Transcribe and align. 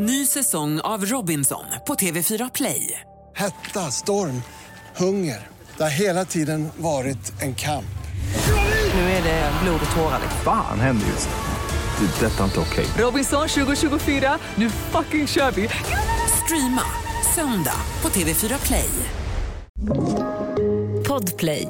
Ny 0.00 0.26
säsong 0.26 0.80
av 0.80 1.04
Robinson 1.06 1.64
på 1.86 1.94
TV4 1.94 2.50
Play. 2.54 3.00
Hetta, 3.36 3.90
storm, 3.90 4.42
hunger. 4.96 5.46
Det 5.76 5.82
har 5.82 5.90
hela 5.90 6.24
tiden 6.24 6.68
varit 6.76 7.42
en 7.42 7.54
kamp. 7.54 7.98
Nu 8.94 9.00
är 9.00 9.22
det 9.22 9.52
blod 9.62 9.80
och 9.90 9.96
tårar. 9.96 10.18
liksom. 10.22 10.40
Fan 10.44 10.80
händer 10.80 11.06
just 11.06 11.28
nu. 11.28 12.06
Det. 12.06 12.26
är 12.26 12.30
Detta 12.30 12.40
är 12.40 12.44
inte 12.44 12.60
okej. 12.60 12.86
Robinson 12.98 13.48
2024, 13.48 14.38
nu 14.54 14.70
fucking 14.70 15.26
kör 15.26 15.50
vi! 15.50 15.68
Streama 16.44 16.82
söndag 17.34 17.80
på 18.00 18.08
TV4 18.08 18.66
Play. 18.66 18.90
Podplay. 21.08 21.68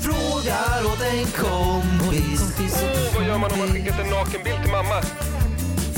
Frågar 0.00 0.86
åt 0.86 1.02
en 1.02 1.26
kompis. 1.26 2.82
Vad 3.14 3.26
gör 3.26 3.38
man 3.38 3.52
om 3.52 3.58
man 3.58 3.68
skickat 3.68 3.98
en 3.98 4.10
nakenbild 4.10 4.62
till 4.62 4.72
mamma? 4.72 5.02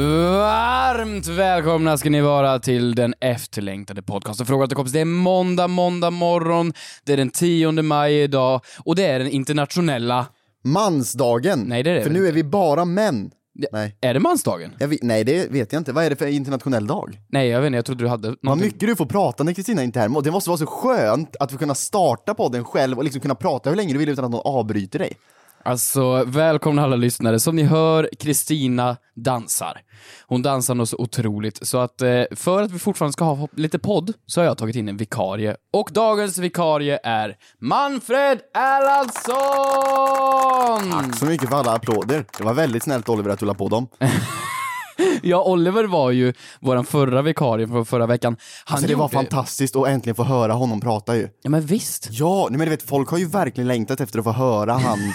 Varmt 0.00 1.26
välkomna 1.26 1.98
ska 1.98 2.10
ni 2.10 2.20
vara 2.20 2.58
till 2.58 2.94
den 2.94 3.14
efterlängtade 3.20 4.02
podcasten 4.02 4.46
Fråga 4.46 4.66
till 4.66 4.76
kompis. 4.76 4.92
Det 4.92 5.00
är 5.00 5.04
måndag, 5.04 5.68
måndag 5.68 6.10
morgon, 6.10 6.72
det 7.04 7.12
är 7.12 7.16
den 7.16 7.30
10 7.30 7.72
maj 7.72 8.22
idag 8.22 8.60
och 8.84 8.96
det 8.96 9.06
är 9.06 9.18
den 9.18 9.28
internationella... 9.28 10.26
Mansdagen! 10.64 11.64
Nej, 11.66 11.82
det 11.82 11.90
är 11.90 11.94
det 11.94 12.02
För 12.02 12.10
väl 12.10 12.20
nu 12.20 12.28
är 12.28 12.32
vi 12.32 12.44
bara 12.44 12.84
män. 12.84 13.30
Ja, 13.52 13.68
Nej. 13.72 13.96
Är 14.00 14.14
det 14.14 14.20
mansdagen? 14.20 14.70
Jag 14.78 14.88
vet, 14.88 15.02
nej, 15.02 15.24
det 15.24 15.50
vet 15.50 15.72
jag 15.72 15.80
inte. 15.80 15.92
Vad 15.92 16.04
är 16.04 16.10
det 16.10 16.16
för 16.16 16.26
internationell 16.26 16.86
dag? 16.86 17.20
Nej, 17.28 17.48
jag 17.48 17.60
vet 17.60 17.66
inte, 17.66 17.76
jag 17.76 17.84
trodde 17.84 18.04
du 18.04 18.08
hade 18.08 18.28
Vad 18.28 18.38
någonting. 18.42 18.66
mycket 18.66 18.88
du 18.88 18.96
får 18.96 19.06
prata 19.06 19.44
när 19.44 19.52
Kristina 19.52 19.82
inte 19.82 19.98
är 20.00 20.08
här. 20.08 20.22
Det 20.22 20.30
måste 20.30 20.50
vara 20.50 20.58
så 20.58 20.66
skönt 20.66 21.36
att 21.40 21.52
få 21.52 21.58
kunna 21.58 21.74
starta 21.74 22.34
podden 22.34 22.64
själv 22.64 22.98
och 22.98 23.04
liksom 23.04 23.20
kunna 23.20 23.34
prata 23.34 23.70
hur 23.70 23.76
länge 23.76 23.92
du 23.92 23.98
vill 23.98 24.08
utan 24.08 24.24
att 24.24 24.30
någon 24.30 24.42
avbryter 24.44 24.98
dig. 24.98 25.12
Alltså, 25.64 26.24
välkomna 26.24 26.82
alla 26.82 26.96
lyssnare. 26.96 27.40
Som 27.40 27.56
ni 27.56 27.62
hör, 27.62 28.10
Kristina 28.18 28.96
dansar. 29.16 29.80
Hon 30.26 30.42
dansar 30.42 30.74
något 30.74 30.88
så 30.88 30.96
otroligt, 30.96 31.66
så 31.66 31.78
att 31.78 32.02
eh, 32.02 32.22
för 32.30 32.62
att 32.62 32.70
vi 32.70 32.78
fortfarande 32.78 33.12
ska 33.12 33.24
ha 33.24 33.48
lite 33.56 33.78
podd 33.78 34.12
så 34.26 34.40
har 34.40 34.46
jag 34.46 34.58
tagit 34.58 34.76
in 34.76 34.88
en 34.88 34.96
vikarie. 34.96 35.56
Och 35.72 35.90
dagens 35.92 36.38
vikarie 36.38 36.98
är 37.04 37.36
Manfred 37.58 38.40
Erlandsson! 38.54 40.90
Tack 40.90 41.18
så 41.18 41.24
mycket 41.24 41.48
för 41.48 41.56
alla 41.56 41.72
applåder. 41.72 42.24
Det 42.38 42.44
var 42.44 42.54
väldigt 42.54 42.82
snällt 42.82 43.08
Oliver 43.08 43.30
att 43.30 43.38
du 43.38 43.46
la 43.46 43.54
på 43.54 43.68
dem. 43.68 43.88
Ja, 45.22 45.44
Oliver 45.44 45.84
var 45.84 46.10
ju 46.10 46.32
våran 46.60 46.84
förra 46.84 47.22
vikarie 47.22 47.66
från 47.66 47.86
förra 47.86 48.06
veckan. 48.06 48.36
Han 48.64 48.76
Alltså 48.76 48.88
det 48.88 48.94
var 48.94 49.08
fantastiskt 49.08 49.76
att 49.76 49.88
äntligen 49.88 50.14
få 50.14 50.24
höra 50.24 50.52
honom 50.52 50.80
prata 50.80 51.16
ju. 51.16 51.28
Ja, 51.42 51.50
men 51.50 51.66
visst. 51.66 52.08
Ja, 52.10 52.46
nej, 52.50 52.58
men 52.58 52.66
du 52.66 52.70
vet 52.70 52.82
folk 52.82 53.08
har 53.08 53.18
ju 53.18 53.26
verkligen 53.26 53.68
längtat 53.68 54.00
efter 54.00 54.18
att 54.18 54.24
få 54.24 54.32
höra 54.32 54.72
han. 54.72 54.98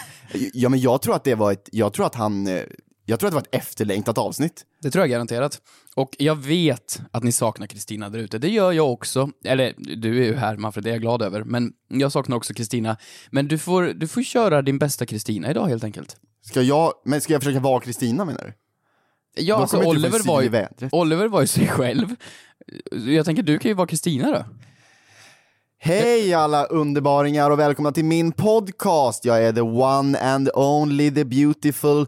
Ja 0.54 0.70
men 0.70 0.80
jag 0.80 1.02
tror 1.02 1.16
att 1.16 1.24
det 1.24 1.36
var 1.36 1.52
ett, 1.52 1.70
jag 1.72 1.94
tror 1.94 2.06
att 2.06 2.16
han, 2.16 2.48
eh, 2.48 2.64
jag 3.06 3.20
tror 3.20 3.28
att 3.28 3.32
det 3.32 3.36
var 3.36 3.42
ett 3.42 3.64
efterlängtat 3.64 4.18
avsnitt. 4.18 4.64
Det 4.82 4.92
tror 4.92 5.02
jag 5.02 5.10
garanterat. 5.10 5.62
Och 5.96 6.16
jag 6.20 6.36
vet 6.36 7.02
att 7.12 7.24
ni 7.24 7.32
saknar 7.32 7.68
Kristina 7.68 8.10
där 8.10 8.20
ute. 8.20 8.38
Det 8.38 8.50
gör 8.50 8.72
jag 8.72 8.92
också. 8.92 9.30
Eller, 9.46 9.74
du 9.78 10.24
är 10.24 10.26
ju 10.26 10.36
här 10.36 10.58
Manfred, 10.58 10.84
det 10.84 10.90
är 10.90 10.92
jag 10.92 11.02
glad 11.02 11.22
över. 11.22 11.44
Men 11.44 11.72
jag 11.90 12.12
saknar 12.12 12.38
också 12.38 12.54
Kristina. 12.54 12.98
Men 13.32 13.48
du 13.48 13.58
får, 13.58 13.84
du 13.84 14.08
får 14.08 14.24
köra 14.24 14.62
din 14.62 14.78
bästa 14.78 15.06
Kristina 15.06 15.52
idag 15.52 15.68
helt 15.68 15.84
enkelt. 15.84 16.16
Ska 16.42 16.62
jag, 16.62 16.94
men 17.06 17.22
ska 17.22 17.34
jag 17.34 17.42
försöka 17.42 17.60
vara 17.60 17.80
Kristina 17.80 18.26
menar 18.26 18.44
du? 18.44 18.54
Ja, 19.36 19.56
alltså 19.56 19.78
Oliver 19.84 20.28
var, 20.28 20.42
ju. 20.42 20.68
Oliver 20.92 21.28
var 21.28 21.42
ju 21.42 21.48
sig 21.48 21.68
själv. 21.68 22.16
Jag 23.08 23.26
tänker, 23.26 23.44
du 23.44 23.60
kan 23.60 23.70
ju 23.70 23.76
vara 23.76 23.88
Kristina 23.88 24.32
då. 24.32 24.46
Hej 25.80 26.34
alla 26.34 26.66
underbaringar 26.66 27.52
och 27.52 27.60
välkomna 27.60 27.92
till 27.92 28.06
min 28.06 28.32
podcast. 28.32 29.26
Jag 29.26 29.44
är 29.44 29.54
the 29.54 29.62
one 29.62 30.20
and 30.20 30.50
only, 30.54 31.12
the 31.12 31.26
beautiful... 31.26 32.06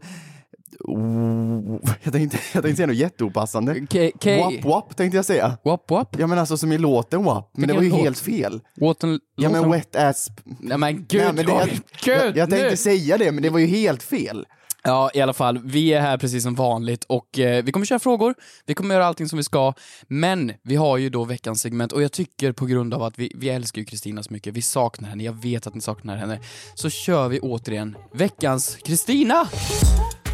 Oh, 0.79 1.79
Jag 2.03 2.13
tänkte, 2.13 2.37
jag 2.53 2.63
tänkte 2.63 2.75
säga 2.75 2.87
något 2.87 2.95
jätteopassande. 2.95 3.73
K- 3.79 4.11
K- 4.23 4.37
Wap 4.43 4.63
wap 4.65 4.95
tänkte 4.95 5.17
jag 5.17 5.25
säga. 5.25 5.57
Wap 5.63 5.89
wap? 5.91 6.15
Ja 6.19 6.27
men 6.27 6.39
alltså 6.39 6.57
som 6.57 6.71
i 6.71 6.77
låten 6.77 7.23
wap, 7.23 7.51
men 7.57 7.67
det 7.67 7.73
var 7.73 7.81
ju 7.81 7.89
låt? 7.89 7.99
helt 7.99 8.19
fel. 8.19 8.61
Låten... 8.75 9.19
Ja 9.35 9.49
men 9.49 9.71
wet 9.71 9.95
ass... 9.95 10.27
Nej 10.59 10.77
men 10.77 11.05
gud, 11.07 11.21
Nej, 11.21 11.33
men 11.33 11.45
det, 11.45 11.51
jag, 11.51 11.69
gud 12.03 12.17
jag, 12.17 12.37
jag 12.37 12.49
tänkte 12.49 12.69
nu. 12.69 12.77
säga 12.77 13.17
det 13.17 13.31
men 13.31 13.43
det 13.43 13.49
var 13.49 13.59
ju 13.59 13.65
helt 13.67 14.03
fel. 14.03 14.45
Ja, 14.87 15.11
i 15.13 15.21
alla 15.21 15.33
fall. 15.33 15.59
Vi 15.63 15.93
är 15.93 16.01
här 16.01 16.17
precis 16.17 16.43
som 16.43 16.55
vanligt 16.55 17.03
och 17.03 17.39
eh, 17.39 17.63
vi 17.63 17.71
kommer 17.71 17.85
köra 17.85 17.99
frågor, 17.99 18.35
vi 18.65 18.73
kommer 18.73 18.95
göra 18.95 19.05
allting 19.05 19.29
som 19.29 19.37
vi 19.37 19.43
ska, 19.43 19.73
men 20.07 20.53
vi 20.63 20.75
har 20.75 20.97
ju 20.97 21.09
då 21.09 21.23
veckans 21.23 21.61
segment 21.61 21.91
och 21.91 22.03
jag 22.03 22.11
tycker 22.11 22.51
på 22.51 22.65
grund 22.65 22.93
av 22.93 23.03
att 23.03 23.19
vi, 23.19 23.31
vi 23.35 23.49
älskar 23.49 23.79
ju 23.79 23.85
Kristina 23.85 24.23
så 24.23 24.33
mycket, 24.33 24.53
vi 24.53 24.61
saknar 24.61 25.09
henne, 25.09 25.23
jag 25.23 25.41
vet 25.41 25.67
att 25.67 25.75
ni 25.75 25.81
saknar 25.81 26.17
henne, 26.17 26.39
så 26.75 26.89
kör 26.89 27.27
vi 27.27 27.39
återigen 27.39 27.97
veckans 28.13 28.75
Kristina! 28.75 29.47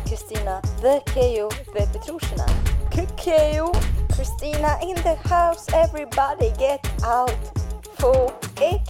Kristina, 0.08 0.62
the 0.62 1.00
KO, 1.14 1.50
the 1.50 1.88
Petrushina. 1.88 2.48
KO, 2.92 3.74
Kristina 4.16 4.82
in 4.82 4.96
the 4.96 5.16
house, 5.30 5.72
everybody 5.74 6.50
get 6.60 6.86
out. 7.04 7.60
Få 7.98 8.32
ek, 8.62 8.86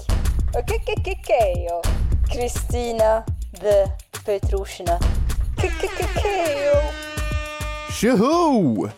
KKKKO, 0.67 1.81
Kristina, 2.33 3.23
the 3.61 3.87
Petrushina. 4.25 5.22
Tjoho! 8.01 8.89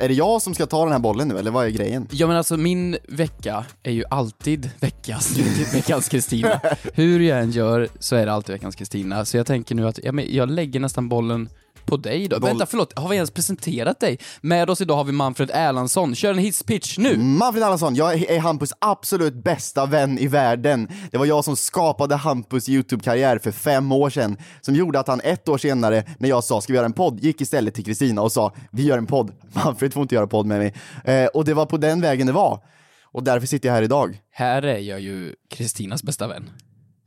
Är 0.00 0.08
det 0.08 0.14
jag 0.14 0.42
som 0.42 0.54
ska 0.54 0.66
ta 0.66 0.84
den 0.84 0.92
här 0.92 0.98
bollen 0.98 1.28
nu 1.28 1.38
eller 1.38 1.50
vad 1.50 1.66
är 1.66 1.70
grejen? 1.70 2.08
Ja 2.10 2.26
men 2.26 2.36
alltså 2.36 2.56
min 2.56 2.96
vecka 3.08 3.64
är 3.82 3.92
ju 3.92 4.04
alltid 4.10 4.70
veckans, 4.80 5.38
veckans 5.74 6.08
Kristina. 6.08 6.60
Hur 6.94 7.20
jag 7.20 7.40
än 7.40 7.50
gör 7.50 7.88
så 7.98 8.16
är 8.16 8.26
det 8.26 8.32
alltid 8.32 8.52
veckans 8.52 8.76
Kristina, 8.76 9.24
så 9.24 9.36
jag 9.36 9.46
tänker 9.46 9.74
nu 9.74 9.88
att 9.88 9.98
ja, 10.02 10.12
men 10.12 10.34
jag 10.34 10.50
lägger 10.50 10.80
nästan 10.80 11.08
bollen 11.08 11.48
på 11.86 11.96
dig 11.96 12.28
då. 12.28 12.36
Boll- 12.40 12.48
Vänta, 12.48 12.66
förlåt, 12.66 12.98
har 12.98 13.08
vi 13.08 13.16
ens 13.16 13.30
presenterat 13.30 14.00
dig? 14.00 14.18
Med 14.40 14.70
oss 14.70 14.80
idag 14.80 14.96
har 14.96 15.04
vi 15.04 15.12
Manfred 15.12 15.50
Erlandsson. 15.54 16.14
Kör 16.14 16.30
en 16.30 16.38
hisspitch 16.38 16.98
nu! 16.98 17.16
Manfred 17.18 17.62
Erlandsson, 17.62 17.94
jag 17.94 18.14
är 18.22 18.38
Hampus 18.40 18.72
absolut 18.78 19.34
bästa 19.34 19.86
vän 19.86 20.18
i 20.18 20.26
världen. 20.26 20.88
Det 21.10 21.18
var 21.18 21.26
jag 21.26 21.44
som 21.44 21.56
skapade 21.56 22.14
Hampus 22.16 22.68
YouTube-karriär 22.68 23.38
för 23.38 23.50
fem 23.52 23.92
år 23.92 24.10
sedan, 24.10 24.36
som 24.60 24.74
gjorde 24.74 25.00
att 25.00 25.08
han 25.08 25.20
ett 25.24 25.48
år 25.48 25.58
senare, 25.58 26.04
när 26.18 26.28
jag 26.28 26.44
sa 26.44 26.60
ska 26.60 26.72
vi 26.72 26.76
göra 26.76 26.86
en 26.86 26.92
podd, 26.92 27.20
gick 27.20 27.40
istället 27.40 27.74
till 27.74 27.84
Kristina 27.84 28.22
och 28.22 28.32
sa 28.32 28.52
vi 28.72 28.82
gör 28.82 28.98
en 28.98 29.06
podd. 29.06 29.32
Manfred 29.52 29.92
får 29.92 30.02
inte 30.02 30.14
göra 30.14 30.26
podd 30.26 30.46
med 30.46 30.58
mig. 30.58 30.74
Eh, 31.04 31.26
och 31.26 31.44
det 31.44 31.54
var 31.54 31.66
på 31.66 31.76
den 31.76 32.00
vägen 32.00 32.26
det 32.26 32.32
var. 32.32 32.60
Och 33.04 33.22
därför 33.24 33.46
sitter 33.46 33.68
jag 33.68 33.74
här 33.74 33.82
idag. 33.82 34.20
Här 34.32 34.62
är 34.62 34.78
jag 34.78 35.00
ju 35.00 35.34
Kristinas 35.50 36.02
bästa 36.02 36.26
vän. 36.28 36.50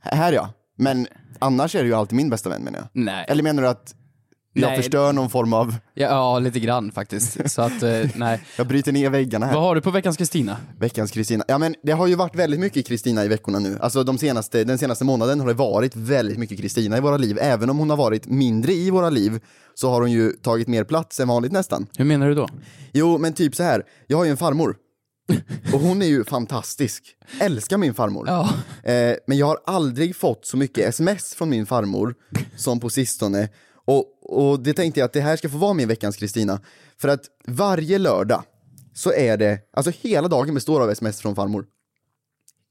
Här 0.00 0.32
ja. 0.32 0.50
Men 0.76 1.06
annars 1.38 1.74
är 1.74 1.82
du 1.82 1.88
ju 1.88 1.94
alltid 1.94 2.16
min 2.16 2.30
bästa 2.30 2.48
vän 2.50 2.62
menar 2.62 2.78
jag. 2.78 2.88
Nej. 2.92 3.24
Eller 3.28 3.42
menar 3.42 3.62
du 3.62 3.68
att 3.68 3.94
jag 4.60 4.68
Nej. 4.68 4.76
förstör 4.76 5.12
någon 5.12 5.30
form 5.30 5.52
av, 5.52 5.74
Ja, 5.94 6.06
ja, 6.06 6.38
lite 6.38 6.60
grann 6.60 6.92
faktiskt. 6.92 7.50
Så 7.50 7.62
att, 7.62 7.82
eh, 7.82 7.90
nej. 8.14 8.42
jag 8.56 8.66
bryter 8.66 8.92
ner 8.92 9.10
väggarna 9.10 9.46
här. 9.46 9.54
Vad 9.54 9.62
har 9.62 9.74
du 9.74 9.80
på 9.80 9.90
veckans 9.90 10.16
Kristina? 10.16 10.56
Veckans 10.78 11.10
Kristina. 11.10 11.44
Ja 11.48 11.58
men 11.58 11.74
det 11.82 11.92
har 11.92 12.06
ju 12.06 12.14
varit 12.14 12.34
väldigt 12.34 12.60
mycket 12.60 12.86
Kristina 12.86 13.24
i 13.24 13.28
veckorna 13.28 13.58
nu. 13.58 13.78
Alltså 13.80 14.04
de 14.04 14.18
senaste, 14.18 14.64
den 14.64 14.78
senaste 14.78 15.04
månaden 15.04 15.40
har 15.40 15.46
det 15.46 15.54
varit 15.54 15.96
väldigt 15.96 16.38
mycket 16.38 16.58
Kristina 16.58 16.96
i 16.96 17.00
våra 17.00 17.16
liv. 17.16 17.38
Även 17.40 17.70
om 17.70 17.78
hon 17.78 17.90
har 17.90 17.96
varit 17.96 18.26
mindre 18.26 18.72
i 18.72 18.90
våra 18.90 19.10
liv 19.10 19.40
så 19.74 19.90
har 19.90 20.00
hon 20.00 20.12
ju 20.12 20.32
tagit 20.32 20.68
mer 20.68 20.84
plats 20.84 21.20
än 21.20 21.28
vanligt 21.28 21.52
nästan. 21.52 21.86
Hur 21.96 22.04
menar 22.04 22.28
du 22.28 22.34
då? 22.34 22.48
Jo 22.92 23.18
men 23.18 23.32
typ 23.32 23.54
så 23.54 23.62
här. 23.62 23.82
jag 24.06 24.16
har 24.18 24.24
ju 24.24 24.30
en 24.30 24.36
farmor. 24.36 24.76
Och 25.72 25.80
hon 25.80 26.02
är 26.02 26.06
ju 26.06 26.24
fantastisk. 26.24 27.04
Älskar 27.40 27.78
min 27.78 27.94
farmor. 27.94 28.28
Ja. 28.28 28.48
Eh, 28.92 29.16
men 29.26 29.38
jag 29.38 29.46
har 29.46 29.58
aldrig 29.66 30.16
fått 30.16 30.46
så 30.46 30.56
mycket 30.56 30.88
sms 30.88 31.34
från 31.34 31.50
min 31.50 31.66
farmor 31.66 32.14
som 32.56 32.80
på 32.80 32.90
sistone. 32.90 33.48
Och, 33.86 34.04
och 34.28 34.60
det 34.60 34.72
tänkte 34.72 35.00
jag 35.00 35.04
att 35.04 35.12
det 35.12 35.20
här 35.20 35.36
ska 35.36 35.48
få 35.48 35.58
vara 35.58 35.74
min 35.74 35.88
veckans 35.88 36.16
Kristina. 36.16 36.60
För 36.96 37.08
att 37.08 37.24
varje 37.46 37.98
lördag 37.98 38.42
så 38.94 39.12
är 39.12 39.36
det, 39.36 39.58
alltså 39.72 39.92
hela 40.00 40.28
dagen 40.28 40.54
består 40.54 40.82
av 40.82 40.90
sms 40.90 41.20
från 41.20 41.34
farmor. 41.34 41.66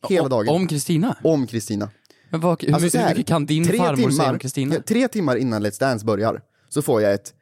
Hela 0.09 0.27
dagen. 0.27 0.56
Om 0.56 0.68
Kristina? 0.68 1.15
Om 1.24 1.48
Kristina. 1.48 1.89
Men 2.30 2.39
vad, 2.39 2.63
hur, 2.63 2.74
Alltså 2.74 2.98
hur 2.98 3.09
mycket 3.09 3.27
kan 3.27 3.45
din 3.45 3.65
farmor 3.65 3.95
säga 3.95 4.07
timmar- 4.09 4.33
om 4.33 4.39
Kristina? 4.39 4.75
Tre 4.75 5.07
timmar 5.07 5.36
innan 5.36 5.65
Let's 5.65 5.80
Dance 5.80 6.06
börjar 6.06 6.42
så 6.69 6.81
får 6.81 7.01
jag 7.01 7.13
ett 7.13 7.33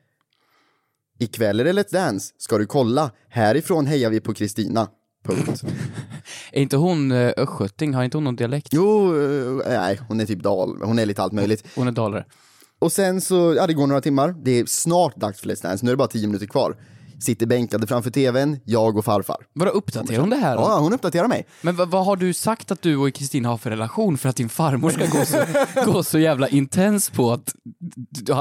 Ikväll 1.20 1.60
är 1.60 1.64
det 1.64 1.74
Let's 1.74 1.94
Dance, 1.94 2.34
ska 2.38 2.58
du 2.58 2.66
kolla? 2.66 3.12
Härifrån 3.30 3.86
hejar 3.86 4.10
vi 4.10 4.20
på 4.20 4.34
Kristina. 4.34 4.88
Punkt. 5.24 5.64
Är 6.52 6.62
inte 6.62 6.78
hon 6.78 7.12
uh, 7.12 7.34
östgöting? 7.38 7.94
Har 7.94 8.04
inte 8.04 8.18
hon 8.18 8.24
någon 8.24 8.36
dialekt? 8.36 8.68
Jo, 8.72 9.22
eh, 9.22 9.80
nej, 9.80 10.00
hon 10.08 10.20
är 10.20 10.26
typ 10.26 10.40
dal, 10.40 10.82
hon 10.82 11.00
är 11.00 11.06
lite 11.06 11.24
allt 11.24 11.34
möjligt. 11.34 11.68
Hon 11.76 11.88
är 11.88 11.92
dalare. 11.92 12.26
Och 12.86 12.92
sen 12.92 13.22
så, 13.22 13.54
ja 13.58 13.68
det 13.68 13.74
går 13.74 13.88
några 13.88 14.02
timmar, 14.02 14.36
det 14.44 14.60
är 14.60 14.66
snart 14.66 15.16
dags 15.16 15.40
för 15.40 15.48
Let's 15.48 15.64
Dance, 15.64 15.86
nu 15.86 15.92
är 15.92 15.94
det 15.94 15.98
bara 15.98 16.08
tio 16.08 16.28
minuter 16.28 16.46
kvar 16.46 16.76
sitter 17.20 17.46
bänkade 17.46 17.88
framför 17.88 18.12
tvn, 18.12 18.58
jag 18.66 18.98
och 18.98 19.06
farfar. 19.06 19.38
Vadå, 19.54 19.72
uppdaterar 19.72 20.20
hon 20.20 20.30
det 20.30 20.36
här? 20.36 20.56
Ja, 20.56 20.80
hon 20.80 20.94
uppdaterar 20.94 21.28
mig. 21.28 21.48
Men 21.62 21.76
vad, 21.76 21.90
vad 21.90 22.06
har 22.06 22.16
du 22.16 22.34
sagt 22.34 22.72
att 22.72 22.82
du 22.82 22.98
och 22.98 23.14
Kristina 23.14 23.50
har 23.50 23.58
för 23.58 23.70
relation 23.70 24.18
för 24.18 24.30
att 24.30 24.36
din 24.36 24.50
farmor 24.50 24.90
ska 24.90 25.06
gå 25.06 25.26
så, 25.26 25.38
gå 25.92 26.04
så 26.04 26.20
jävla 26.20 26.48
intens 26.48 27.10
på 27.10 27.32
att 27.32 27.56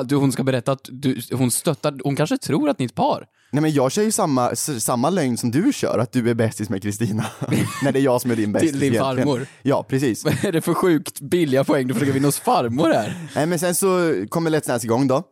du, 0.04 0.16
hon 0.16 0.32
ska 0.32 0.42
berätta 0.42 0.72
att 0.72 0.88
du, 0.92 1.20
hon 1.32 1.50
stöttar, 1.50 2.00
hon 2.04 2.16
kanske 2.16 2.38
tror 2.38 2.68
att 2.68 2.78
ni 2.78 2.84
är 2.84 2.88
ett 2.88 2.94
par? 2.94 3.26
Nej 3.50 3.62
men 3.62 3.72
jag 3.72 3.92
kör 3.92 4.02
ju 4.02 4.12
samma, 4.12 4.56
samma 4.56 5.10
lögn 5.10 5.36
som 5.36 5.50
du 5.50 5.72
kör, 5.72 5.98
att 5.98 6.12
du 6.12 6.30
är 6.30 6.34
bästis 6.34 6.68
med 6.68 6.82
Kristina. 6.82 7.26
När 7.82 7.92
det 7.92 7.98
är 7.98 8.02
jag 8.02 8.20
som 8.20 8.30
är 8.30 8.36
din 8.36 8.52
bästis 8.52 8.70
Till 8.70 8.80
din 8.80 8.92
egentligen. 8.92 9.28
farmor. 9.28 9.46
Ja, 9.62 9.82
precis. 9.88 10.24
Vad 10.24 10.34
är 10.44 10.52
det 10.52 10.60
för 10.60 10.74
sjukt 10.74 11.20
billiga 11.20 11.64
poäng 11.64 11.86
du 11.86 11.94
försöker 11.94 12.12
vinna 12.12 12.28
hos 12.28 12.38
farmor 12.38 12.88
här? 12.88 13.16
Nej 13.34 13.46
men 13.46 13.58
sen 13.58 13.74
så 13.74 14.14
kommer 14.28 14.50
Let's 14.50 14.66
Dance 14.66 14.86
igång 14.86 15.06
då. 15.08 15.22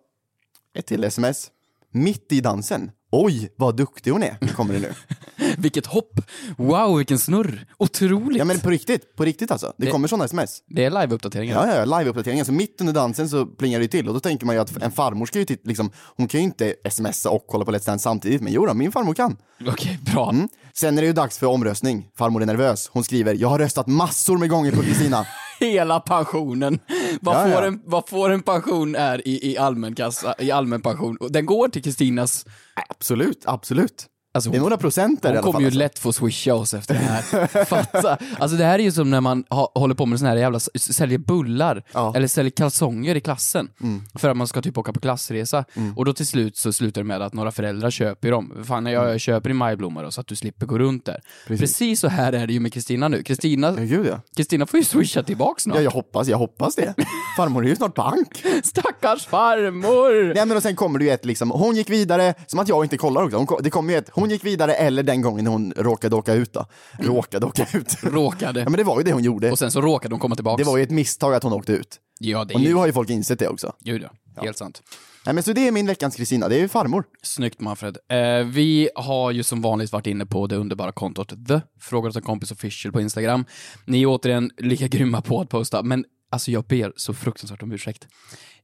Ett 0.74 0.86
till 0.86 1.04
sms. 1.04 1.50
Mitt 1.92 2.32
i 2.32 2.40
dansen. 2.40 2.90
Oj, 3.14 3.52
vad 3.56 3.76
duktig 3.76 4.10
hon 4.10 4.22
är, 4.22 4.36
kommer 4.56 4.74
det 4.74 4.80
nu. 4.80 4.92
Vilket 5.58 5.86
hopp! 5.86 6.20
Wow, 6.56 6.96
vilken 6.96 7.18
snurr! 7.18 7.66
Otroligt! 7.78 8.38
Ja 8.38 8.44
men 8.44 8.60
på 8.60 8.70
riktigt, 8.70 9.16
på 9.16 9.24
riktigt 9.24 9.50
alltså. 9.50 9.72
Det 9.76 9.84
Det- 9.86 9.90
kommer 9.92 10.08
sådana 10.08 10.24
sms. 10.24 10.62
Det 10.68 10.84
är 10.84 10.90
live-uppdateringar. 10.90 11.66
Ja, 11.66 11.74
ja, 11.76 11.84
live-uppdateringen. 11.84 12.44
Så 12.44 12.52
mitt 12.52 12.80
under 12.80 12.92
dansen 12.92 13.28
så 13.28 13.46
plingar 13.46 13.80
det 13.80 13.88
till 13.88 14.08
och 14.08 14.14
då 14.14 14.20
tänker 14.20 14.46
man 14.46 14.54
ju 14.54 14.60
att 14.60 14.82
en 14.82 14.92
farmor 14.92 15.26
ska 15.26 15.38
ju 15.38 15.44
titta, 15.44 15.68
liksom, 15.68 15.90
hon 16.16 16.28
kan 16.28 16.40
ju 16.40 16.44
inte 16.44 16.74
smsa 16.90 17.30
och 17.30 17.46
kolla 17.48 17.64
på 17.64 17.70
Let's 17.72 17.86
Dance 17.86 18.02
samtidigt, 18.02 18.40
men 18.42 18.52
jo 18.52 18.66
då, 18.66 18.74
min 18.74 18.92
farmor 18.92 19.14
kan. 19.14 19.36
Okej, 19.66 19.98
bra. 20.12 20.30
Mm. 20.30 20.48
Sen 20.74 20.98
är 20.98 21.02
det 21.02 21.06
ju 21.06 21.12
dags 21.12 21.38
för 21.38 21.46
omröstning. 21.46 22.08
Farmor 22.18 22.42
är 22.42 22.46
nervös. 22.46 22.90
Hon 22.92 23.04
skriver, 23.04 23.34
jag 23.34 23.48
har 23.48 23.58
röstat 23.58 23.86
massor 23.86 24.38
med 24.38 24.48
gånger 24.48 24.72
på 24.72 24.82
Kristina. 24.82 25.26
Hela 25.62 26.00
pensionen. 26.00 26.78
Vad, 27.20 27.36
Ja, 27.36 27.42
får 27.42 27.62
ja. 27.62 27.66
En, 27.66 27.80
vad 27.84 28.08
får 28.08 28.30
en 28.30 28.42
pension 28.42 28.94
är 28.94 29.28
i, 29.28 29.52
i 29.52 29.58
allmän 29.58 29.94
kassa, 29.94 30.34
i 30.38 30.50
allmän 30.50 30.82
pension? 30.82 31.18
Den 31.30 31.46
går 31.46 31.68
till 31.68 31.82
Kristinas... 31.82 32.46
absolut, 32.88 33.42
absolut. 33.46 34.06
Alltså, 34.34 34.50
Det 34.50 34.56
är 34.56 34.61
några 34.61 34.76
procent 34.76 35.25
Hon 35.25 35.37
kommer 35.43 35.61
ju 35.61 35.67
alltså. 35.67 35.79
lätt 35.79 35.99
få 35.99 36.12
swisha 36.12 36.55
oss 36.55 36.75
efter 36.75 36.94
det 36.94 37.00
här. 37.00 37.64
Fatta. 37.64 38.19
Alltså 38.38 38.56
det 38.56 38.64
här 38.64 38.79
är 38.79 38.82
ju 38.82 38.93
som 38.93 39.11
när 39.11 39.20
man 39.20 39.44
ha, 39.50 39.73
håller 39.75 39.94
på 39.94 40.06
med 40.06 40.19
sån 40.19 40.29
här 40.29 40.37
jävla, 40.37 40.61
säljer 40.75 41.19
bullar, 41.19 41.82
Ja. 41.93 42.00
Mm. 42.00 42.14
eller 42.17 42.26
säljer 42.29 42.50
kalsonger 42.50 43.14
i 43.14 43.20
klassen. 43.20 43.69
För 44.14 44.29
att 44.29 44.37
man 44.37 44.46
ska 44.46 44.62
typ 44.62 44.79
åka 44.79 44.93
på 44.93 45.00
klassresa. 45.00 45.64
Och 45.96 46.05
då 46.05 46.12
till 46.12 46.26
slut 46.26 46.56
så 46.56 46.73
slutar 46.73 47.00
det 47.00 47.05
med 47.06 47.23
att 47.23 47.32
några 47.32 47.52
föräldrar 47.52 47.90
köper 47.90 48.31
dem. 48.31 48.64
Fan, 48.64 48.87
jag, 48.87 49.11
jag 49.11 49.20
köper 49.20 49.50
i 49.50 49.52
majblommor 49.52 50.11
så 50.11 50.20
att 50.20 50.26
du 50.26 50.37
slipper 50.37 50.67
gå 50.67 50.79
runt 50.79 51.05
där. 51.05 51.14
Precis, 51.46 51.49
Mm. 51.49 51.58
Precis. 51.58 52.00
så 52.00 52.08
här 52.08 52.32
är 52.32 52.46
det 52.46 52.52
ju 52.52 52.61
med 52.61 52.73
Kristina 52.73 53.08
nu. 53.08 53.23
Kristina, 53.23 53.81
Ja. 53.84 54.20
Kristina 54.37 54.67
får 54.67 54.79
ju 54.79 54.84
swisha 54.84 55.23
tillbaks 55.23 55.62
snart. 55.62 55.76
Ja, 55.76 55.82
jag 55.82 55.90
hoppas, 55.90 56.29
jag 56.29 56.38
hoppas 56.38 56.75
det. 56.75 56.94
Farmor 57.37 57.64
är 57.64 57.69
ju 57.69 57.76
snart 57.76 57.94
bank. 57.94 58.44
Stackars 58.64 59.26
farmor! 59.26 60.34
Nej 60.34 60.46
men 60.46 60.56
och 60.56 60.62
sen 60.62 60.76
kommer 60.76 60.99
det 60.99 61.05
ju 61.05 61.11
ett 61.11 61.25
liksom, 61.25 61.50
hon 61.50 61.76
gick 61.76 61.90
vidare, 61.90 62.34
som 62.46 62.58
att 62.58 62.69
jag 62.69 62.84
inte 62.84 62.96
kollar 62.96 63.23
också. 63.25 63.37
Hon, 63.37 63.46
det 63.62 63.70
kommer 63.70 63.93
ju 63.93 63.99
ett, 63.99 64.11
hon 64.22 64.30
gick 64.30 64.44
vidare 64.44 64.74
eller 64.74 65.02
den 65.02 65.22
gången 65.22 65.46
hon 65.46 65.72
råkade 65.76 66.16
åka 66.16 66.34
ut 66.34 66.52
då. 66.52 66.66
Råkade 66.98 67.46
åka 67.46 67.66
ut. 67.72 67.96
Råkade. 68.02 68.60
Ja 68.60 68.69
men 68.69 68.76
det 68.76 68.84
var 68.84 68.98
ju 68.98 69.04
det 69.04 69.12
hon 69.12 69.22
gjorde. 69.22 69.50
Och 69.50 69.58
sen 69.58 69.70
så 69.70 69.80
råkade 69.80 70.14
hon 70.14 70.20
komma 70.20 70.34
tillbaks. 70.34 70.62
Det 70.62 70.70
var 70.70 70.76
ju 70.76 70.82
ett 70.82 70.90
misstag 70.90 71.34
att 71.34 71.42
hon 71.42 71.52
åkte 71.52 71.72
ut. 71.72 72.00
Ja, 72.19 72.44
det 72.44 72.54
är 72.54 72.56
Och 72.56 72.60
nu 72.60 72.74
har 72.74 72.86
ju 72.86 72.92
folk 72.92 73.10
insett 73.10 73.38
det 73.38 73.48
också. 73.48 73.72
Gud 73.80 74.02
ja. 74.02 74.42
Helt 74.42 74.58
sant. 74.58 74.82
Nej 75.26 75.34
men 75.34 75.42
så 75.42 75.52
det 75.52 75.69
är 75.69 75.72
min 75.72 75.86
veckans 75.86 76.16
Kristina, 76.16 76.48
det 76.48 76.56
är 76.56 76.60
ju 76.60 76.69
farmor. 76.69 77.04
Snyggt 77.22 77.60
Manfred. 77.60 77.98
Eh, 78.08 78.46
vi 78.46 78.88
har 78.94 79.30
ju 79.30 79.42
som 79.42 79.60
vanligt 79.62 79.92
varit 79.92 80.06
inne 80.06 80.26
på 80.26 80.46
det 80.46 80.56
underbara 80.56 80.92
kontot 80.92 81.48
The 81.48 81.60
Frågar 81.80 82.10
åt 82.10 82.16
en 82.16 82.22
kompis 82.22 82.50
official 82.50 82.92
på 82.92 83.00
Instagram. 83.00 83.44
Ni 83.84 84.02
är 84.02 84.06
återigen 84.06 84.50
lika 84.58 84.88
grymma 84.88 85.22
på 85.22 85.40
att 85.40 85.48
posta, 85.48 85.82
men 85.82 86.04
alltså 86.32 86.50
jag 86.50 86.64
ber 86.64 86.93
så 86.96 87.14
fruktansvärt 87.14 87.62
om 87.62 87.73
ursäkt. 87.73 88.08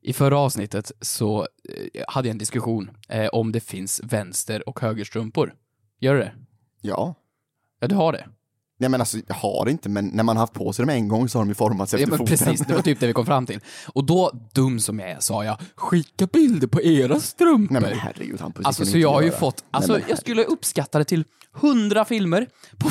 I 0.01 0.13
förra 0.13 0.39
avsnittet 0.39 0.93
så 1.01 1.41
eh, 1.95 2.05
hade 2.09 2.29
jag 2.29 2.33
en 2.33 2.39
diskussion 2.39 2.91
eh, 3.09 3.27
om 3.27 3.53
det 3.53 3.61
finns 3.61 4.01
vänster 4.05 4.69
och 4.69 4.81
högerstrumpor. 4.81 5.55
Gör 6.01 6.15
det 6.15 6.21
det? 6.21 6.33
Ja. 6.81 7.15
Ja, 7.81 7.89
du 7.89 7.95
har 7.95 8.13
det. 8.13 8.27
Nej 8.81 8.91
men 8.91 9.01
alltså, 9.01 9.19
jag 9.27 9.35
har 9.35 9.65
det 9.65 9.71
inte, 9.71 9.89
men 9.89 10.07
när 10.07 10.23
man 10.25 10.37
haft 10.37 10.53
på 10.53 10.73
sig 10.73 10.83
dem 10.87 10.91
en 10.95 11.09
gång 11.09 11.29
så 11.29 11.39
har 11.39 11.45
de 11.45 11.49
ju 11.49 11.55
formats 11.55 11.95
efter 11.95 12.07
Ja, 12.07 12.11
men 12.11 12.19
foten. 12.19 12.39
precis, 12.39 12.67
det 12.67 12.75
var 12.75 12.83
typ 12.83 13.01
det 13.01 13.07
vi 13.07 13.13
kom 13.13 13.27
fram 13.27 13.47
till. 13.47 13.61
Och 13.87 14.05
då, 14.05 14.31
dum 14.53 14.81
som 14.81 14.99
jag 14.99 15.11
är, 15.11 15.21
sa 15.21 15.45
jag, 15.45 15.57
skicka 15.75 16.27
bilder 16.27 16.67
på 16.67 16.83
era 16.83 17.21
strumpor. 17.21 17.73
Nej 17.73 17.83
men 17.83 17.99
herregud 17.99 18.41
Hampus, 18.41 18.67
Alltså 18.67 18.85
du 18.85 18.91
så 18.91 18.99
jag 18.99 19.13
har 19.13 19.23
ju 19.23 19.31
fått, 19.31 19.65
alltså 19.71 19.93
Nej, 19.93 20.05
jag 20.09 20.19
skulle 20.19 20.45
uppskatta 20.45 20.99
det 20.99 21.05
till 21.05 21.25
hundra 21.53 22.05
filmer 22.05 22.47
på 22.79 22.91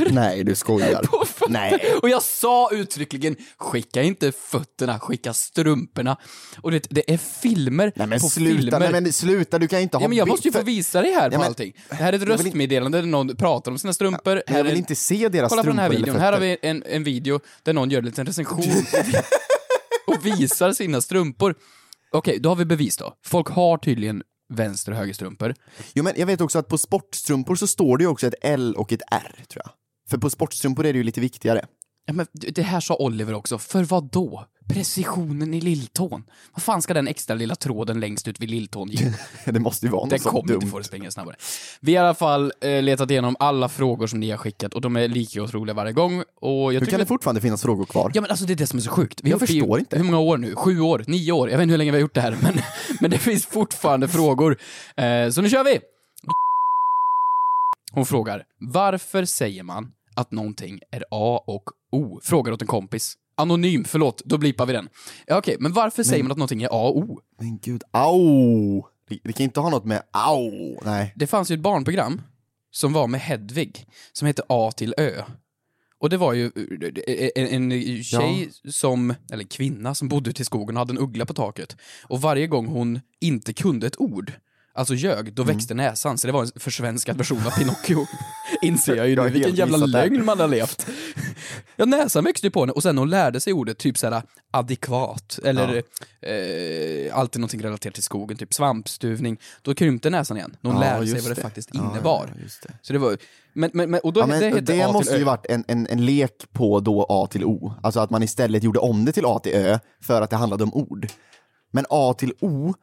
fötter. 0.00 0.12
Nej 0.12 0.44
du 0.44 0.54
skojar. 0.54 1.02
På 1.02 1.24
fötter. 1.26 1.52
Nej. 1.52 1.94
Och 2.02 2.08
jag 2.08 2.22
sa 2.22 2.68
uttryckligen, 2.72 3.36
skicka 3.58 4.02
inte 4.02 4.32
fötterna, 4.32 4.98
skicka 5.00 5.34
strumporna. 5.34 6.16
Och 6.60 6.70
det, 6.70 6.86
det 6.90 7.12
är 7.12 7.16
filmer 7.18 7.92
Nej 7.96 8.06
men 8.06 8.20
på 8.20 8.28
sluta, 8.28 8.58
filmer. 8.60 8.80
nej 8.80 9.00
men 9.00 9.12
sluta, 9.12 9.58
du 9.58 9.68
kan 9.68 9.80
inte 9.80 9.96
ha 9.96 10.02
Ja 10.02 10.08
men 10.08 10.18
jag 10.18 10.28
måste 10.28 10.48
ju 10.48 10.52
få 10.52 10.62
visa 10.62 11.02
dig 11.02 11.14
här 11.14 11.30
på 11.30 11.38
men- 11.38 11.46
allting. 11.46 11.72
Det 11.88 11.94
här 11.94 12.12
är 12.12 12.16
ett 12.16 12.28
Jag 12.28 12.30
röstmeddelande 12.30 12.98
där 13.00 13.06
någon 13.06 13.36
pratar 13.36 13.70
om 13.70 13.78
sina 13.78 13.92
strumpor. 13.92 14.42
Här 14.46 14.56
jag 14.56 14.64
vill 14.64 14.76
inte 14.76 14.94
se 14.94 15.28
deras 15.28 15.48
Kolla 15.50 15.62
på 15.62 15.68
den 15.68 15.78
här 15.78 15.88
strumpor 15.88 16.06
videon, 16.06 16.20
här 16.20 16.32
har 16.32 16.40
vi 16.40 16.56
en, 16.62 16.82
en 16.86 17.04
video 17.04 17.40
där 17.62 17.72
någon 17.72 17.90
gör 17.90 17.98
en 17.98 18.04
liten 18.04 18.26
recension 18.26 18.64
och 20.06 20.26
visar 20.26 20.72
sina 20.72 21.00
strumpor. 21.00 21.54
Okej, 22.12 22.38
då 22.40 22.48
har 22.48 22.56
vi 22.56 22.64
bevis 22.64 22.96
då. 22.96 23.14
Folk 23.26 23.48
har 23.48 23.78
tydligen 23.78 24.22
vänster 24.52 24.92
och 24.92 24.98
högerstrumpor. 24.98 25.54
Jo 25.94 26.04
men 26.04 26.12
jag 26.16 26.26
vet 26.26 26.40
också 26.40 26.58
att 26.58 26.68
på 26.68 26.78
sportstrumpor 26.78 27.56
så 27.56 27.66
står 27.66 27.98
det 27.98 28.04
ju 28.04 28.08
också 28.08 28.26
ett 28.26 28.34
L 28.42 28.74
och 28.76 28.92
ett 28.92 29.02
R 29.10 29.44
tror 29.48 29.62
jag. 29.64 29.70
För 30.10 30.18
på 30.18 30.30
sportstrumpor 30.30 30.86
är 30.86 30.92
det 30.92 30.96
ju 30.96 31.02
lite 31.02 31.20
viktigare. 31.20 31.64
Ja, 32.06 32.12
men 32.12 32.26
det 32.32 32.62
här 32.62 32.80
sa 32.80 32.96
Oliver 32.96 33.34
också. 33.34 33.58
För 33.58 33.82
vad 33.84 34.10
då? 34.10 34.44
Precisionen 34.68 35.54
i 35.54 35.60
lilltån. 35.60 36.24
Vad 36.54 36.62
fan 36.62 36.82
ska 36.82 36.94
den 36.94 37.08
extra 37.08 37.34
lilla 37.36 37.54
tråden 37.54 38.00
längst 38.00 38.28
ut 38.28 38.40
vid 38.40 38.50
lilltån 38.50 38.88
ge? 38.88 39.12
Det 39.52 39.60
måste 39.60 39.86
ju 39.86 39.92
vara 39.92 40.02
något 40.02 40.10
Den 40.10 40.18
kommer 40.18 40.40
inte 40.40 40.52
dumt. 40.52 40.70
få 40.70 40.78
det 40.78 40.84
springa 40.84 41.10
snabbare. 41.10 41.36
Vi 41.80 41.94
har 41.96 42.04
i 42.04 42.06
alla 42.06 42.14
fall 42.14 42.52
eh, 42.60 42.82
letat 42.82 43.10
igenom 43.10 43.36
alla 43.38 43.68
frågor 43.68 44.06
som 44.06 44.20
ni 44.20 44.30
har 44.30 44.38
skickat 44.38 44.74
och 44.74 44.80
de 44.80 44.96
är 44.96 45.08
lika 45.08 45.42
otroliga 45.42 45.74
varje 45.74 45.92
gång. 45.92 46.22
Och 46.40 46.74
jag 46.74 46.80
Hur 46.80 46.86
kan 46.86 46.98
det 46.98 47.02
att- 47.02 47.08
fortfarande 47.08 47.40
finnas 47.40 47.62
frågor 47.62 47.84
kvar? 47.84 48.10
Ja 48.14 48.20
men 48.20 48.30
alltså 48.30 48.44
det 48.46 48.52
är 48.52 48.56
det 48.56 48.66
som 48.66 48.78
är 48.78 48.82
så 48.82 48.90
sjukt. 48.90 49.20
Vi 49.22 49.30
Jag 49.30 49.38
har 49.38 49.44
i- 49.44 49.46
förstår 49.46 49.78
inte. 49.78 49.96
Hur 49.96 50.04
många 50.04 50.18
år 50.18 50.36
nu? 50.38 50.54
Sju 50.54 50.80
år? 50.80 51.04
Nio 51.06 51.32
år? 51.32 51.50
Jag 51.50 51.58
vet 51.58 51.62
inte 51.62 51.72
hur 51.72 51.78
länge 51.78 51.90
vi 51.90 51.96
har 51.96 52.02
gjort 52.02 52.14
det 52.14 52.20
här, 52.20 52.36
men, 52.42 52.54
men 53.00 53.10
det 53.10 53.18
finns 53.18 53.46
fortfarande 53.46 54.08
frågor. 54.08 54.58
Eh, 54.96 55.30
så 55.30 55.42
nu 55.42 55.50
kör 55.50 55.64
vi! 55.64 55.78
Hon 57.94 58.06
frågar, 58.06 58.44
varför 58.58 59.24
säger 59.24 59.62
man 59.62 59.92
att 60.14 60.30
någonting 60.30 60.80
är 60.90 61.04
A 61.10 61.44
och 61.46 61.64
O? 61.92 62.20
Frågar 62.22 62.52
åt 62.52 62.62
en 62.62 62.68
kompis. 62.68 63.14
Anonym, 63.36 63.84
förlåt, 63.84 64.22
då 64.24 64.38
blipar 64.38 64.66
vi 64.66 64.72
den. 64.72 64.88
Ja, 65.26 65.38
Okej, 65.38 65.56
men 65.60 65.72
varför 65.72 66.02
säger 66.02 66.22
man 66.22 66.32
att 66.32 66.38
någonting 66.38 66.62
är 66.62 66.68
A 66.68 66.88
och 66.88 66.98
O? 66.98 67.20
Men 67.38 67.58
gud, 67.58 67.82
au! 67.90 68.82
Det, 69.08 69.18
det 69.24 69.32
kan 69.32 69.44
inte 69.44 69.60
ha 69.60 69.70
något 69.70 69.84
med 69.84 70.02
au, 70.10 70.78
nej. 70.84 71.12
Det 71.16 71.26
fanns 71.26 71.50
ju 71.50 71.54
ett 71.54 71.60
barnprogram 71.60 72.22
som 72.70 72.92
var 72.92 73.06
med 73.06 73.20
Hedvig, 73.20 73.86
som 74.12 74.26
hette 74.26 74.42
A 74.48 74.72
till 74.76 74.94
Ö. 74.98 75.22
Och 75.98 76.10
det 76.10 76.16
var 76.16 76.32
ju 76.32 76.44
eh, 77.06 77.30
en, 77.34 77.72
en 77.72 78.04
tjej 78.04 78.50
som, 78.68 79.14
eller 79.32 79.44
kvinna 79.44 79.94
som 79.94 80.08
bodde 80.08 80.30
ute 80.30 80.42
i 80.42 80.44
skogen 80.44 80.76
och 80.76 80.80
hade 80.80 80.92
en 80.92 80.98
uggla 80.98 81.26
på 81.26 81.34
taket. 81.34 81.76
Och 82.02 82.20
varje 82.20 82.46
gång 82.46 82.66
hon 82.66 83.00
inte 83.20 83.52
kunde 83.52 83.86
ett 83.86 84.00
ord, 84.00 84.32
alltså 84.74 84.94
ljög, 84.94 85.34
då 85.34 85.42
Mm. 85.42 85.54
växte 85.56 85.74
näsan. 85.74 86.18
Så 86.18 86.26
det 86.26 86.32
var 86.32 86.42
en 86.42 86.50
försvenskad 86.56 87.16
version 87.18 87.46
av 87.46 87.50
Pinocchio. 87.50 88.06
Inser 88.62 88.96
jag 88.96 89.08
ju 89.08 89.16
nu, 89.16 89.28
vilken 89.28 89.54
jävla 89.54 89.78
det 89.78 89.86
lögn 89.86 90.24
man 90.24 90.40
har 90.40 90.48
levt. 90.48 90.86
Ja, 91.76 91.84
näsan 91.84 92.24
växte 92.24 92.46
ju 92.46 92.50
på 92.50 92.60
henne 92.60 92.72
och 92.72 92.82
sen 92.82 92.98
hon 92.98 93.10
lärde 93.10 93.40
sig 93.40 93.52
ordet, 93.52 93.78
typ 93.78 93.98
såhär 93.98 94.22
adekvat, 94.50 95.38
eller 95.44 95.82
eh, 96.22 97.18
alltid 97.18 97.40
någonting 97.40 97.62
relaterat 97.62 97.94
till 97.94 98.02
skogen, 98.02 98.36
typ 98.36 98.54
svampstuvning, 98.54 99.38
då 99.62 99.74
krympte 99.74 100.10
näsan 100.10 100.36
igen. 100.36 100.56
När 100.60 100.70
hon 100.70 100.82
Ja, 100.82 100.88
lärde 100.90 101.06
sig 101.06 101.20
vad 101.20 101.30
det, 101.30 101.34
det. 101.34 101.40
faktiskt 101.42 101.70
Ja, 101.72 101.90
innebar. 101.90 102.30
ja, 102.34 102.40
just 102.42 102.62
det. 102.62 102.72
Så 102.82 102.92
det 102.92 102.98
var, 102.98 103.16
men, 103.52 103.70
men, 103.74 103.90
men, 103.90 104.00
och 104.00 104.12
då 104.12 104.20
Ja, 104.20 104.26
men 104.26 104.40
det 104.40 104.60
det, 104.60 104.92
måste 104.92 105.16
ju 105.16 105.24
varit 105.24 105.46
en, 105.46 105.64
en, 105.68 105.86
en 105.86 106.04
lek 106.06 106.32
på 106.52 106.80
då 106.80 107.06
A 107.08 107.26
till 107.30 107.44
O. 107.44 107.74
Alltså 107.82 108.00
att 108.00 108.10
man 108.10 108.22
istället 108.22 108.62
gjorde 108.62 108.78
om 108.78 109.04
det 109.04 109.12
till 109.12 109.24
A 109.26 109.38
till 109.42 109.52
Ö 109.54 109.78
för 110.02 110.22
att 110.22 110.30
det 110.30 110.36
handlade 110.36 110.64
om 110.64 110.74
ord. 110.74 111.06
Men 111.72 111.84
A 111.90 112.14
till 112.18 112.32
O, 112.40 112.74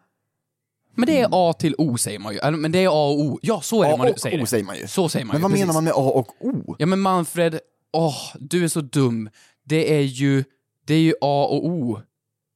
Men 0.95 1.05
det 1.05 1.19
är 1.21 1.27
A 1.31 1.53
till 1.53 1.75
O 1.77 1.98
säger 1.98 2.19
man 2.19 2.33
ju. 2.33 2.51
Men 2.57 2.71
det 2.71 2.79
är 2.83 2.88
A 2.88 2.91
och 3.10 3.19
O. 3.19 3.39
Ja, 3.41 3.62
så 3.62 3.83
är 3.83 3.88
det 3.88 3.93
A 3.93 3.98
man 3.98 4.10
och 4.12 4.19
säger 4.19 4.38
O 4.38 4.41
det. 4.41 4.48
säger 4.48 4.63
man 4.63 4.77
ju. 4.77 4.88
Så 4.88 5.10
säger 5.10 5.25
man 5.25 5.33
men 5.33 5.39
ju. 5.39 5.43
vad 5.43 5.51
precis. 5.51 5.62
menar 5.65 5.74
man 5.74 5.83
med 5.83 5.93
A 5.93 5.95
och 5.95 6.45
O? 6.45 6.75
Ja 6.79 6.86
men 6.86 7.00
Manfred, 7.00 7.60
åh, 7.93 8.15
du 8.39 8.63
är 8.63 8.67
så 8.67 8.81
dum. 8.81 9.29
Det 9.65 9.95
är 9.98 10.01
ju, 10.01 10.43
det 10.86 10.93
är 10.93 11.00
ju 11.00 11.13
A 11.21 11.48
och 11.50 11.65
O 11.65 12.00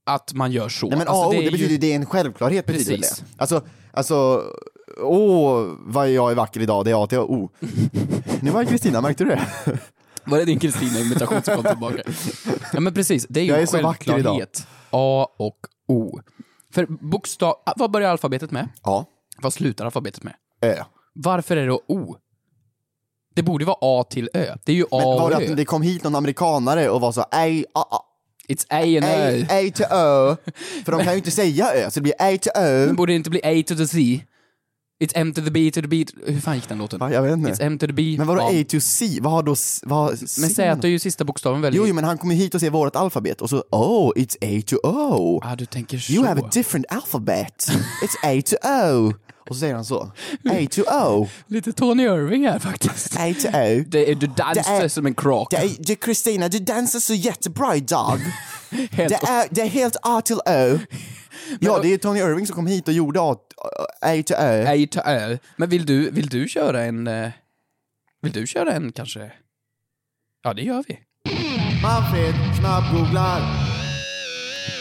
att 0.05 0.33
man 0.33 0.51
gör 0.51 0.69
så. 0.69 0.87
Nej 0.87 0.97
men 0.97 1.07
Alltså, 1.07 1.23
A 1.23 1.25
och 1.25 1.31
O, 1.31 1.33
är 1.33 1.37
det, 1.37 1.43
ju- 1.45 1.51
betyder 1.51 1.71
ju, 1.71 1.77
det 1.77 1.91
är 1.91 1.95
en 1.95 2.05
självklarhet 2.05 2.65
betyder 2.65 2.97
Precis. 2.97 3.17
det. 3.19 3.25
Alltså, 3.37 3.61
alltså, 3.91 4.43
åh 5.01 5.67
vad 5.79 6.11
jag 6.11 6.31
är 6.31 6.35
vacker 6.35 6.59
idag, 6.61 6.85
det 6.85 6.91
är 6.91 7.03
A 7.03 7.07
till 7.07 7.17
O. 7.19 7.49
nu 8.41 8.51
var 8.51 8.63
Kristina, 8.65 9.01
märkte 9.01 9.23
du 9.23 9.29
det? 9.29 9.41
Var 10.23 10.37
det 10.37 10.45
din 10.45 10.59
Kristina-imitation 10.59 11.41
som 11.43 11.55
kom 11.55 11.63
tillbaka? 11.65 11.97
Ja 12.73 12.79
men 12.79 12.93
precis, 12.93 13.25
det 13.29 13.39
är 13.39 13.43
ju 13.43 13.49
Jag 13.49 13.57
är 13.57 13.61
en 13.61 13.67
så 13.67 13.81
vacker 13.81 14.03
idag. 14.03 14.15
självklarhet. 14.15 14.67
A 14.91 15.27
och 15.37 15.57
O. 15.87 16.19
För 16.75 16.85
bokstav, 16.85 17.55
vad 17.75 17.91
börjar 17.91 18.09
alfabetet 18.09 18.51
med? 18.51 18.69
Ja, 18.83 19.05
Vad 19.37 19.53
slutar 19.53 19.85
alfabetet 19.85 20.23
med? 20.23 20.33
Ö. 20.61 20.83
Varför 21.13 21.57
är 21.57 21.61
det 21.61 21.67
då 21.67 21.81
O? 21.87 22.15
Det 23.35 23.43
borde 23.43 23.65
vara 23.65 23.77
A 23.81 24.03
till 24.09 24.29
Ö. 24.33 24.55
Det 24.65 24.71
är 24.71 24.75
ju 24.75 24.83
A 24.83 24.87
Men 24.91 25.03
var 25.03 25.21
och 25.23 25.29
det 25.29 25.45
Ö. 25.45 25.51
att 25.51 25.57
det 25.57 25.65
kom 25.65 25.81
hit 25.81 26.03
någon 26.03 26.15
amerikanare 26.15 26.89
och 26.89 27.01
var 27.01 27.11
så, 27.11 27.25
ej, 27.31 27.65
a, 27.73 27.85
a, 27.91 27.97
It's 28.47 28.65
A 28.69 28.79
and 28.79 29.05
Ö. 29.05 29.29
ej, 29.29 29.47
ej 29.49 29.71
till 29.71 29.85
Ö. 29.91 30.35
För 30.85 30.91
de 30.91 31.03
kan 31.03 31.13
ju 31.13 31.17
inte 31.17 31.31
säga 31.31 31.73
Ö, 31.73 31.91
så 31.91 31.99
det 31.99 32.01
blir 32.01 32.13
ej 32.19 32.37
till 32.37 32.51
Ö. 32.55 32.93
Borde 32.93 33.11
det 33.13 33.15
inte 33.15 33.29
bli 33.29 33.41
A 33.43 33.63
to 33.67 33.75
the 33.75 33.87
C? 33.87 34.21
It's 35.03 35.11
M 35.15 35.33
to 35.33 35.41
the 35.41 35.51
B 35.51 35.71
to 35.71 35.81
the 35.81 35.87
B, 35.87 36.05
hur 36.27 36.39
fan 36.41 36.55
gick 36.55 36.69
den 36.69 36.77
låten? 36.77 36.99
Va, 36.99 37.11
jag 37.11 37.21
vet 37.21 37.33
inte. 37.33 37.51
It's 37.51 37.61
M 37.65 37.77
to 37.79 37.87
the 37.87 37.93
B. 37.93 38.15
Men 38.17 38.27
vadå 38.27 38.41
ja. 38.41 38.61
A 38.61 38.65
to 38.69 38.79
C? 38.79 39.17
Vad 39.21 39.33
har 39.33 39.43
då 39.43 39.53
s- 39.53 39.79
vad 39.83 39.99
har 39.99 40.15
C? 40.15 40.41
Men 40.41 40.49
Z 40.49 40.61
är 40.83 40.87
ju 40.87 40.99
sista 40.99 41.23
bokstaven 41.23 41.61
väl? 41.61 41.75
Jo, 41.75 41.87
jo, 41.87 41.93
men 41.93 42.03
han 42.03 42.17
kommer 42.17 42.35
hit 42.35 42.55
och 42.55 42.61
ser 42.61 42.69
vårt 42.69 42.95
alfabet 42.95 43.41
och 43.41 43.49
så 43.49 43.63
oh, 43.71 44.11
it's 44.15 44.35
A 44.41 44.63
to 44.67 44.75
O. 44.87 45.41
Ah, 45.43 45.55
du 45.55 45.65
tänker 45.65 45.97
så. 45.97 46.13
You 46.13 46.25
have 46.25 46.41
a 46.41 46.49
different 46.53 46.85
alphabet. 46.89 47.67
It's 48.03 48.39
A 48.39 48.41
to 48.45 48.55
O. 48.67 49.13
Och 49.49 49.55
så 49.55 49.59
säger 49.59 49.75
han 49.75 49.85
så. 49.85 50.11
A 50.49 50.67
to 50.71 50.81
O. 50.81 51.27
Lite 51.47 51.73
Tony 51.73 52.03
Irving 52.03 52.47
här 52.47 52.59
faktiskt. 52.59 53.15
A 53.19 53.33
to 53.41 53.47
O. 53.47 53.83
Det 53.87 54.11
är, 54.11 54.15
du 54.15 54.27
dansar 54.27 54.53
Det 54.79 54.83
är- 54.83 54.87
som 54.87 55.05
en 55.05 55.13
krak. 55.15 55.47
Det 55.51 55.57
är, 55.57 55.69
det, 55.79 55.95
Kristina, 55.95 56.47
du 56.47 56.59
dansar 56.59 56.99
så 56.99 57.13
jättebra 57.13 57.75
idag. 57.75 58.19
Helt- 58.91 59.09
Det 59.09 59.27
är, 59.27 59.47
det 59.51 59.61
är 59.61 59.67
helt 59.67 59.95
A 60.01 60.21
till 60.21 60.39
Ö. 60.45 60.79
Ja, 61.59 61.79
det 61.81 61.93
är 61.93 61.97
Tony 61.97 62.19
Irving 62.19 62.47
som 62.47 62.55
kom 62.55 62.67
hit 62.67 62.87
och 62.87 62.93
gjorde 62.93 63.21
A, 63.21 63.35
A 64.01 64.23
to 64.27 64.33
Ö. 64.33 64.65
A 64.83 64.87
to 64.91 64.99
Ö. 65.05 65.37
Men 65.55 65.69
vill 65.69 65.85
du, 65.85 66.11
vill 66.11 66.27
du 66.29 66.47
köra 66.47 66.83
en... 66.83 67.07
eh, 67.07 67.31
Vill 68.21 68.31
du 68.31 68.47
köra 68.47 68.71
en 68.71 68.91
kanske? 68.91 69.31
Ja, 70.43 70.53
det 70.53 70.61
gör 70.61 70.83
vi. 70.87 70.99
Manfred 71.83 72.35
snabbgooglar. 72.59 73.41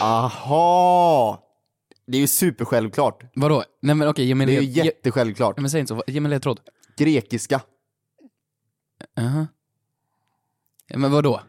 Aha! 0.01 1.41
Det 2.07 2.17
är 2.17 2.21
ju 2.21 2.27
supersjälvklart. 2.27 3.23
Vadå? 3.35 3.63
Nej 3.81 3.95
men 3.95 4.07
okej, 4.07 4.25
ge 4.25 4.35
mig 4.35 4.47
Det 4.47 4.53
är 4.57 4.61
ju 4.61 4.67
led- 4.67 4.71
ge- 4.77 4.83
jättesjälvklart. 4.85 5.57
Nej, 5.57 5.61
men 5.61 5.69
säg 5.71 5.79
inte 5.79 5.95
så, 5.95 6.03
ge 6.07 6.19
mig 6.19 6.29
ledtråd. 6.29 6.59
Grekiska. 6.97 7.61
Jaha. 9.15 9.47
Ja, 10.87 10.97
men 10.97 11.11
vadå? 11.11 11.41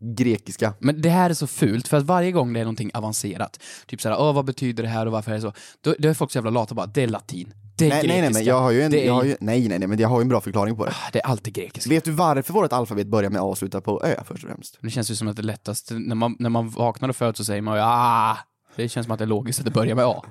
Grekiska. 0.00 0.74
Men 0.78 1.02
det 1.02 1.10
här 1.10 1.30
är 1.30 1.34
så 1.34 1.46
fult, 1.46 1.88
för 1.88 1.96
att 1.96 2.04
varje 2.04 2.32
gång 2.32 2.52
det 2.52 2.60
är 2.60 2.64
någonting 2.64 2.90
avancerat, 2.94 3.60
typ 3.86 4.00
såhär, 4.00 4.20
åh 4.20 4.34
vad 4.34 4.44
betyder 4.44 4.82
det 4.82 4.88
här 4.88 5.06
och 5.06 5.12
varför 5.12 5.30
är 5.30 5.34
det 5.34 5.40
så? 5.40 5.52
Då, 5.80 5.94
då 5.98 6.08
är 6.08 6.14
folk 6.14 6.30
så 6.30 6.38
jävla 6.38 6.50
lata 6.50 6.74
bara, 6.74 6.86
det 6.86 7.02
är 7.02 7.08
latin, 7.08 7.54
det 7.78 7.84
är 7.84 7.88
Nej, 7.88 7.98
grekiska. 7.98 8.12
nej, 8.12 8.22
nej, 8.22 8.32
men 8.32 8.44
jag 8.44 8.60
har 8.60 8.70
ju 8.70 8.82
en, 8.82 8.90
det 8.90 9.02
är, 9.02 9.06
jag 9.06 9.14
har 9.14 9.24
ju, 9.24 9.36
nej, 9.40 9.68
nej, 9.68 9.78
nej, 9.78 9.88
men 9.88 9.98
jag 9.98 10.08
har 10.08 10.18
ju 10.18 10.22
en 10.22 10.28
bra 10.28 10.40
förklaring 10.40 10.76
på 10.76 10.84
det. 10.84 10.92
det 11.12 11.18
är 11.18 11.26
alltid 11.26 11.54
grekiska. 11.54 11.90
Vet 11.90 12.04
du 12.04 12.10
varför 12.10 12.52
vårt 12.52 12.72
alfabet 12.72 13.06
börjar 13.06 13.30
med 13.30 13.40
A 13.40 13.44
och 13.44 13.58
slutar 13.58 13.80
på 13.80 14.02
Ö 14.04 14.14
först 14.24 14.44
och 14.44 14.50
främst? 14.50 14.78
Det 14.82 14.90
känns 14.90 15.10
ju 15.10 15.14
som 15.14 15.28
att 15.28 15.36
det 15.36 15.40
är 15.40 15.44
lättast, 15.44 15.90
när 15.90 16.14
man, 16.14 16.36
när 16.38 16.50
man 16.50 16.68
vaknar 16.68 17.08
och 17.08 17.16
föds 17.16 17.38
så 17.38 17.44
säger 17.44 17.62
man 17.62 17.76
ju 17.76 17.82
ah! 17.84 18.36
Det 18.76 18.88
känns 18.88 19.04
som 19.04 19.12
att 19.12 19.18
det 19.18 19.24
är 19.24 19.26
logiskt 19.26 19.58
att 19.58 19.64
det 19.64 19.70
börjar 19.70 19.94
med 19.94 20.04
A. 20.04 20.24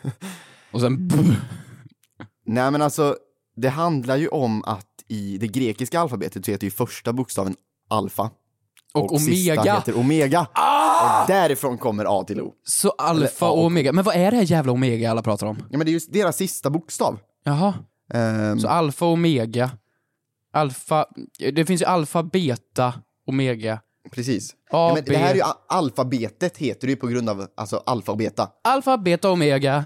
Och 0.70 0.80
sen. 0.80 1.10
Nej 2.46 2.70
men 2.70 2.82
alltså, 2.82 3.16
det 3.56 3.68
handlar 3.68 4.16
ju 4.16 4.28
om 4.28 4.64
att 4.64 4.86
i 5.08 5.38
det 5.38 5.48
grekiska 5.48 6.00
alfabetet 6.00 6.44
så 6.44 6.50
heter 6.50 6.64
ju 6.64 6.70
första 6.70 7.12
bokstaven 7.12 7.56
alfa. 7.88 8.30
Och, 9.04 9.20
sista 9.20 9.52
omega. 9.52 9.74
heter 9.74 9.98
omega. 9.98 10.40
Och 11.02 11.28
därifrån 11.28 11.78
kommer 11.78 12.20
A 12.20 12.24
till 12.24 12.40
O. 12.40 12.52
Så 12.64 12.90
alfa 12.90 13.46
och 13.48 13.58
och- 13.58 13.64
omega. 13.66 13.92
Men 13.92 14.04
vad 14.04 14.16
är 14.16 14.30
det 14.30 14.36
här 14.36 14.44
jävla 14.50 14.72
omega 14.72 15.10
alla 15.10 15.22
pratar 15.22 15.46
om? 15.46 15.56
Ja 15.70 15.78
men 15.78 15.84
det 15.86 15.90
är 15.90 15.92
just 15.92 16.12
deras 16.12 16.36
sista 16.36 16.70
bokstav. 16.70 17.18
Jaha. 17.44 17.74
Ehm, 18.14 18.58
Så 18.60 18.68
alfa 18.68 19.04
och 19.06 19.12
omega. 19.12 19.70
Alfa, 20.52 21.06
det 21.52 21.64
finns 21.66 21.80
ju 21.82 21.86
alfa, 21.86 22.22
beta, 22.22 22.94
omega. 23.26 23.80
precis. 24.12 24.52
A, 24.52 24.54
Ja, 24.96 24.98
det 25.06 25.16
här 25.16 25.30
är 25.30 25.34
ju 25.34 25.42
alfabetet 25.68 26.56
heter 26.58 26.86
det 26.86 26.90
ju 26.90 26.96
på 26.96 27.06
grund 27.06 27.28
av 27.30 27.46
alltså 27.56 27.82
alfa 27.86 28.12
och 28.12 28.18
beta. 28.18 28.48
Alfa, 28.64 28.98
beta, 28.98 29.30
omega. 29.30 29.84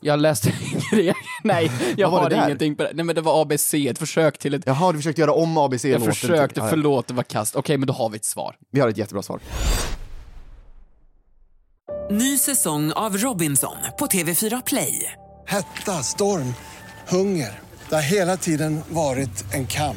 Jag 0.00 0.18
läste. 0.20 0.52
Nej, 1.54 1.70
jag 1.96 2.08
har 2.08 2.30
det 2.30 2.36
där? 2.36 2.44
ingenting 2.46 2.76
på 2.76 2.82
det. 2.82 2.90
Nej 2.94 3.04
men 3.04 3.14
det 3.14 3.20
var 3.20 3.42
ABC, 3.42 3.74
ett 3.74 3.98
försök 3.98 4.38
till 4.38 4.54
ett... 4.54 4.62
Jaha, 4.66 4.92
du 4.92 4.98
försökte 4.98 5.20
göra 5.20 5.32
om 5.32 5.56
ABC-låten. 5.58 5.90
Jag 5.90 6.04
försökte, 6.14 6.60
till- 6.60 6.68
förlåt, 6.70 7.06
det 7.06 7.14
var 7.14 7.22
kast. 7.22 7.56
Okej, 7.56 7.78
men 7.78 7.86
då 7.86 7.92
har 7.92 8.08
vi 8.08 8.16
ett 8.16 8.24
svar. 8.24 8.56
Vi 8.72 8.80
har 8.80 8.88
ett 8.88 8.96
jättebra 8.98 9.22
svar. 9.22 9.40
Ny 12.10 12.38
säsong 12.38 12.92
av 12.92 13.16
Robinson 13.16 13.76
på 13.98 14.06
TV4 14.06 14.62
Play. 14.66 15.12
Hetta, 15.46 15.92
storm, 15.92 16.54
hunger. 17.08 17.60
Det 17.88 17.94
har 17.94 18.02
hela 18.02 18.36
tiden 18.36 18.80
varit 18.88 19.54
en 19.54 19.66
kamp. 19.66 19.96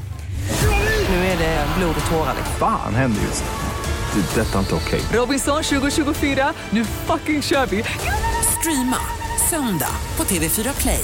Nu 1.09 1.15
är 1.15 1.37
det 1.37 1.65
blod 1.77 1.95
och 2.05 2.11
tårar. 2.11 2.35
Fan 2.59 2.95
händer 2.95 3.21
just 3.21 3.43
nu. 3.43 4.21
Det. 4.21 4.41
är 4.41 4.45
Detta 4.45 4.55
är 4.55 4.59
inte 4.59 4.75
okej. 4.75 5.01
Robinson 5.13 5.63
2024, 5.63 6.53
nu 6.69 6.85
fucking 6.85 7.41
kör 7.41 7.65
vi! 7.65 7.83
Streama 8.59 8.97
söndag 9.49 9.91
på 10.17 10.23
TV4 10.23 10.81
Play. 10.81 11.03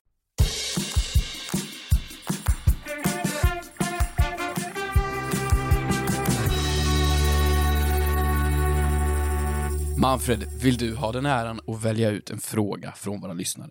Manfred, 10.01 10.43
vill 10.61 10.77
du 10.77 10.95
ha 10.95 11.11
den 11.11 11.25
äran 11.25 11.59
att 11.67 11.83
välja 11.83 12.09
ut 12.09 12.29
en 12.29 12.39
fråga 12.39 12.91
från 12.91 13.21
våra 13.21 13.33
lyssnare? 13.33 13.69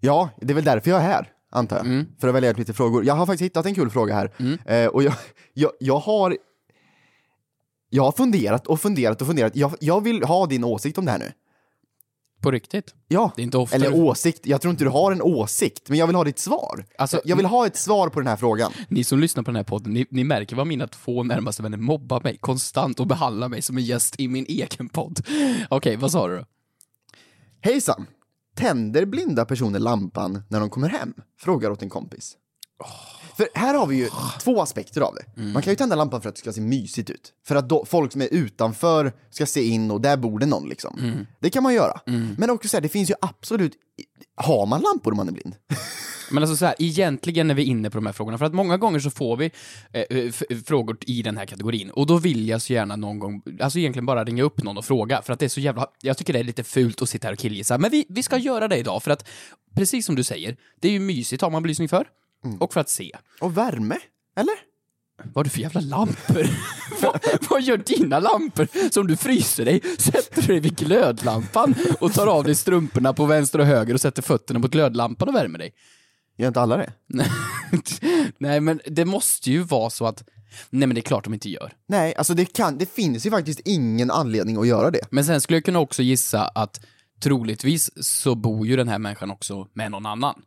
Ja, 0.00 0.30
det 0.40 0.52
är 0.52 0.54
väl 0.54 0.64
därför 0.64 0.90
jag 0.90 1.00
är 1.00 1.04
här, 1.04 1.28
antar 1.50 1.76
jag. 1.76 1.86
Mm. 1.86 2.06
För 2.18 2.28
att 2.28 2.34
välja 2.34 2.50
ut 2.50 2.58
lite 2.58 2.72
frågor. 2.72 3.04
Jag 3.04 3.14
har 3.14 3.26
faktiskt 3.26 3.42
hittat 3.42 3.66
en 3.66 3.74
kul 3.74 3.90
fråga 3.90 4.14
här. 4.14 4.32
Eh, 4.64 4.86
och 4.86 5.02
jag, 5.02 5.14
jag, 5.54 5.70
jag 5.80 5.98
har... 5.98 6.36
Jag 7.88 8.02
har 8.02 8.12
funderat 8.12 8.66
och 8.66 8.80
funderat 8.80 9.20
och 9.20 9.26
funderat. 9.26 9.56
Jag, 9.56 9.74
jag 9.80 10.04
vill 10.04 10.24
ha 10.24 10.46
din 10.46 10.64
åsikt 10.64 10.98
om 10.98 11.04
det 11.04 11.10
här 11.10 11.18
nu. 11.18 11.32
På 12.42 12.50
riktigt? 12.50 12.94
Ja. 13.08 13.32
Det 13.36 13.42
är 13.42 13.44
inte 13.44 13.58
ofta 13.58 13.76
Eller 13.76 13.90
du- 13.90 14.02
åsikt, 14.02 14.46
jag 14.46 14.60
tror 14.60 14.70
inte 14.70 14.84
du 14.84 14.90
har 14.90 15.12
en 15.12 15.22
åsikt, 15.22 15.88
men 15.88 15.98
jag 15.98 16.06
vill 16.06 16.16
ha 16.16 16.24
ditt 16.24 16.38
svar. 16.38 16.84
Alltså- 16.98 17.20
jag 17.24 17.36
vill 17.36 17.46
ha 17.46 17.66
ett 17.66 17.76
svar 17.76 18.08
på 18.08 18.20
den 18.20 18.26
här 18.26 18.36
frågan. 18.36 18.72
Ni 18.88 19.04
som 19.04 19.18
lyssnar 19.18 19.42
på 19.42 19.50
den 19.50 19.56
här 19.56 19.64
podden, 19.64 19.92
ni, 19.92 20.06
ni 20.10 20.24
märker 20.24 20.56
vad 20.56 20.66
mina 20.66 20.86
två 20.86 21.22
närmaste 21.22 21.62
vänner 21.62 21.78
mobbar 21.78 22.20
mig 22.20 22.36
konstant 22.40 23.00
och 23.00 23.06
behandlar 23.06 23.48
mig 23.48 23.62
som 23.62 23.76
en 23.78 23.84
gäst 23.84 24.20
i 24.20 24.28
min 24.28 24.46
egen 24.48 24.88
podd. 24.88 25.20
Okej, 25.68 25.96
vad 25.96 26.12
sa 26.12 26.28
du 26.28 26.36
då? 26.36 26.44
Hejsan! 27.60 28.06
Tänder 28.56 29.04
blinda 29.06 29.44
personer 29.44 29.78
lampan 29.78 30.42
när 30.48 30.60
de 30.60 30.70
kommer 30.70 30.88
hem? 30.88 31.14
Frågar 31.40 31.70
åt 31.70 31.82
en 31.82 31.90
kompis. 31.90 32.36
För 33.42 33.60
här 33.60 33.74
har 33.74 33.86
vi 33.86 33.96
ju 33.96 34.08
två 34.40 34.62
aspekter 34.62 35.00
av 35.00 35.14
det. 35.14 35.40
Mm. 35.40 35.52
Man 35.52 35.62
kan 35.62 35.72
ju 35.72 35.76
tända 35.76 35.96
lampan 35.96 36.20
för 36.22 36.28
att 36.28 36.34
det 36.34 36.38
ska 36.40 36.52
se 36.52 36.60
mysigt 36.60 37.10
ut. 37.10 37.32
För 37.46 37.56
att 37.56 37.68
då, 37.68 37.84
folk 37.84 38.12
som 38.12 38.20
är 38.20 38.28
utanför 38.30 39.12
ska 39.30 39.46
se 39.46 39.62
in 39.64 39.90
och 39.90 40.00
där 40.00 40.16
bor 40.16 40.38
det 40.38 40.46
någon 40.46 40.68
liksom. 40.68 40.98
Mm. 40.98 41.26
Det 41.40 41.50
kan 41.50 41.62
man 41.62 41.74
göra. 41.74 42.00
Men 42.38 42.50
också 42.50 42.68
så 42.68 42.76
här, 42.76 42.82
det 42.82 42.88
finns 42.88 43.10
ju 43.10 43.14
absolut, 43.20 43.72
har 44.36 44.66
man 44.66 44.80
lampor 44.80 45.10
om 45.12 45.16
man 45.16 45.28
är 45.28 45.32
blind? 45.32 45.54
Men 46.30 46.42
alltså 46.42 46.56
så 46.56 46.66
här, 46.66 46.74
egentligen 46.78 47.50
är 47.50 47.54
vi 47.54 47.62
inne 47.64 47.90
på 47.90 47.98
de 47.98 48.06
här 48.06 48.12
frågorna, 48.12 48.38
för 48.38 48.44
att 48.44 48.54
många 48.54 48.76
gånger 48.76 49.00
så 49.00 49.10
får 49.10 49.36
vi 49.36 49.44
eh, 49.92 50.04
f- 50.10 50.42
frågor 50.66 50.96
i 51.00 51.22
den 51.22 51.36
här 51.36 51.46
kategorin, 51.46 51.90
och 51.90 52.06
då 52.06 52.18
vill 52.18 52.48
jag 52.48 52.62
så 52.62 52.72
gärna 52.72 52.96
någon 52.96 53.18
gång, 53.18 53.42
alltså 53.60 53.78
egentligen 53.78 54.06
bara 54.06 54.24
ringa 54.24 54.42
upp 54.42 54.62
någon 54.62 54.78
och 54.78 54.84
fråga, 54.84 55.22
för 55.22 55.32
att 55.32 55.38
det 55.38 55.44
är 55.44 55.48
så 55.48 55.60
jävla, 55.60 55.86
jag 56.02 56.16
tycker 56.18 56.32
det 56.32 56.38
är 56.38 56.44
lite 56.44 56.64
fult 56.64 57.02
att 57.02 57.08
sitta 57.08 57.26
här 57.28 57.32
och 57.32 57.38
killgissa, 57.38 57.78
men 57.78 57.90
vi, 57.90 58.06
vi 58.08 58.22
ska 58.22 58.36
göra 58.38 58.68
det 58.68 58.76
idag, 58.76 59.02
för 59.02 59.10
att, 59.10 59.28
precis 59.76 60.06
som 60.06 60.14
du 60.14 60.22
säger, 60.24 60.56
det 60.80 60.88
är 60.88 60.92
ju 60.92 61.00
mysigt, 61.00 61.42
har 61.42 61.50
man 61.50 61.62
belysning 61.62 61.88
för, 61.88 62.06
och 62.60 62.72
för 62.72 62.80
att 62.80 62.88
se. 62.88 63.10
Och 63.40 63.56
värme? 63.56 63.98
Eller? 64.36 64.72
Vad 65.24 65.36
har 65.36 65.44
du 65.44 65.50
för 65.50 65.58
jävla 65.58 65.80
lampor? 65.80 66.46
vad, 67.02 67.20
vad 67.50 67.62
gör 67.62 67.76
dina 67.76 68.18
lampor? 68.18 68.90
Som 68.90 69.06
du 69.06 69.16
fryser 69.16 69.64
dig, 69.64 69.80
sätter 69.98 70.42
du 70.42 70.46
dig 70.46 70.60
vid 70.60 70.76
glödlampan 70.76 71.74
och 72.00 72.12
tar 72.12 72.26
av 72.26 72.44
dig 72.44 72.54
strumporna 72.54 73.12
på 73.12 73.26
vänster 73.26 73.58
och 73.58 73.66
höger 73.66 73.94
och 73.94 74.00
sätter 74.00 74.22
fötterna 74.22 74.60
på 74.60 74.68
glödlampan 74.68 75.28
och 75.28 75.34
värmer 75.34 75.58
dig. 75.58 75.72
Gör 76.36 76.48
inte 76.48 76.60
alla 76.60 76.76
det? 76.76 76.92
Nej, 78.38 78.60
men 78.60 78.80
det 78.86 79.04
måste 79.04 79.50
ju 79.50 79.62
vara 79.62 79.90
så 79.90 80.06
att... 80.06 80.24
Nej, 80.70 80.86
men 80.86 80.94
det 80.94 81.00
är 81.00 81.02
klart 81.02 81.24
de 81.24 81.34
inte 81.34 81.50
gör. 81.50 81.72
Nej, 81.88 82.14
alltså 82.14 82.34
det, 82.34 82.44
kan, 82.44 82.78
det 82.78 82.94
finns 82.94 83.26
ju 83.26 83.30
faktiskt 83.30 83.60
ingen 83.64 84.10
anledning 84.10 84.56
att 84.56 84.66
göra 84.66 84.90
det. 84.90 85.00
Men 85.10 85.24
sen 85.24 85.40
skulle 85.40 85.56
jag 85.56 85.64
kunna 85.64 85.78
också 85.78 86.02
gissa 86.02 86.44
att 86.44 86.80
troligtvis 87.22 87.90
så 87.96 88.34
bor 88.34 88.66
ju 88.66 88.76
den 88.76 88.88
här 88.88 88.98
människan 88.98 89.30
också 89.30 89.68
med 89.72 89.90
någon 89.90 90.06
annan. 90.06 90.42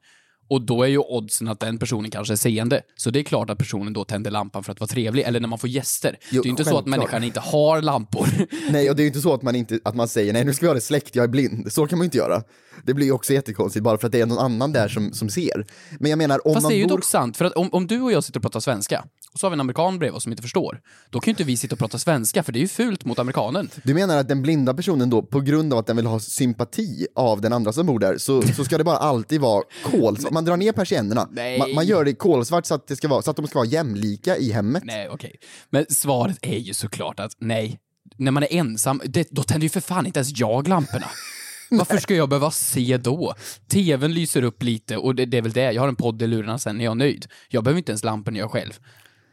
Och 0.47 0.61
då 0.61 0.83
är 0.83 0.87
ju 0.87 0.97
oddsen 0.97 1.47
att 1.47 1.59
den 1.59 1.77
personen 1.77 2.11
kanske 2.11 2.33
är 2.33 2.37
seende. 2.37 2.81
Så 2.95 3.09
det 3.09 3.19
är 3.19 3.23
klart 3.23 3.49
att 3.49 3.57
personen 3.57 3.93
då 3.93 4.03
tänder 4.03 4.31
lampan 4.31 4.63
för 4.63 4.71
att 4.71 4.79
vara 4.79 4.87
trevlig. 4.87 5.23
Eller 5.23 5.39
när 5.39 5.47
man 5.47 5.59
får 5.59 5.69
gäster. 5.69 6.17
Jo, 6.29 6.41
det 6.41 6.45
är 6.45 6.49
ju 6.49 6.49
inte 6.49 6.65
så 6.65 6.77
att 6.77 6.85
människan 6.85 7.23
inte 7.23 7.39
har 7.39 7.81
lampor. 7.81 8.27
Nej, 8.71 8.89
och 8.89 8.95
det 8.95 9.01
är 9.01 9.03
ju 9.03 9.07
inte 9.07 9.21
så 9.21 9.33
att 9.33 9.41
man, 9.41 9.55
inte, 9.55 9.79
att 9.83 9.95
man 9.95 10.07
säger 10.07 10.33
nej 10.33 10.45
nu 10.45 10.53
ska 10.53 10.65
vi 10.65 10.67
ha 10.67 10.73
det 10.73 10.81
släckt, 10.81 11.15
jag 11.15 11.23
är 11.23 11.27
blind. 11.27 11.73
Så 11.73 11.87
kan 11.87 11.97
man 11.97 12.03
ju 12.03 12.07
inte 12.07 12.17
göra. 12.17 12.43
Det 12.83 12.93
blir 12.93 13.05
ju 13.05 13.11
också 13.11 13.33
jättekonstigt 13.33 13.83
bara 13.83 13.97
för 13.97 14.07
att 14.07 14.11
det 14.11 14.21
är 14.21 14.25
någon 14.25 14.37
annan 14.37 14.71
där 14.71 14.87
som, 14.87 15.13
som 15.13 15.29
ser. 15.29 15.65
Men 15.99 16.09
jag 16.09 16.17
menar 16.17 16.47
om 16.47 16.53
Fast 16.53 16.63
man 16.63 16.69
det 16.69 16.75
är 16.75 16.79
ju 16.79 16.83
bor... 16.83 16.95
dock 16.95 17.03
sant, 17.03 17.37
för 17.37 17.45
att 17.45 17.53
om, 17.53 17.69
om 17.71 17.87
du 17.87 18.01
och 18.01 18.11
jag 18.11 18.23
sitter 18.23 18.39
och 18.39 18.43
pratar 18.43 18.59
svenska, 18.59 19.05
och 19.33 19.39
så 19.39 19.45
har 19.45 19.51
vi 19.51 19.53
en 19.53 19.59
amerikan 19.59 19.99
bredvid 19.99 20.17
oss 20.17 20.23
som 20.23 20.31
inte 20.31 20.41
förstår, 20.41 20.81
då 21.09 21.19
kan 21.19 21.31
ju 21.31 21.33
inte 21.33 21.43
vi 21.43 21.57
sitta 21.57 21.75
och 21.75 21.79
prata 21.79 21.97
svenska, 21.97 22.43
för 22.43 22.51
det 22.51 22.59
är 22.59 22.61
ju 22.61 22.67
fult 22.67 23.05
mot 23.05 23.19
amerikanen. 23.19 23.69
Du 23.83 23.93
menar 23.93 24.17
att 24.17 24.27
den 24.27 24.41
blinda 24.41 24.73
personen 24.73 25.09
då, 25.09 25.21
på 25.21 25.41
grund 25.41 25.73
av 25.73 25.79
att 25.79 25.87
den 25.87 25.95
vill 25.95 26.05
ha 26.05 26.19
sympati 26.19 27.07
av 27.15 27.41
den 27.41 27.53
andra 27.53 27.73
som 27.73 27.85
bor 27.85 27.99
där, 27.99 28.17
så, 28.17 28.41
så 28.41 28.65
ska 28.65 28.77
det 28.77 28.83
bara 28.83 28.97
alltid 28.97 29.41
vara 29.41 29.63
kolsvart? 29.83 30.31
Man 30.35 30.45
drar 30.45 30.57
ner 30.57 30.71
persiennerna, 30.71 31.29
man, 31.59 31.73
man 31.73 31.85
gör 31.85 32.05
det 32.05 32.13
kolsvart 32.13 32.65
så 32.65 32.75
att, 32.75 32.87
det 32.87 32.95
ska 32.95 33.07
vara, 33.07 33.21
så 33.21 33.31
att 33.31 33.37
de 33.37 33.47
ska 33.47 33.59
vara 33.59 33.67
jämlika 33.67 34.37
i 34.37 34.51
hemmet. 34.51 34.83
Nej, 34.85 35.09
okej. 35.09 35.35
Men 35.69 35.85
svaret 35.89 36.37
är 36.41 36.57
ju 36.57 36.73
såklart 36.73 37.19
att 37.19 37.31
nej. 37.39 37.79
När 38.17 38.31
man 38.31 38.43
är 38.43 38.53
ensam, 38.53 39.01
det, 39.05 39.27
då 39.31 39.43
tänder 39.43 39.63
ju 39.63 39.69
för 39.69 39.81
fan 39.81 40.05
inte 40.05 40.19
ens 40.19 40.39
jag 40.39 40.67
lamporna. 40.67 41.05
Varför 41.69 41.97
ska 41.97 42.15
jag 42.15 42.29
behöva 42.29 42.51
se 42.51 42.97
då? 42.97 43.35
TVn 43.67 44.13
lyser 44.13 44.43
upp 44.43 44.63
lite 44.63 44.97
och 44.97 45.15
det, 45.15 45.25
det 45.25 45.37
är 45.37 45.41
väl 45.41 45.51
det. 45.51 45.71
Jag 45.71 45.81
har 45.81 45.87
en 45.87 45.95
podd 45.95 46.21
i 46.21 46.27
lurarna 46.27 46.59
sen 46.59 46.77
när 46.77 46.85
jag 46.85 46.91
är 46.91 46.95
nöjd. 46.95 47.25
Jag 47.49 47.63
behöver 47.63 47.77
inte 47.77 47.91
ens 47.91 48.03
lampor 48.03 48.31
när 48.31 48.39
jag 48.39 48.47
är 48.47 48.51
själv. 48.51 48.73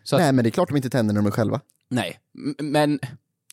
Så 0.05 0.17
att, 0.17 0.23
Nej 0.23 0.33
men 0.33 0.43
det 0.45 0.49
är 0.49 0.51
klart 0.51 0.69
de 0.69 0.77
inte 0.77 0.91
tänder 0.91 1.15
när 1.15 1.21
de 1.21 1.27
är 1.27 1.31
själva. 1.31 1.61
nej. 1.91 2.19
Men, 2.59 3.01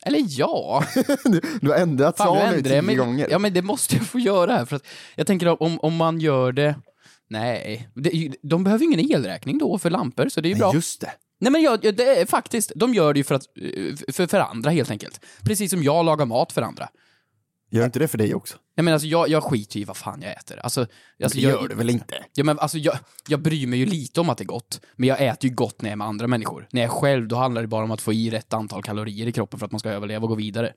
eller 0.06 0.25
ja. 0.27 0.84
Du, 1.24 1.41
du 1.62 1.70
har 1.70 1.77
ändrat 1.77 2.18
svar 2.18 2.51
nu 2.51 2.62
tio 2.62 2.96
gånger. 2.96 3.27
Ja, 3.32 3.39
men 3.39 3.53
det 3.53 3.62
måste 3.62 3.96
jag 3.96 4.06
få 4.06 4.20
göra 4.20 4.51
här. 4.51 4.65
För 4.65 4.75
att 4.75 4.86
jag 5.15 5.27
tänker 5.27 5.63
om, 5.63 5.79
om 5.79 5.96
man 5.96 6.20
gör 6.20 6.51
det... 6.51 6.75
Nej, 7.29 7.89
de 8.41 8.63
behöver 8.63 8.86
ju 8.86 8.91
ingen 8.93 9.12
elräkning 9.12 9.57
då 9.57 9.77
för 9.77 9.89
lampor, 9.89 10.29
så 10.29 10.41
det 10.41 10.48
är 10.48 10.53
ju 10.53 10.59
bra. 10.59 10.74
Just 10.74 11.01
det. 11.01 11.12
Nej 11.39 11.51
men 11.51 11.62
jag, 11.62 11.86
jag- 11.86 11.95
det 11.95 12.19
är 12.21 12.25
faktiskt, 12.25 12.71
de 12.75 12.93
gör 12.93 13.13
det 13.13 13.19
ju 13.19 13.24
för, 13.24 13.36
att, 13.36 13.43
eh, 13.62 14.13
för, 14.13 14.27
för 14.27 14.39
andra 14.39 14.69
helt 14.69 14.91
enkelt. 14.91 15.25
Precis 15.43 15.71
som 15.71 15.83
jag 15.83 16.05
lagar 16.05 16.25
mat 16.25 16.51
för 16.51 16.62
andra. 16.62 16.89
Gör 17.71 17.86
inte 17.86 18.00
det 18.00 18.07
för 18.07 18.17
dig 18.17 18.36
också? 18.36 18.57
Nej 18.77 18.83
men 18.83 18.93
alltså 18.93 19.07
jag, 19.07 19.29
jag 19.29 19.43
skiter 19.43 19.75
ju 19.77 19.81
i 19.81 19.86
vad 19.86 19.98
fan 19.98 20.21
jag 20.21 20.31
äter. 20.31 20.59
Alltså, 20.59 20.81
alltså 21.24 21.38
det 21.38 21.43
jag, 21.43 21.51
gör 21.62 21.67
du 21.67 21.75
väl 21.75 21.89
inte? 21.89 22.15
Ja 22.33 22.43
men 22.43 22.59
alltså 22.59 22.77
jag, 22.77 22.98
jag 23.27 23.41
bryr 23.41 23.67
mig 23.67 23.79
ju 23.79 23.86
lite 23.86 24.21
om 24.21 24.29
att 24.29 24.38
det 24.38 24.43
är 24.43 24.45
gott. 24.45 24.81
Men 24.95 25.09
jag 25.09 25.21
äter 25.27 25.50
ju 25.50 25.55
gott 25.55 25.81
när 25.81 25.89
jag 25.89 25.91
är 25.93 25.98
med 25.98 26.07
andra 26.07 26.27
människor. 26.27 26.67
När 26.71 26.81
jag 26.81 26.88
är 26.89 26.93
själv, 26.93 27.27
då 27.27 27.36
handlar 27.36 27.62
det 27.62 27.67
bara 27.67 27.83
om 27.83 27.91
att 27.91 28.01
få 28.01 28.13
i 28.13 28.29
rätt 28.29 28.53
antal 28.53 28.83
kalorier 28.83 29.27
i 29.27 29.31
kroppen 29.31 29.59
för 29.59 29.65
att 29.65 29.71
man 29.71 29.79
ska 29.79 29.89
överleva 29.89 30.24
och 30.24 30.29
gå 30.29 30.36
vidare. 30.36 30.74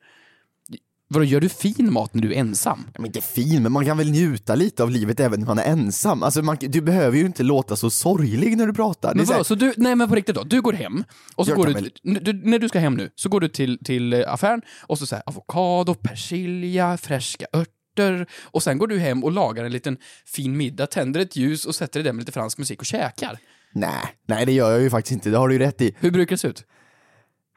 Vadå, 1.13 1.25
gör 1.25 1.41
du 1.41 1.49
fin 1.49 1.93
mat 1.93 2.15
när 2.15 2.23
du 2.23 2.35
är 2.35 2.39
ensam? 2.39 2.85
Men 2.99 3.07
inte 3.07 3.21
fin, 3.21 3.63
men 3.63 3.73
man 3.73 3.87
kan 3.87 3.99
väl 3.99 4.11
njuta 4.11 4.55
lite 4.55 4.83
av 4.83 4.91
livet 4.91 5.21
även 5.21 5.41
när 5.41 5.47
man 5.47 5.59
är 5.59 5.65
ensam. 5.65 6.23
Alltså 6.23 6.43
man, 6.43 6.57
du 6.61 6.81
behöver 6.81 7.19
ju 7.19 7.27
inte 7.27 7.43
låta 7.43 7.77
så 7.77 7.91
sorglig 7.91 8.57
när 8.57 8.67
du 8.67 8.75
pratar. 8.75 9.15
Men 9.15 9.27
så 9.27 9.33
vadå, 9.33 9.45
så 9.45 9.55
du, 9.55 9.75
nej 9.77 9.97
men 9.97 10.09
på 10.09 10.15
riktigt 10.15 10.35
då, 10.35 10.43
du 10.43 10.63
går 10.63 10.73
hem, 10.73 11.05
och 11.35 11.47
så 11.47 11.55
går 11.55 11.67
du, 11.67 12.21
du, 12.21 12.33
när 12.33 12.59
du 12.59 12.69
ska 12.69 12.79
hem 12.79 12.95
nu, 12.95 13.11
så 13.15 13.29
går 13.29 13.41
du 13.41 13.49
till, 13.49 13.79
till 13.85 14.13
eh, 14.13 14.33
affären, 14.33 14.63
och 14.83 14.99
så 14.99 15.07
säger 15.07 15.23
avokado, 15.27 15.95
persilja, 15.95 16.97
färska 16.97 17.47
örter, 17.53 18.27
och 18.43 18.63
sen 18.63 18.79
går 18.79 18.87
du 18.87 18.99
hem 18.99 19.25
och 19.25 19.33
lagar 19.33 19.65
en 19.65 19.73
liten 19.73 19.97
fin 20.27 20.57
middag, 20.57 20.87
tänder 20.87 21.21
ett 21.21 21.37
ljus 21.37 21.65
och 21.65 21.75
sätter 21.75 22.01
dig 22.01 22.05
där 22.05 22.13
med 22.13 22.21
lite 22.21 22.33
fransk 22.33 22.59
musik 22.59 22.81
och 22.81 22.87
käkar. 22.87 23.39
Nej, 23.75 24.17
nej 24.29 24.47
det 24.47 24.53
gör 24.53 24.71
jag 24.71 24.83
ju 24.83 24.91
faktiskt 24.91 25.13
inte, 25.13 25.31
det 25.31 25.39
har 25.39 25.49
du 25.49 25.55
ju 25.55 25.61
rätt 25.61 25.81
i. 25.81 25.97
Hur 25.99 26.11
brukar 26.11 26.37
det 26.37 26.41
se 26.41 26.49
ut? 26.49 26.65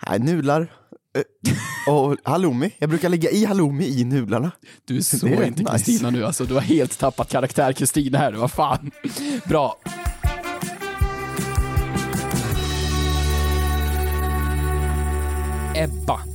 Nej, 0.09 0.19
nudlar 0.19 0.71
och 1.87 2.17
halloumi. 2.23 2.71
Jag 2.77 2.89
brukar 2.89 3.09
lägga 3.09 3.29
i 3.29 3.45
halloumi 3.45 3.85
i 3.85 4.03
nudlarna. 4.03 4.51
Du 4.85 4.97
är 4.97 5.01
så 5.01 5.27
är 5.27 5.43
inte 5.43 5.63
nice. 5.63 5.71
Kristina 5.71 6.09
nu 6.09 6.25
alltså, 6.25 6.45
du 6.45 6.53
har 6.53 6.61
helt 6.61 6.99
tappat 6.99 7.29
karaktär 7.29 7.73
Kristina 7.73 8.17
här, 8.17 8.33
vad 8.33 8.51
fan. 8.51 8.91
Bra. 9.45 9.77
Ebba. 15.75 16.34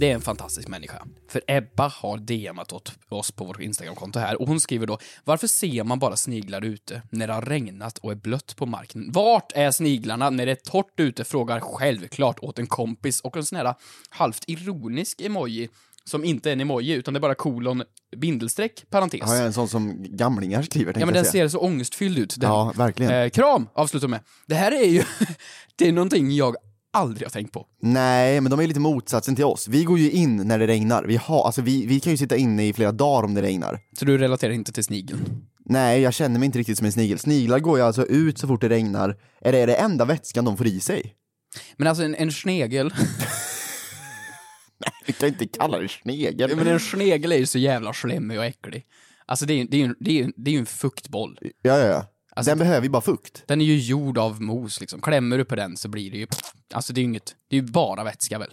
Det 0.00 0.10
är 0.10 0.14
en 0.14 0.20
fantastisk 0.20 0.68
människa. 0.68 1.06
För 1.28 1.42
Ebba 1.46 1.88
har 1.88 2.18
DMat 2.18 2.72
åt 2.72 2.92
oss 3.08 3.30
på 3.30 3.44
vårt 3.44 3.60
Instagramkonto 3.60 4.18
här 4.18 4.40
och 4.40 4.48
hon 4.48 4.60
skriver 4.60 4.86
då 4.86 4.98
Varför 5.24 5.46
ser 5.46 5.84
man 5.84 5.98
bara 5.98 6.16
sniglar 6.16 6.64
ute 6.64 7.02
när 7.10 7.26
det 7.26 7.32
har 7.32 7.42
regnat 7.42 7.98
och 7.98 8.10
är 8.10 8.16
blött 8.16 8.56
på 8.56 8.66
marken? 8.66 9.12
Vart 9.12 9.52
är 9.54 9.70
sniglarna 9.70 10.30
när 10.30 10.46
det 10.46 10.52
är 10.52 10.70
torrt 10.70 11.00
ute? 11.00 11.24
Frågar 11.24 11.60
självklart 11.60 12.38
åt 12.38 12.58
en 12.58 12.66
kompis 12.66 13.20
och 13.20 13.36
en 13.36 13.44
sån 13.44 13.58
här 13.58 13.74
halvt 14.08 14.44
ironisk 14.46 15.20
emoji 15.20 15.68
som 16.04 16.24
inte 16.24 16.50
är 16.50 16.52
en 16.52 16.60
emoji 16.60 16.92
utan 16.92 17.14
det 17.14 17.18
är 17.18 17.22
bara 17.22 17.34
kolon 17.34 17.82
bindelstreck 18.16 18.84
parentes. 18.90 19.20
Jag 19.26 19.46
en 19.46 19.52
sån 19.52 19.68
som 19.68 20.06
gamlingar 20.16 20.62
skriver 20.62 20.94
Ja 20.98 21.06
men 21.06 21.14
den 21.14 21.24
ser 21.24 21.48
så 21.48 21.58
ångestfylld 21.58 22.18
ut. 22.18 22.34
Den. 22.38 22.50
Ja, 22.50 22.72
verkligen. 22.76 23.12
Eh, 23.12 23.28
kram, 23.28 23.68
avslutar 23.74 24.08
med. 24.08 24.20
Det 24.46 24.54
här 24.54 24.72
är 24.72 24.86
ju, 24.86 25.02
det 25.76 25.88
är 25.88 25.92
någonting 25.92 26.32
jag 26.32 26.56
aldrig 26.92 27.26
har 27.26 27.30
tänkt 27.30 27.52
på. 27.52 27.66
Nej, 27.82 28.40
men 28.40 28.50
de 28.50 28.60
är 28.60 28.66
lite 28.66 28.80
motsatsen 28.80 29.36
till 29.36 29.44
oss. 29.44 29.68
Vi 29.68 29.84
går 29.84 29.98
ju 29.98 30.10
in 30.10 30.36
när 30.36 30.58
det 30.58 30.66
regnar. 30.66 31.04
Vi, 31.04 31.16
har, 31.16 31.44
alltså 31.44 31.62
vi, 31.62 31.86
vi 31.86 32.00
kan 32.00 32.12
ju 32.12 32.16
sitta 32.16 32.36
inne 32.36 32.68
i 32.68 32.72
flera 32.72 32.92
dagar 32.92 33.24
om 33.24 33.34
det 33.34 33.42
regnar. 33.42 33.80
Så 33.98 34.04
du 34.04 34.18
relaterar 34.18 34.52
inte 34.52 34.72
till 34.72 34.84
snigeln? 34.84 35.46
Nej, 35.64 36.00
jag 36.00 36.14
känner 36.14 36.38
mig 36.38 36.46
inte 36.46 36.58
riktigt 36.58 36.78
som 36.78 36.84
en 36.84 36.92
snigel. 36.92 37.18
Sniglar 37.18 37.58
går 37.58 37.78
ju 37.78 37.84
alltså 37.84 38.06
ut 38.06 38.38
så 38.38 38.46
fort 38.46 38.60
det 38.60 38.68
regnar. 38.68 39.16
Är 39.40 39.52
det 39.52 39.66
det 39.66 39.74
enda 39.74 40.04
vätskan 40.04 40.44
de 40.44 40.56
får 40.56 40.66
i 40.66 40.80
sig? 40.80 41.14
Men 41.76 41.88
alltså 41.88 42.04
en, 42.04 42.14
en 42.14 42.32
snegel, 42.32 42.94
Vi 45.06 45.12
kan 45.12 45.28
inte 45.28 45.46
kalla 45.46 45.78
det 45.78 45.88
snegel. 45.88 46.56
Men 46.56 46.66
en 46.66 46.80
snegel 46.80 47.32
är 47.32 47.36
ju 47.36 47.46
så 47.46 47.58
jävla 47.58 47.92
slemmig 47.92 48.38
och 48.38 48.44
äcklig. 48.44 48.86
Alltså 49.26 49.46
det 49.46 49.52
är 49.52 49.56
ju 49.56 49.64
det 49.64 49.82
är, 49.82 49.94
det 50.00 50.20
är, 50.20 50.32
det 50.36 50.54
är 50.54 50.58
en 50.58 50.66
fuktboll. 50.66 51.38
Ja, 51.62 51.78
ja, 51.78 51.86
ja. 51.86 52.06
Alltså, 52.40 52.50
Den 52.50 52.58
behöver 52.58 52.82
ju 52.82 52.90
bara 52.90 53.02
fukt. 53.02 53.42
Den 53.46 53.60
är 53.60 53.64
ju 53.64 53.78
gjord 53.78 54.18
av 54.18 54.42
mos 54.42 54.80
liksom. 54.80 55.00
Klämmer 55.00 55.38
du 55.38 55.44
på 55.44 55.56
den 55.56 55.76
så 55.76 55.88
blir 55.88 56.10
det 56.10 56.18
ju, 56.18 56.26
alltså 56.74 56.92
det 56.92 56.98
är 56.98 57.02
ju 57.02 57.08
inget, 57.08 57.34
det 57.48 57.56
är 57.56 57.60
ju 57.60 57.66
bara 57.66 58.04
vätska 58.04 58.38
väl. 58.38 58.50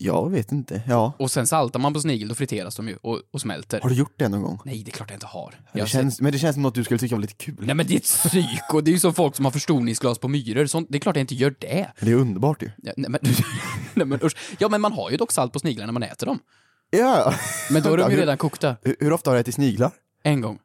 Jag 0.00 0.30
vet 0.30 0.52
inte, 0.52 0.82
ja. 0.88 1.12
Och 1.18 1.30
sen 1.30 1.46
saltar 1.46 1.80
man 1.80 1.94
på 1.94 2.00
snigel, 2.00 2.28
då 2.28 2.34
friteras 2.34 2.76
de 2.76 2.88
ju 2.88 2.96
och, 3.02 3.20
och 3.30 3.40
smälter. 3.40 3.80
Har 3.80 3.88
du 3.88 3.94
gjort 3.94 4.14
det 4.16 4.28
någon 4.28 4.42
gång? 4.42 4.60
Nej, 4.64 4.82
det 4.82 4.90
är 4.90 4.92
klart 4.92 5.10
jag 5.10 5.16
inte 5.16 5.26
har. 5.26 5.54
Jag 5.72 5.86
Det 5.86 5.88
känns, 5.90 6.20
men 6.20 6.32
det 6.32 6.38
känns 6.38 6.54
som 6.54 6.62
något 6.62 6.74
du 6.74 6.84
skulle 6.84 6.98
tycka 6.98 7.14
var 7.14 7.22
lite 7.22 7.34
kul. 7.34 7.56
Nej 7.58 7.74
men 7.74 7.86
det 7.86 7.94
är 7.94 7.96
ett 7.96 8.02
psyko, 8.04 8.80
det 8.80 8.90
är 8.90 8.92
ju 8.92 8.98
som 8.98 9.14
folk 9.14 9.36
som 9.36 9.44
har 9.44 9.52
förstoringsglas 9.52 10.18
på 10.18 10.28
myror, 10.28 10.66
Sånt, 10.66 10.88
det 10.90 10.98
är 10.98 11.00
klart 11.00 11.16
jag 11.16 11.22
inte 11.22 11.34
gör 11.34 11.54
det. 11.58 11.86
Det 12.00 12.10
är 12.10 12.14
underbart 12.14 12.62
ju. 12.62 12.70
Ja, 12.76 12.92
nej, 12.96 13.10
men, 13.10 13.20
nej 13.94 14.06
men 14.06 14.22
usch. 14.22 14.36
Ja 14.58 14.68
men 14.68 14.80
man 14.80 14.92
har 14.92 15.10
ju 15.10 15.16
dock 15.16 15.32
salt 15.32 15.52
på 15.52 15.58
sniglarna 15.58 15.86
när 15.86 16.00
man 16.00 16.02
äter 16.02 16.26
dem. 16.26 16.38
Ja. 16.90 17.34
Men 17.70 17.82
då 17.82 17.92
är 17.92 17.96
de 17.96 18.10
ju 18.10 18.16
redan 18.16 18.38
kokta. 18.38 18.76
Hur, 18.82 18.96
hur 19.00 19.12
ofta 19.12 19.30
har 19.30 19.34
du 19.34 19.40
ätit 19.40 19.54
sniglar? 19.54 19.90
En 20.22 20.40
gång. 20.40 20.58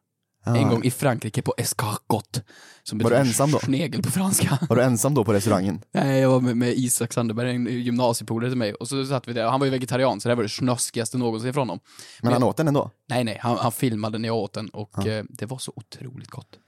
Ah. 0.46 0.56
En 0.56 0.68
gång 0.68 0.84
i 0.84 0.90
Frankrike 0.90 1.42
på 1.42 1.54
escargot. 1.58 2.42
Som 2.82 2.98
Var 2.98 3.10
du 3.10 3.16
ensam 3.16 3.50
då? 3.50 3.58
Snegel 3.58 4.02
på 4.02 4.10
franska. 4.10 4.58
Var 4.68 4.76
du 4.76 4.82
ensam 4.82 5.14
då 5.14 5.24
på 5.24 5.32
restaurangen? 5.32 5.80
Nej, 5.92 6.20
jag 6.20 6.30
var 6.30 6.40
med, 6.40 6.56
med 6.56 6.72
Isak 6.78 7.12
Sanderberg, 7.12 7.50
en 7.50 7.66
gymnasiepolare 7.66 8.50
till 8.50 8.58
mig, 8.58 8.74
och 8.74 8.88
så 8.88 9.06
satt 9.06 9.28
vi 9.28 9.32
där, 9.32 9.44
han 9.50 9.60
var 9.60 9.64
ju 9.64 9.70
vegetarian, 9.70 10.20
så 10.20 10.28
det 10.28 10.30
här 10.30 10.36
var 10.36 10.42
det 10.42 10.48
snuskigaste 10.48 11.18
någonsin 11.18 11.54
från 11.54 11.68
honom. 11.68 11.80
Men 12.22 12.32
han 12.32 12.42
åt 12.42 12.56
den 12.56 12.68
ändå? 12.68 12.90
Nej, 13.08 13.24
nej, 13.24 13.38
han, 13.42 13.56
han 13.58 13.72
filmade 13.72 14.18
när 14.18 14.28
jag 14.28 14.36
åt 14.36 14.52
den 14.52 14.68
och 14.68 14.90
Ja. 14.96 15.06
eh, 15.08 15.24
det 15.28 15.46
var 15.46 15.58
så 15.58 15.72
otroligt 15.76 16.30
gott. 16.30 16.58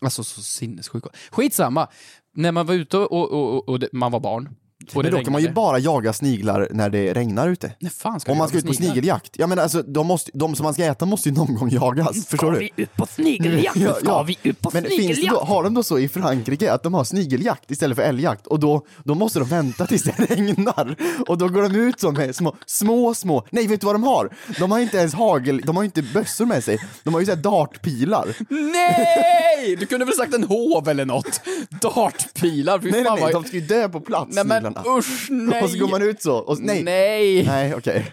Alltså 0.00 0.24
så 0.24 0.42
sinnessjukt 0.42 1.04
gott. 1.04 1.16
Skitsamma! 1.30 1.88
När 2.34 2.52
man 2.52 2.66
var 2.66 2.74
ute 2.74 2.96
och, 2.96 3.12
och, 3.12 3.32
och, 3.32 3.68
och 3.68 3.80
man 3.92 4.12
var 4.12 4.20
barn, 4.20 4.48
Men 4.94 5.10
då 5.10 5.10
kan 5.10 5.32
man 5.32 5.40
ju 5.40 5.46
regnade. 5.46 5.52
bara 5.52 5.78
jaga 5.78 6.12
sniglar 6.12 6.68
när 6.70 6.90
det 6.90 7.14
regnar 7.14 7.48
ute. 7.48 7.72
När 7.78 7.90
fan 7.90 8.20
ska 8.20 8.32
Om 8.32 8.38
man 8.38 8.48
ska 8.48 8.58
ut 8.58 8.66
på 8.66 8.74
sniglar? 8.74 8.92
snigeljakt. 8.92 9.30
Ja 9.38 9.46
men 9.46 9.58
alltså, 9.58 9.82
de, 9.82 10.06
måste, 10.06 10.30
de 10.34 10.54
som 10.54 10.64
man 10.64 10.74
ska 10.74 10.84
äta 10.84 11.06
måste 11.06 11.28
ju 11.28 11.34
någon 11.34 11.54
gång 11.54 11.70
jagas. 11.70 12.26
Förstår 12.26 12.52
du? 12.52 12.68
ut 12.82 12.96
på 12.96 13.06
snigeljakt? 13.06 13.76
Nu 13.76 13.92
ska 14.00 14.22
vi 14.22 14.38
ut 14.42 14.60
på 14.60 14.70
Men 14.72 14.84
finns 14.84 15.20
det 15.20 15.28
då, 15.30 15.40
har 15.40 15.64
de 15.64 15.74
då 15.74 15.82
så 15.82 15.98
i 15.98 16.08
Frankrike 16.08 16.72
att 16.72 16.82
de 16.82 16.94
har 16.94 17.04
snigeljakt 17.04 17.70
istället 17.70 17.96
för 17.96 18.02
älgjakt? 18.02 18.46
Och 18.46 18.60
då, 18.60 18.86
då 19.04 19.14
måste 19.14 19.38
de 19.38 19.48
vänta 19.48 19.86
tills 19.86 20.02
det 20.02 20.12
regnar. 20.18 20.96
Och 21.28 21.38
då 21.38 21.48
går 21.48 21.62
de 21.62 21.76
ut 21.76 22.00
så 22.00 22.10
med 22.10 22.36
små, 22.36 22.56
små, 22.66 23.14
små, 23.14 23.46
nej 23.50 23.66
vet 23.66 23.80
du 23.80 23.84
vad 23.84 23.94
de 23.94 24.04
har? 24.04 24.30
De 24.58 24.72
har 24.72 24.78
inte 24.78 24.96
ens 24.96 25.14
hagel, 25.14 25.60
de 25.66 25.76
har 25.76 25.84
inte 25.84 26.02
bössor 26.02 26.46
med 26.46 26.64
sig. 26.64 26.78
De 27.02 27.14
har 27.14 27.20
ju 27.20 27.26
såhär 27.26 27.42
dartpilar. 27.42 28.36
Nej! 28.48 29.76
Du 29.76 29.86
kunde 29.86 30.04
väl 30.04 30.14
sagt 30.14 30.34
en 30.34 30.44
hov 30.44 30.88
eller 30.88 31.04
något? 31.04 31.40
Dartpilar, 31.82 32.78
fy 32.78 32.90
Nej 32.90 33.00
nej 33.00 33.04
fan 33.04 33.14
nej, 33.14 33.32
vad... 33.32 33.42
de 33.42 33.48
ska 33.48 33.56
ju 33.56 33.66
dö 33.66 33.88
på 33.88 34.00
plats 34.00 34.34
Nej 34.34 34.44
men 34.44 34.69
sniglarna. 34.74 34.98
usch, 34.98 35.30
nej! 35.30 35.62
Och 35.64 35.70
så 35.70 35.78
går 35.78 35.88
man 35.88 36.02
ut 36.02 36.22
så, 36.22 36.36
och 36.36 36.58
nej. 36.60 36.82
Nej! 36.82 37.44
Nej 37.46 37.74
okej. 37.74 38.12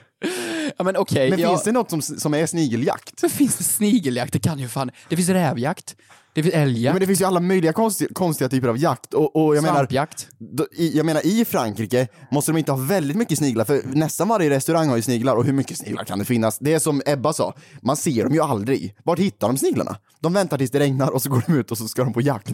Ja 0.78 0.84
men 0.84 0.98
okej, 0.98 1.30
Men 1.30 1.40
jag... 1.40 1.50
finns 1.50 1.64
det 1.64 1.72
något 1.72 1.90
som, 1.90 2.02
som 2.02 2.34
är 2.34 2.46
snigeljakt? 2.46 3.22
Men 3.22 3.30
finns 3.32 3.58
det 3.58 3.64
snigeljakt? 3.64 4.34
Det 4.34 4.40
kan 4.40 4.60
ju 4.60 4.68
fan... 4.68 4.92
Det 5.10 5.16
finns 5.16 5.30
rävjakt, 5.30 5.96
det 6.38 6.44
finns 6.44 6.56
Ja, 6.56 6.62
älgjakt, 6.62 6.94
men 6.94 7.00
det 7.00 7.08
finns 7.08 7.22
ju 7.22 7.26
alla 7.26 7.40
möjliga 7.40 7.74
konstiga, 7.74 8.10
konstiga 8.14 8.50
typer 8.50 8.68
av 8.68 8.78
jakt 8.78 9.14
och, 9.14 9.36
och 9.36 9.56
jag 9.56 9.62
menar, 9.62 9.76
svampjakt. 9.76 10.28
då, 10.40 10.68
i, 10.72 10.98
jag 10.98 11.06
menar 11.06 11.26
i 11.26 11.46
Frankrike 11.46 12.08
måste 12.32 12.52
de 12.52 12.58
inte 12.58 12.72
ha 12.72 12.80
väldigt 12.80 13.18
mycket 13.18 13.38
sniglar 13.38 13.66
för 13.66 13.82
nästan 13.86 14.28
varje 14.28 14.50
restaurang 14.50 14.90
har 14.90 14.96
ju 14.96 15.02
sniglar 15.02 15.36
och 15.36 15.46
hur 15.46 15.54
mycket 15.54 15.78
sniglar 15.78 16.04
kan 16.04 16.20
det 16.20 16.26
finnas? 16.26 16.60
Det 16.60 16.74
är 16.74 16.80
som 16.80 17.02
Ebba 17.06 17.34
sa, 17.34 17.54
man 17.82 17.98
ser 17.98 18.24
dem 18.24 18.34
ju 18.34 18.42
aldrig. 18.42 18.96
Vart 19.04 19.20
hittar 19.20 19.48
de 19.48 19.58
sniglarna? 19.58 19.98
De 20.20 20.34
väntar 20.34 20.58
tills 20.58 20.72
det 20.72 20.80
regnar 20.80 21.10
och 21.10 21.22
så 21.22 21.30
går 21.30 21.44
de 21.48 21.54
ut 21.54 21.72
och 21.72 21.78
så 21.78 21.88
ska 21.88 22.04
de 22.04 22.14
på 22.14 22.22
jakt. 22.22 22.54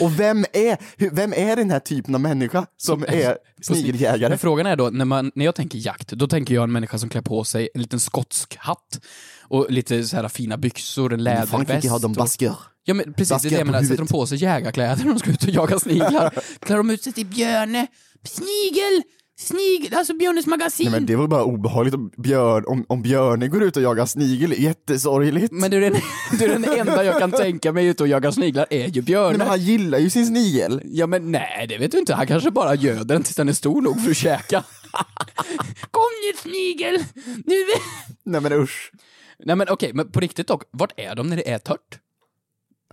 Och 0.00 0.20
vem 0.20 0.44
är, 0.52 0.78
vem 1.10 1.32
är 1.32 1.56
den 1.56 1.70
här 1.70 1.80
typen 1.80 2.14
av 2.14 2.20
människa 2.20 2.66
som 2.76 3.02
är 3.08 3.36
snigeljägare? 3.62 4.28
Men 4.28 4.38
frågan 4.38 4.66
är 4.66 4.76
då, 4.76 4.90
när, 4.90 5.04
man, 5.04 5.32
när 5.34 5.44
jag 5.44 5.54
tänker 5.54 5.78
jakt, 5.86 6.08
då 6.08 6.26
tänker 6.26 6.54
jag 6.54 6.64
en 6.64 6.72
människa 6.72 6.98
som 6.98 7.08
klär 7.08 7.22
på 7.22 7.44
sig 7.44 7.68
en 7.74 7.80
liten 7.82 8.00
skotsk 8.00 8.56
hatt 8.58 9.00
och 9.42 9.66
lite 9.70 10.04
så 10.04 10.16
här 10.16 10.28
fina 10.28 10.56
byxor, 10.56 11.12
en 11.12 11.24
läderväst. 11.24 11.50
Frankrike 11.50 11.88
har 11.88 11.98
de 12.00 12.10
och- 12.10 12.16
basker. 12.16 12.54
Ja 12.84 12.94
men 12.94 13.14
precis, 13.14 13.42
det 13.42 13.48
är 13.48 13.50
det 13.50 13.56
jag 13.58 13.66
menar. 13.66 13.82
Sätter 13.82 13.96
de 13.96 14.06
på 14.06 14.26
sig 14.26 14.38
jägarkläder 14.42 15.04
när 15.04 15.12
de 15.12 15.18
ska 15.18 15.30
ut 15.30 15.42
och 15.42 15.48
jaga 15.50 15.78
sniglar? 15.78 16.34
Klär 16.60 16.76
de 16.76 16.90
ut 16.90 17.02
sig 17.02 17.12
till 17.12 17.26
björne? 17.26 17.86
Snigel! 18.24 19.02
Snigel! 19.38 19.94
Alltså 19.94 20.14
Björnes 20.14 20.46
magasin! 20.46 20.84
Nej, 20.90 21.00
men 21.00 21.06
det 21.06 21.16
var 21.16 21.26
bara 21.26 21.44
obehagligt 21.44 21.94
om, 21.94 22.10
björn, 22.16 22.64
om, 22.66 22.84
om 22.88 23.02
björnen 23.02 23.50
går 23.50 23.62
ut 23.62 23.76
och 23.76 23.82
jagar 23.82 24.06
snigel, 24.06 24.52
jättesorgligt. 24.62 25.52
Men 25.52 25.70
det 25.70 25.76
är, 25.76 25.80
den, 25.80 25.94
det 26.38 26.44
är 26.44 26.48
den 26.48 26.64
enda 26.64 27.04
jag 27.04 27.18
kan 27.18 27.30
tänka 27.30 27.72
mig 27.72 27.86
ute 27.86 28.02
och 28.02 28.08
jaga 28.08 28.32
sniglar 28.32 28.66
är 28.70 28.78
ju 28.86 28.90
Nej, 28.92 29.02
björnen. 29.02 29.38
men 29.38 29.46
han 29.48 29.60
gillar 29.60 29.98
ju 29.98 30.10
sin 30.10 30.26
snigel. 30.26 30.80
Ja 30.84 31.06
men 31.06 31.32
nej, 31.32 31.66
det 31.68 31.78
vet 31.78 31.92
du 31.92 31.98
inte. 31.98 32.14
Han 32.14 32.26
kanske 32.26 32.50
bara 32.50 32.74
göder 32.74 33.14
den 33.14 33.22
tills 33.22 33.36
den 33.36 33.48
är 33.48 33.52
stor 33.52 33.82
nog 33.82 34.00
för 34.02 34.10
att 34.10 34.16
käka. 34.16 34.64
Kom 35.90 36.02
nu 36.22 36.50
snigel! 36.50 37.04
Nu... 37.46 37.54
Nej 38.24 38.40
men 38.40 38.52
usch. 38.52 38.92
Nej 39.44 39.56
men 39.56 39.68
okej, 39.68 39.90
men 39.94 40.12
på 40.12 40.20
riktigt 40.20 40.46
dock, 40.46 40.62
vart 40.70 40.92
är 40.96 41.14
de 41.14 41.26
när 41.26 41.36
det 41.36 41.50
är 41.50 41.58
tört? 41.58 41.98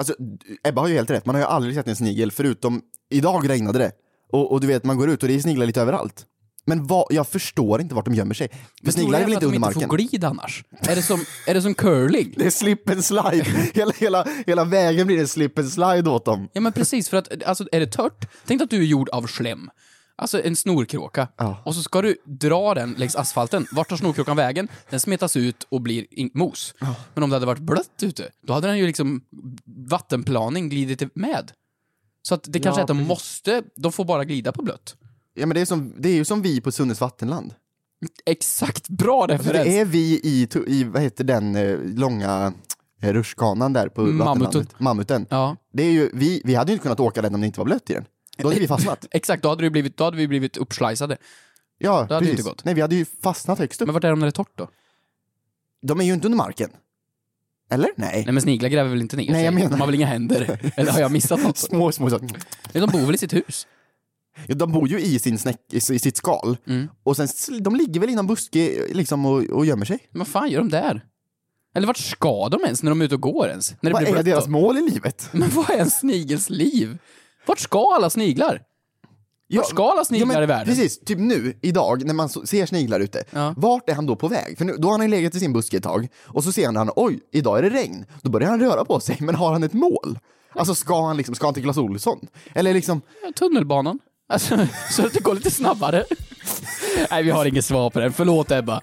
Alltså, 0.02 0.16
Ebba 0.64 0.82
har 0.82 0.88
ju 0.88 0.96
helt 0.96 1.10
rätt, 1.10 1.26
man 1.26 1.36
har 1.36 1.42
ju 1.42 1.48
aldrig 1.48 1.76
sett 1.76 1.88
en 1.88 1.96
snigel 1.96 2.32
förutom, 2.32 2.82
idag 3.10 3.50
regnade 3.50 3.80
det. 3.80 3.92
Och, 4.32 4.52
och 4.52 4.62
du 4.62 4.68
vet, 4.68 4.84
man 4.84 4.98
går 4.98 5.10
ut 5.10 5.24
och 5.24 5.30
det 5.30 5.36
är 5.36 5.40
sniglar 5.40 5.66
lite 5.66 5.82
överallt. 5.82 6.26
Men 6.66 6.88
vad, 6.88 7.06
jag 7.10 7.28
förstår 7.28 7.82
inte 7.82 7.96
vart 7.96 8.06
de 8.06 8.14
gömmer 8.14 8.34
sig. 8.34 8.50
För 8.84 8.92
sniglar 8.92 9.20
är 9.20 9.24
väl 9.24 9.34
inte 9.34 9.46
under 9.46 9.48
att 9.48 9.54
de 9.54 9.60
marken? 9.60 9.82
inte 9.82 9.90
får 9.90 9.98
glid 9.98 10.24
annars? 10.24 10.64
Är 10.80 10.96
det 10.96 11.02
som, 11.02 11.26
är 11.48 11.54
det 11.54 11.62
som 11.62 11.74
curling? 11.74 12.34
Det 12.38 12.46
är 12.46 12.50
slip 12.50 12.90
and 12.90 13.06
slide. 13.06 13.46
hela, 13.74 13.94
hela, 13.98 14.28
hela 14.46 14.66
vägen 14.66 15.08
blir 15.08 15.18
det 15.18 15.28
slip 15.28 15.60
and 15.60 15.70
slide 15.70 16.10
åt 16.10 16.26
dem. 16.26 16.50
Ja 16.54 16.62
men 16.62 16.74
precis, 16.74 17.10
för 17.10 17.18
att 17.18 17.44
alltså, 17.44 17.68
är 17.72 17.80
det 17.80 17.88
tört, 17.88 18.26
tänk 18.46 18.62
att 18.62 18.70
du 18.70 18.78
är 18.78 18.86
gjord 18.86 19.10
av 19.10 19.28
slem. 19.28 19.70
Alltså 20.22 20.44
en 20.44 20.56
snorkråka. 20.56 21.28
Ja. 21.38 21.58
Och 21.66 21.76
så 21.76 21.82
ska 21.84 22.02
du 22.02 22.18
dra 22.26 22.74
den 22.74 22.94
längs 22.98 23.16
asfalten. 23.16 23.66
Vart 23.72 23.90
tar 23.90 23.98
snorkråkan 23.98 24.38
vägen? 24.38 24.68
Den 24.90 25.00
smetas 25.00 25.38
ut 25.38 25.68
och 25.70 25.82
blir 25.82 26.06
mos. 26.38 26.74
Men 27.14 27.24
om 27.24 27.30
det 27.30 27.36
hade 27.36 27.46
varit 27.46 27.60
blött 27.62 28.04
ute, 28.04 28.30
då 28.48 28.54
hade 28.54 28.68
den 28.68 28.78
ju 28.78 28.88
liksom 28.88 29.22
vattenplaning 29.90 30.70
glidit 30.70 31.16
med. 31.16 31.52
Så 32.22 32.36
att 32.36 32.44
det 32.48 32.60
kanske 32.60 32.80
Ja, 32.80 32.82
är 32.82 32.84
att 32.84 32.88
de 32.88 32.98
precis. 32.98 33.08
måste, 33.10 33.64
de 33.76 33.92
får 33.92 34.06
bara 34.06 34.26
glida 34.26 34.52
på 34.52 34.64
blött. 34.64 34.96
Ja 35.34 35.46
men 35.46 35.56
det 35.56 35.62
är, 35.62 35.66
som, 35.66 35.94
det 35.98 36.10
är 36.10 36.14
ju 36.14 36.26
som 36.26 36.42
vi 36.42 36.62
på 36.62 36.72
Sunnes 36.72 37.02
vattenland. 37.02 37.54
Exakt, 38.26 38.90
bra 38.90 39.28
referens! 39.28 39.66
det 39.66 39.80
är 39.80 39.86
vi 39.86 40.20
i, 40.24 40.48
i 40.68 40.84
vad 40.84 41.02
heter 41.02 41.24
den 41.24 41.56
eh, 41.56 41.80
långa 41.84 42.54
eh, 43.02 43.14
rutschkanan 43.14 43.74
där 43.74 43.88
på 43.90 44.02
Mammuten. 44.02 44.28
vattenlandet? 44.44 44.80
Mammuten. 44.80 45.26
Ja, 45.30 45.56
Det 45.74 45.84
är 45.84 45.92
ju, 45.92 46.10
vi, 46.14 46.42
vi 46.46 46.56
hade 46.56 46.72
ju 46.72 46.74
inte 46.74 46.84
kunnat 46.84 47.00
åka 47.00 47.22
den 47.22 47.36
om 47.36 47.42
det 47.42 47.48
inte 47.48 47.60
var 47.60 47.66
blött 47.66 47.90
i 47.90 47.94
den. 47.94 48.06
Då 48.38 48.48
hade 48.48 48.60
vi 48.60 48.68
fastnat. 48.68 49.06
exakt, 49.12 49.44
då 49.44 49.50
hade, 49.50 49.64
det 49.64 49.70
blivit, 49.70 49.98
då 49.98 50.04
hade 50.04 50.18
vi 50.18 50.28
blivit 50.28 50.58
uppslicade. 50.58 51.18
Ja, 51.78 52.06
Det 52.10 52.14
hade 52.14 52.26
ju 52.26 52.32
precis. 52.32 52.40
inte 52.40 52.44
gått. 52.50 52.66
Nej, 52.66 52.74
vi 52.74 52.82
hade 52.82 52.96
ju 52.96 53.06
fastnat 53.24 53.60
högst 53.60 53.82
upp. 53.82 53.86
Men 53.88 53.94
vart 53.94 54.04
är 54.04 54.10
de 54.10 54.20
när 54.20 54.26
det 54.26 54.30
är 54.30 54.32
torrt 54.32 54.58
då? 54.58 54.68
De 55.82 56.00
är 56.00 56.04
ju 56.06 56.14
inte 56.14 56.28
under 56.28 56.38
marken. 56.38 56.70
Eller? 57.70 57.90
Nej. 57.96 58.24
Nej 58.26 58.34
men 58.34 58.42
sniglar 58.42 58.70
gräver 58.70 58.90
väl 58.90 59.02
inte 59.02 59.16
ner 59.18 59.24
Nej, 59.26 59.34
sig? 59.36 59.46
jag 59.46 59.54
menar- 59.54 59.70
De 59.70 59.80
har 59.80 59.88
väl 59.88 59.96
inga 59.96 60.06
händer? 60.06 60.72
Eller 60.78 60.92
har 60.92 61.00
jag 61.00 61.12
missat 61.12 61.44
något? 61.44 61.58
Små, 61.58 61.92
små 61.92 62.10
så. 62.10 62.18
Nej, 62.18 62.32
De 62.74 62.90
bor 62.90 63.06
väl 63.06 63.16
i 63.16 63.18
sitt 63.18 63.34
hus? 63.34 63.68
Ja, 64.48 64.56
de 64.56 64.72
bor 64.72 64.88
ju 64.88 65.00
i, 65.00 65.20
sin 65.20 65.38
snäck, 65.38 65.58
i 65.72 65.76
i 65.78 65.82
sitt 65.82 66.18
skal. 66.18 66.58
Mm. 66.68 66.88
Och 67.04 67.16
sen, 67.16 67.26
s- 67.26 67.50
de 67.62 67.76
ligger 67.76 68.00
väl 68.00 68.10
i 68.10 68.16
någon 68.16 68.28
buske 68.28 68.86
liksom 68.94 69.26
och, 69.26 69.44
och 69.44 69.66
gömmer 69.66 69.86
sig. 69.86 70.00
Men 70.12 70.20
vad 70.20 70.28
fan 70.28 70.50
gör 70.50 70.60
de 70.60 70.70
där? 70.70 71.06
Eller 71.76 71.88
vart 71.88 71.98
ska 71.98 72.50
de 72.50 72.64
ens 72.64 72.84
när 72.84 72.92
de 72.92 73.02
är 73.02 73.06
ute 73.06 73.16
och 73.16 73.22
går 73.22 73.48
ens? 73.50 73.72
När 73.82 73.90
det 73.90 73.94
Vad 73.94 74.02
blir 74.02 74.10
är 74.10 74.14
blött 74.14 74.26
deras 74.26 74.46
då? 74.46 74.52
mål 74.52 74.78
i 74.78 74.82
livet? 74.82 75.30
Men 75.32 75.50
vad 75.50 75.70
är 75.70 75.78
en 75.80 75.92
snigels 75.92 76.50
liv? 76.50 76.98
Vart 77.46 77.60
ska 77.60 77.94
alla 77.96 78.10
sniglar? 78.10 78.62
Vart 79.50 79.70
ska 79.70 79.92
alla 79.92 80.06
sniglar 80.06 80.28
men 80.28 80.44
i 80.44 80.46
världen? 80.46 80.66
Precis, 80.66 81.00
typ 81.00 81.20
nu, 81.20 81.58
idag, 81.62 82.06
när 82.06 82.14
man 82.14 82.30
så, 82.30 82.46
ser 82.46 82.66
sniglar 82.66 83.00
ute. 83.00 83.24
Ja. 83.32 83.54
Vart 83.58 83.90
är 83.90 83.94
han 83.94 84.06
då 84.06 84.16
på 84.16 84.28
väg? 84.28 84.58
För 84.58 84.66
nu, 84.66 84.76
då 84.78 84.88
har 84.88 84.98
han 84.98 85.02
ju 85.02 85.08
legat 85.08 85.36
i 85.36 85.40
sin 85.40 85.54
buske 85.54 85.78
ett 85.78 85.84
tag, 85.84 86.08
och 86.24 86.44
så 86.44 86.52
ser 86.52 86.66
han, 86.66 86.76
han 86.76 86.92
oj, 86.96 87.20
idag 87.32 87.58
är 87.58 87.62
det 87.62 87.70
regn. 87.70 88.06
Då 88.22 88.30
börjar 88.30 88.50
han 88.50 88.60
röra 88.60 88.86
på 88.86 89.00
sig, 89.00 89.18
men 89.22 89.36
har 89.36 89.52
han 89.54 89.64
ett 89.64 89.74
mål? 89.74 90.20
Alltså 90.54 90.76
ska 90.76 91.08
han 91.08 91.18
liksom, 91.18 91.36
ska 91.36 91.48
han 91.48 91.54
till 91.54 91.64
Clas 91.64 91.78
Ohlson? 91.78 92.28
Eller 92.54 92.74
liksom, 92.74 93.02
Ja, 93.24 93.32
Tunnelbanan. 93.32 94.00
Alltså, 94.30 94.68
så 94.92 95.06
att 95.06 95.14
det 95.14 95.24
går 95.24 95.36
lite 95.36 95.52
snabbare. 95.52 96.06
Nej, 97.12 97.24
vi 97.24 97.32
har 97.32 97.46
inget 97.46 97.66
svar 97.66 97.90
på 97.90 98.00
den. 98.00 98.14
Förlåt 98.14 98.52
Ebba. 98.52 98.82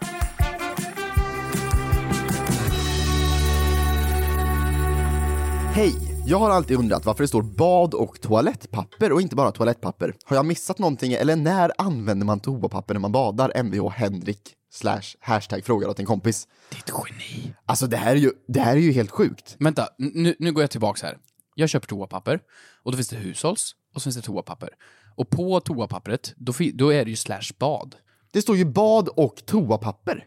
hej, 5.79 5.95
jag 6.29 6.39
har 6.39 6.51
alltid 6.51 6.77
undrat 6.77 7.05
varför 7.05 7.25
det 7.25 7.29
står 7.29 7.43
bad 7.43 7.95
och 7.95 8.21
toalettpapper 8.21 9.13
och 9.13 9.23
inte 9.23 9.37
bara 9.37 9.53
toalettpapper. 9.53 10.15
Har 10.25 10.37
jag 10.37 10.47
missat 10.47 10.79
någonting, 10.79 11.13
eller 11.13 11.37
när 11.37 11.73
använder 11.79 12.27
man 12.27 12.41
toapapper 12.41 12.95
när 12.95 13.01
man 13.01 13.13
badar? 13.13 13.53
Mvh 13.63 13.91
Henrik 13.91 14.55
slash 14.71 15.03
hashtag 15.21 15.65
frågar 15.65 15.89
åt 15.89 15.99
en 15.99 16.07
kompis. 16.07 16.49
Ditt 16.71 16.93
geni. 17.07 17.55
Alltså 17.67 17.87
det 17.87 17.97
här 17.97 18.11
är 18.11 18.21
ju, 18.21 18.33
det 18.49 18.61
här 18.61 18.77
är 18.77 18.81
ju 18.81 18.93
helt 18.93 19.11
sjukt. 19.11 19.57
Vänta, 19.59 19.89
nu, 19.99 20.37
nu 20.39 20.53
går 20.53 20.63
jag 20.63 20.71
tillbaks 20.71 21.03
här. 21.03 21.19
Jag 21.55 21.69
köper 21.69 21.87
toapapper, 21.87 22.41
och 22.83 22.93
då 22.93 22.97
finns 22.97 23.09
det 23.09 23.17
hushålls, 23.17 23.75
och 23.95 24.03
så 24.03 24.07
finns 24.07 24.17
det 24.17 24.23
toapapper. 24.23 24.71
Och 25.17 25.31
på 25.31 25.61
toapappret, 25.61 26.35
då, 26.37 26.53
då 26.75 26.93
är 26.93 27.05
det 27.05 27.11
ju 27.11 27.17
slash 27.17 27.51
bad. 27.59 27.95
Det 28.33 28.43
står 28.43 28.57
ju 28.57 28.65
bad 28.65 29.09
och 29.09 29.47
toapapper. 29.47 30.27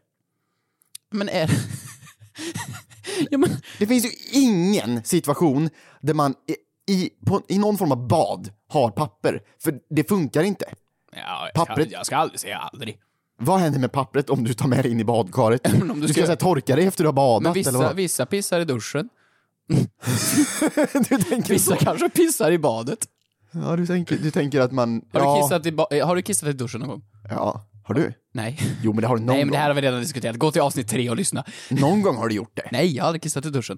Men 1.11 1.29
är 1.29 1.51
ja, 3.31 3.37
men, 3.37 3.49
Det 3.79 3.87
finns 3.87 4.05
ju 4.05 4.09
ingen 4.41 5.03
situation 5.03 5.69
där 6.01 6.13
man 6.13 6.35
i, 6.47 6.55
i, 6.93 7.09
på, 7.25 7.41
i 7.47 7.57
någon 7.57 7.77
form 7.77 7.91
av 7.91 8.07
bad 8.07 8.49
har 8.67 8.89
papper, 8.91 9.41
för 9.63 9.79
det 9.89 10.09
funkar 10.09 10.43
inte. 10.43 10.65
ja, 11.15 11.49
jag, 11.53 11.67
Pappret- 11.67 11.87
ska, 11.87 11.97
jag 11.97 12.05
ska 12.05 12.17
aldrig 12.17 12.39
säga 12.39 12.57
aldrig. 12.57 12.97
Vad 13.39 13.59
händer 13.59 13.79
med 13.79 13.91
pappret 13.91 14.29
om 14.29 14.43
du 14.43 14.53
tar 14.53 14.67
med 14.67 14.83
det 14.85 14.89
in 14.89 14.99
i 14.99 15.03
badkaret? 15.03 15.73
om 15.81 15.87
du 15.87 15.93
du 16.01 16.07
ska, 16.07 16.13
ska- 16.13 16.25
säga 16.25 16.35
torka 16.35 16.75
dig 16.75 16.85
efter 16.87 17.03
du 17.03 17.07
har 17.07 17.13
badat 17.13 17.43
Men 17.43 17.51
eller 17.51 17.59
vissa, 17.59 17.71
vad? 17.77 17.95
vissa 17.95 18.25
pissar 18.25 18.59
i 18.59 18.65
duschen. 18.65 19.09
du 21.09 21.17
tänker 21.17 21.49
Vissa 21.53 21.75
så? 21.75 21.85
kanske 21.85 22.09
pissar 22.09 22.51
i 22.51 22.57
badet. 22.59 23.07
Ja, 23.51 23.75
du 23.75 23.87
tänker, 23.87 24.17
du 24.17 24.31
tänker 24.31 24.59
att 24.61 24.71
man... 24.71 25.01
Har, 25.13 25.19
ja, 25.21 25.35
du 25.35 25.41
kissat 25.41 25.65
i 25.91 25.97
eh, 25.99 26.07
har 26.07 26.15
du 26.15 26.21
kissat 26.21 26.49
i 26.49 26.53
duschen 26.53 26.79
någon 26.79 26.89
gång? 26.89 27.01
Ja, 27.29 27.65
har 27.95 28.01
du? 28.03 28.13
Nej. 28.33 28.59
Jo, 28.83 28.93
men 28.93 29.01
det 29.01 29.07
har 29.07 29.15
du 29.17 29.21
någon 29.23 29.35
Nej, 29.35 29.45
men 29.45 29.51
det 29.51 29.57
här 29.57 29.65
gång. 29.65 29.75
har 29.75 29.81
vi 29.81 29.87
redan 29.87 29.99
diskuterat. 29.99 30.35
Gå 30.37 30.51
till 30.51 30.61
avsnitt 30.61 30.87
tre 30.87 31.09
och 31.09 31.15
lyssna. 31.15 31.43
Någon 31.69 32.01
gång 32.01 32.15
har 32.17 32.27
du 32.27 32.35
gjort 32.35 32.51
det. 32.53 32.69
Nej, 32.71 32.95
jag 32.95 33.03
har 33.03 33.07
aldrig 33.07 33.21
kissat 33.21 33.45
i 33.45 33.49
duschen. 33.49 33.77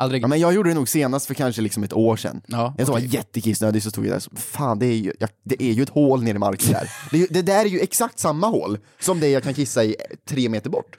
Aldrig. 0.00 0.22
Ja, 0.22 0.26
men 0.28 0.40
jag 0.40 0.54
gjorde 0.54 0.70
det 0.70 0.74
nog 0.74 0.88
senast 0.88 1.26
för 1.26 1.34
kanske 1.34 1.62
liksom 1.62 1.82
ett 1.82 1.92
år 1.92 2.16
sedan. 2.16 2.40
Ja, 2.46 2.74
jag 2.78 2.86
var 2.86 2.94
okej. 2.94 3.06
jättekissnödig 3.14 3.82
så 3.82 3.90
stod 3.90 4.06
jag 4.06 4.12
där 4.12 4.18
så, 4.20 4.30
fan 4.36 4.78
det 4.78 4.86
är 4.86 4.96
ju, 4.96 5.12
jag, 5.20 5.30
det 5.44 5.62
är 5.62 5.72
ju 5.72 5.82
ett 5.82 5.88
hål 5.88 6.22
nere 6.22 6.36
i 6.36 6.38
marken 6.38 6.72
där. 6.72 6.90
Det, 7.10 7.16
är 7.16 7.20
ju- 7.20 7.26
det 7.30 7.42
där 7.42 7.60
är 7.64 7.68
ju 7.68 7.80
exakt 7.80 8.18
samma 8.18 8.46
hål 8.46 8.78
som 9.00 9.20
det 9.20 9.28
jag 9.28 9.42
kan 9.42 9.54
kissa 9.54 9.84
i 9.84 9.96
tre 10.28 10.48
meter 10.48 10.70
bort. 10.70 10.96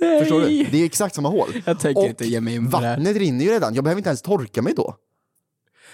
Nej. 0.00 0.20
Förstår 0.20 0.40
du? 0.40 0.46
Det 0.46 0.76
är 0.76 0.80
ju 0.80 0.84
exakt 0.84 1.14
samma 1.14 1.28
hål. 1.28 1.48
Jag 1.66 1.80
tänker 1.80 2.08
inte 2.08 2.26
ge 2.26 2.40
mig 2.40 2.54
in 2.54 2.70
på 2.70 2.80
det 2.80 2.86
här. 2.86 2.96
vattnet 2.96 3.16
rinner 3.16 3.44
ju 3.44 3.50
redan, 3.50 3.74
jag 3.74 3.84
behöver 3.84 3.98
inte 4.00 4.08
ens 4.10 4.22
torka 4.22 4.62
mig 4.62 4.74
då. 4.76 4.96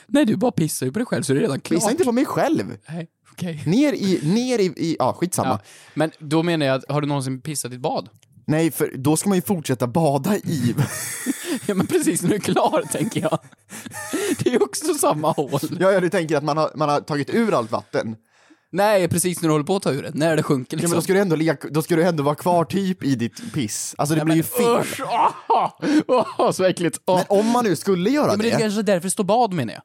Nej, 0.07 0.25
du 0.25 0.37
bara 0.37 0.53
pissar 0.53 0.87
ju 0.87 0.93
på 0.93 0.99
dig 0.99 1.07
själv 1.07 1.23
så 1.23 1.33
är 1.33 1.35
det 1.37 1.43
redan 1.43 1.61
klart. 1.61 1.79
Pissa 1.81 1.91
inte 1.91 2.05
på 2.05 2.13
mig 2.13 2.25
själv. 2.25 2.77
Nej, 2.89 3.09
okej. 3.35 3.63
Ner 3.67 3.93
i, 3.93 4.21
ner 4.23 4.59
i, 4.59 4.65
i 4.65 4.97
ja 4.99 5.13
skitsamma. 5.13 5.49
Ja. 5.49 5.59
Men 5.95 6.11
då 6.19 6.43
menar 6.43 6.67
jag 6.67 6.83
har 6.89 7.01
du 7.01 7.07
någonsin 7.07 7.41
pissat 7.41 7.73
i 7.73 7.75
ett 7.75 7.81
bad? 7.81 8.09
Nej, 8.47 8.71
för 8.71 8.93
då 8.97 9.17
ska 9.17 9.29
man 9.29 9.39
ju 9.39 9.43
fortsätta 9.43 9.87
bada 9.87 10.37
i. 10.37 10.75
Ja, 11.67 11.75
men 11.75 11.87
precis 11.87 12.23
när 12.23 12.29
du 12.29 12.35
är 12.35 12.39
klar, 12.41 12.83
tänker 12.93 13.21
jag. 13.21 13.39
Det 14.39 14.49
är 14.49 14.53
ju 14.53 14.59
också 14.59 14.95
samma 14.95 15.31
hål. 15.33 15.61
ja, 15.81 15.93
ja, 15.93 16.01
du 16.01 16.11
tänker 16.11 16.37
att 16.37 16.45
man 16.45 16.57
har, 16.57 16.71
man 16.75 16.89
har 16.89 17.01
tagit 17.01 17.31
ur 17.35 17.55
allt 17.55 17.71
vatten. 17.73 18.17
Nej, 18.73 19.09
precis 19.09 19.43
när 19.43 19.49
du 19.49 19.53
håller 19.53 19.65
på 19.65 19.77
att 19.77 19.83
ta 19.83 19.91
ur 19.93 20.03
det. 20.03 20.11
När 20.15 20.37
det 20.37 20.43
sjunker 20.43 20.77
Ja, 20.77 20.79
liksom. 20.79 20.91
men 20.91 20.97
då 20.99 21.03
ska, 21.03 21.13
du 21.13 21.19
ändå 21.21 21.37
ligga, 21.37 21.57
då 21.71 21.83
ska 21.83 21.97
du 21.97 22.03
ändå 22.05 22.23
vara 22.23 22.35
kvar 22.35 22.65
typ 22.65 23.05
i 23.05 23.15
ditt 23.15 23.53
piss. 23.55 23.95
Alltså 23.99 24.15
det 24.15 24.19
Ja, 24.19 24.25
blir 24.25 24.33
men 24.33 24.37
ju 24.37 24.43
fel. 24.43 24.81
Usch, 24.81 25.01
åh, 26.09 26.27
åh, 26.39 26.51
så 26.53 26.65
äckligt. 26.65 27.01
Åh. 27.07 27.17
Men 27.17 27.39
om 27.39 27.47
man 27.51 27.65
nu 27.65 27.77
skulle 27.77 28.11
göra 28.11 28.27
Ja, 28.27 28.31
men 28.31 28.39
det 28.39 28.51
är 28.51 28.55
det. 28.57 28.61
kanske 28.63 28.83
därför 28.83 29.05
det 29.07 29.11
står 29.11 29.25
bad 29.25 29.53
menar 29.53 29.73
jag. 29.73 29.83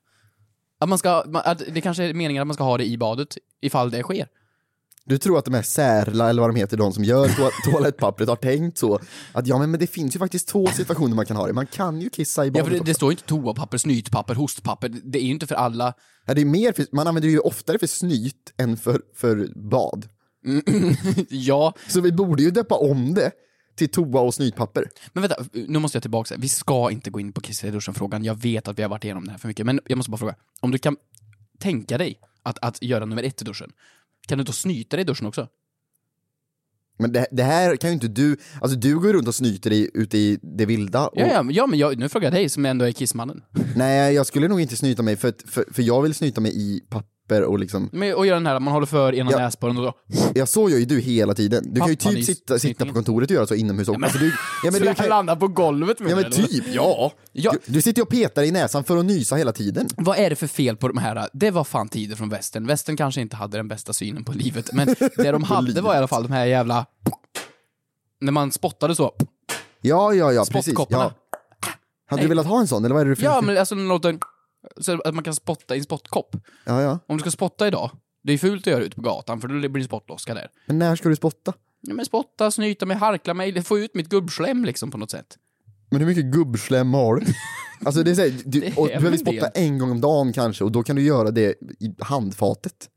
Att 0.80 0.90
man 0.90 0.98
ska, 0.98 1.24
att 1.34 1.62
det 1.74 1.82
kanske 1.82 2.04
är 2.04 2.14
meningen 2.14 2.42
att 2.42 2.48
man 2.48 2.54
ska 2.54 2.64
ha 2.64 2.78
det 2.78 2.86
i 2.86 2.98
badet 2.98 3.38
ifall 3.62 3.92
det 3.92 4.04
sker. 4.04 4.28
Du 5.06 5.18
tror 5.18 5.38
att 5.38 5.46
de 5.46 5.54
här 5.54 5.62
Särla, 5.62 6.30
eller 6.30 6.42
vad 6.42 6.50
de 6.50 6.56
heter, 6.56 6.78
de 6.78 6.94
som 6.94 7.04
gör 7.04 7.28
to 7.28 7.50
toalettpappret 7.72 8.30
har 8.30 8.36
tänkt 8.36 8.78
så. 8.78 9.00
Att 9.32 9.48
ja, 9.48 9.58
men, 9.60 9.72
men 9.72 9.80
det 9.80 9.88
finns 9.88 10.16
ju 10.16 10.20
faktiskt 10.20 10.48
två 10.48 10.68
situationer 10.68 11.16
man 11.16 11.26
kan 11.26 11.38
ha 11.38 11.48
det. 11.48 11.54
Man 11.54 11.68
kan 11.68 12.02
ju 12.02 12.10
kissa 12.10 12.46
i 12.46 12.48
Ja, 12.48 12.52
badet 12.52 12.66
för 12.66 12.72
det, 12.72 12.78
det 12.78 12.82
också. 12.82 12.94
står 12.94 13.12
ju 13.12 13.14
inte 13.14 13.24
toapapper, 13.24 13.78
snytpapper, 13.78 14.36
hostpapper. 14.36 14.90
Det 15.04 15.20
är 15.20 15.24
ju 15.24 15.32
inte 15.32 15.48
för 15.48 15.56
alla. 15.56 15.94
Ja, 16.26 16.34
det 16.34 16.42
är 16.42 16.46
mer 16.46 16.74
för, 16.74 16.86
man 16.92 17.08
använder 17.08 17.28
det 17.28 17.32
ju 17.34 17.40
oftare 17.40 17.80
för 17.80 17.88
snyt 17.88 18.54
än 18.58 18.78
för, 18.78 19.02
för 19.16 19.50
bad. 19.70 20.08
Ja, 21.30 21.74
Så 21.88 22.02
vi 22.02 22.12
borde 22.12 22.44
ju 22.44 22.52
döpa 22.52 22.76
om 22.76 23.14
det 23.14 23.32
till 23.80 23.90
toa 23.90 24.22
och 24.22 24.34
snytpapper. 24.34 24.90
men 25.14 25.22
vänta, 25.22 25.46
nu 25.54 25.80
måste 25.80 25.96
jag 25.96 26.04
tillbaka. 26.04 26.36
Vi 26.38 26.50
ska 26.50 26.92
inte 26.92 27.10
gå 27.10 27.20
in 27.20 27.34
på 27.34 27.42
i 27.64 27.72
duschen-frågan. 27.72 28.24
Jag 28.24 28.42
vet 28.42 28.68
att 28.68 28.80
vi 28.80 28.84
har 28.84 28.90
varit 28.90 29.04
igenom 29.04 29.26
det 29.26 29.32
här 29.32 29.38
för 29.38 29.48
mycket, 29.48 29.66
men 29.66 29.80
jag 29.86 29.98
måste 29.98 30.12
bara 30.12 30.18
fråga. 30.18 30.36
Om 30.60 30.72
du 30.72 30.78
kan 30.78 30.98
tänka 31.60 31.98
dig 31.98 32.20
att, 32.44 32.58
att 32.62 32.84
göra 32.84 33.06
nummer 33.06 33.24
ett 33.24 33.42
i 33.42 33.46
duschen, 33.46 33.72
kan 34.28 34.38
du 34.38 34.44
då 34.44 34.52
snyta 34.52 34.98
dig 34.98 35.02
i 35.02 35.06
duschen 35.06 35.28
också? 35.28 35.48
Men 36.98 37.12
det, 37.12 37.28
det 37.32 37.44
här 37.44 37.76
kan 37.76 37.90
ju 37.90 37.94
inte 37.94 38.08
du, 38.08 38.38
alltså 38.62 38.78
du 38.78 39.00
går 39.00 39.14
runt 39.14 39.28
och 39.28 39.36
snyter 39.36 39.70
dig 39.70 39.90
ute 39.94 40.18
i 40.18 40.40
det 40.42 40.66
vilda. 40.66 41.08
Och, 41.08 41.22
Ja, 41.22 41.28
ja, 41.28 41.46
ja 41.52 41.68
men 41.68 41.80
jag, 41.80 41.98
nu 41.98 42.10
frågar 42.10 42.26
jag 42.26 42.34
dig 42.34 42.50
som 42.50 42.66
ändå 42.66 42.86
är 42.86 42.92
kissmannen. 42.92 43.44
Nej, 43.76 44.14
jag 44.14 44.26
skulle 44.26 44.48
nog 44.48 44.62
inte 44.62 44.76
snyta 44.76 45.04
mig 45.04 45.16
för, 45.16 45.34
för, 45.48 45.66
för 45.72 45.84
jag 45.84 46.02
vill 46.02 46.14
snyta 46.14 46.42
mig 46.42 46.52
i 46.56 46.82
papper 46.90 47.19
papper 47.30 47.44
och 47.44 47.60
liksom 47.60 47.90
Men, 47.92 48.16
och 48.16 48.26
göra 48.26 48.36
den 48.36 48.48
här, 48.48 48.60
man 48.60 48.74
håller 48.74 48.86
för 48.86 49.16
ena 49.16 49.32
Ja. 49.32 49.38
näsborren 49.38 49.78
och 49.78 49.84
så. 49.84 50.20
Ja 50.36 50.46
så 50.46 50.70
gör 50.70 50.78
ju 50.78 50.86
du 50.86 51.00
hela 51.00 51.34
tiden. 51.34 51.64
Du 51.74 51.80
kan 51.80 51.90
ju 51.90 51.96
typ 51.96 52.26
sitta, 52.26 52.60
sitta 52.60 52.86
på 52.86 52.94
kontoret 52.94 53.30
och 53.30 53.36
göra 53.36 53.48
så 53.48 53.56
inomhus 53.56 53.88
också. 53.88 54.04
Alltså, 54.04 54.20
du, 54.20 54.28
ja, 54.28 54.34
men 54.64 54.74
så 54.74 54.80
du 54.80 54.94
kan, 54.94 55.10
landar 55.10 55.36
på 55.36 55.48
golvet 55.48 56.00
med 56.00 56.12
ja 56.12 56.16
men 56.16 56.26
eller? 56.26 56.36
typ, 56.36 56.64
ja. 56.74 57.12
Ja. 57.32 57.52
Du, 57.52 57.74
du 57.74 57.82
sitter 57.82 58.02
och 58.02 58.10
petar 58.10 58.44
i 58.44 58.52
näsan 58.52 58.84
för 58.84 58.98
att 58.98 59.06
nysa 59.06 59.36
hela 59.36 59.52
tiden. 59.52 59.88
Vad 59.98 60.18
är 60.18 60.30
det 60.30 60.36
för 60.36 60.48
fel 60.48 60.78
på 60.78 60.88
de 60.88 60.98
här? 60.98 61.30
Det 61.34 61.52
var 61.52 61.64
fan 61.64 61.90
tider 61.90 62.16
från 62.16 62.30
västern. 62.30 62.68
Västern 62.68 62.98
kanske 62.98 63.22
inte 63.22 63.36
hade 63.36 63.58
den 63.58 63.68
bästa 63.68 63.94
synen 63.94 64.24
på 64.24 64.32
livet, 64.32 64.74
men 64.74 64.88
det 65.18 65.32
de 65.32 65.44
hade 65.44 65.82
var 65.82 65.94
i 65.94 65.98
alla 65.98 66.08
fall 66.08 66.24
de 66.24 66.32
här 66.32 66.46
jävla... 66.46 66.86
När 68.22 68.32
man 68.32 68.52
spottade 68.52 68.96
så. 68.96 69.12
Ja, 69.82 70.14
ja, 70.14 70.32
ja, 70.34 70.46
precis. 70.52 70.74
Ja. 70.90 71.12
Hade 72.10 72.22
du 72.22 72.28
velat 72.28 72.46
ha 72.46 72.60
en 72.60 72.68
sån, 72.68 72.86
eller 72.86 72.96
vad 72.96 73.06
är 73.06 73.10
det 73.10 73.16
för... 73.16 73.24
Ja, 73.24 73.42
men 73.42 73.58
alltså 73.58 73.76
den 73.76 73.88
låter... 73.88 74.18
Så 74.78 75.02
att 75.02 75.16
man 75.16 75.24
kan 75.24 75.36
spotta 75.36 75.76
i 75.76 75.78
en 75.78 75.84
spottkopp. 75.84 76.36
ja, 76.66 76.82
ja. 76.82 77.00
Om 77.08 77.18
du 77.18 77.22
ska 77.22 77.32
spotta 77.32 77.68
idag, 77.68 77.92
det 78.24 78.34
är 78.34 78.38
fult 78.38 78.68
att 78.68 78.72
göra 78.74 78.84
ute 78.84 78.96
på 78.96 79.02
gatan 79.02 79.42
för 79.42 79.48
då 79.48 79.70
blir 79.70 79.82
det 79.82 79.84
spottloska 79.88 80.34
där. 80.34 80.48
Men 80.66 80.80
när 80.80 80.96
ska 80.96 81.10
du 81.10 81.16
spotta? 81.16 81.54
Ja, 81.82 81.94
men 81.94 82.06
spotta, 82.06 82.52
snyta 82.52 82.86
mig, 82.86 82.98
harkla 82.98 83.34
mig, 83.34 83.64
få 83.64 83.80
ut 83.80 83.96
mitt 83.96 84.10
gubbslem 84.10 84.66
liksom 84.66 84.92
på 84.92 84.98
något 84.98 85.12
sätt. 85.12 85.38
Men 85.92 86.00
hur 86.02 86.08
mycket 86.08 86.26
gubbslem 86.26 86.94
har 86.94 87.16
du? 87.16 87.26
Alltså 87.86 88.04
det 88.04 88.12
är 88.12 88.16
så 88.16 88.22
här, 88.22 88.34
du, 88.46 88.60
Det 88.60 88.78
och 88.78 88.88
du 88.88 88.94
behöver 88.94 89.18
spotta 89.18 89.50
del. 89.50 89.52
en 89.54 89.78
gång 89.78 89.92
om 89.92 90.02
dagen 90.02 90.34
kanske 90.34 90.64
och 90.64 90.72
då 90.72 90.84
kan 90.84 90.96
du 90.96 91.02
göra 91.02 91.32
det 91.32 91.56
i 91.80 91.96
handfatet. 92.00 92.90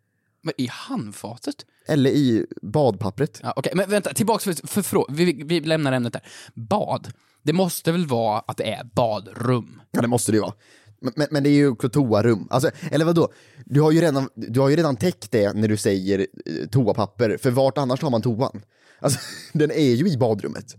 Men 0.42 0.55
i 0.59 0.66
handfatet? 0.70 1.55
Eller 1.88 2.11
i 2.11 2.46
badpappret. 2.62 3.40
Ja, 3.42 3.53
Okej, 3.57 3.72
men 3.77 3.90
vänta, 3.90 4.14
tillbaks 4.14 4.44
för, 4.44 4.83
för 4.83 5.12
vi, 5.12 5.25
vi, 5.25 5.44
vi 5.44 5.61
lämnar 5.61 5.92
ämnet 5.92 6.12
där. 6.12 6.22
Bad. 6.55 7.12
Det 7.42 7.53
måste 7.53 7.92
väl 7.92 8.07
vara 8.07 8.38
att 8.38 8.57
det 8.57 8.72
är 8.72 8.85
badrum? 8.94 9.81
Ja 9.90 10.01
det 10.01 10.09
måste 10.09 10.33
det 10.33 10.37
ju 10.37 10.42
vara. 10.42 10.55
Men, 11.03 11.27
men, 11.31 11.43
det 11.43 11.49
är 11.49 11.55
ju 11.55 11.69
också 11.69 11.88
toarum. 11.88 12.49
Alltså, 12.51 12.71
eller 12.91 13.05
vadå? 13.05 13.33
Du 13.65 13.81
har, 13.81 13.91
ju 13.91 14.01
redan, 14.01 14.29
du 14.35 14.61
har 14.61 14.69
ju 14.69 14.77
redan 14.77 14.97
täckt 14.97 15.31
det 15.31 15.53
när 15.53 15.69
du 15.69 15.77
säger 15.77 16.19
eh, 16.19 16.69
toapapper, 16.69 17.37
för 17.37 17.51
vart 17.51 17.79
annars 17.79 18.03
har 18.03 18.11
man 18.11 18.23
toan? 18.23 18.62
Alltså, 19.01 19.21
den 19.53 19.71
är 19.71 19.95
ju 19.95 20.09
i 20.09 20.17
badrummet. 20.17 20.77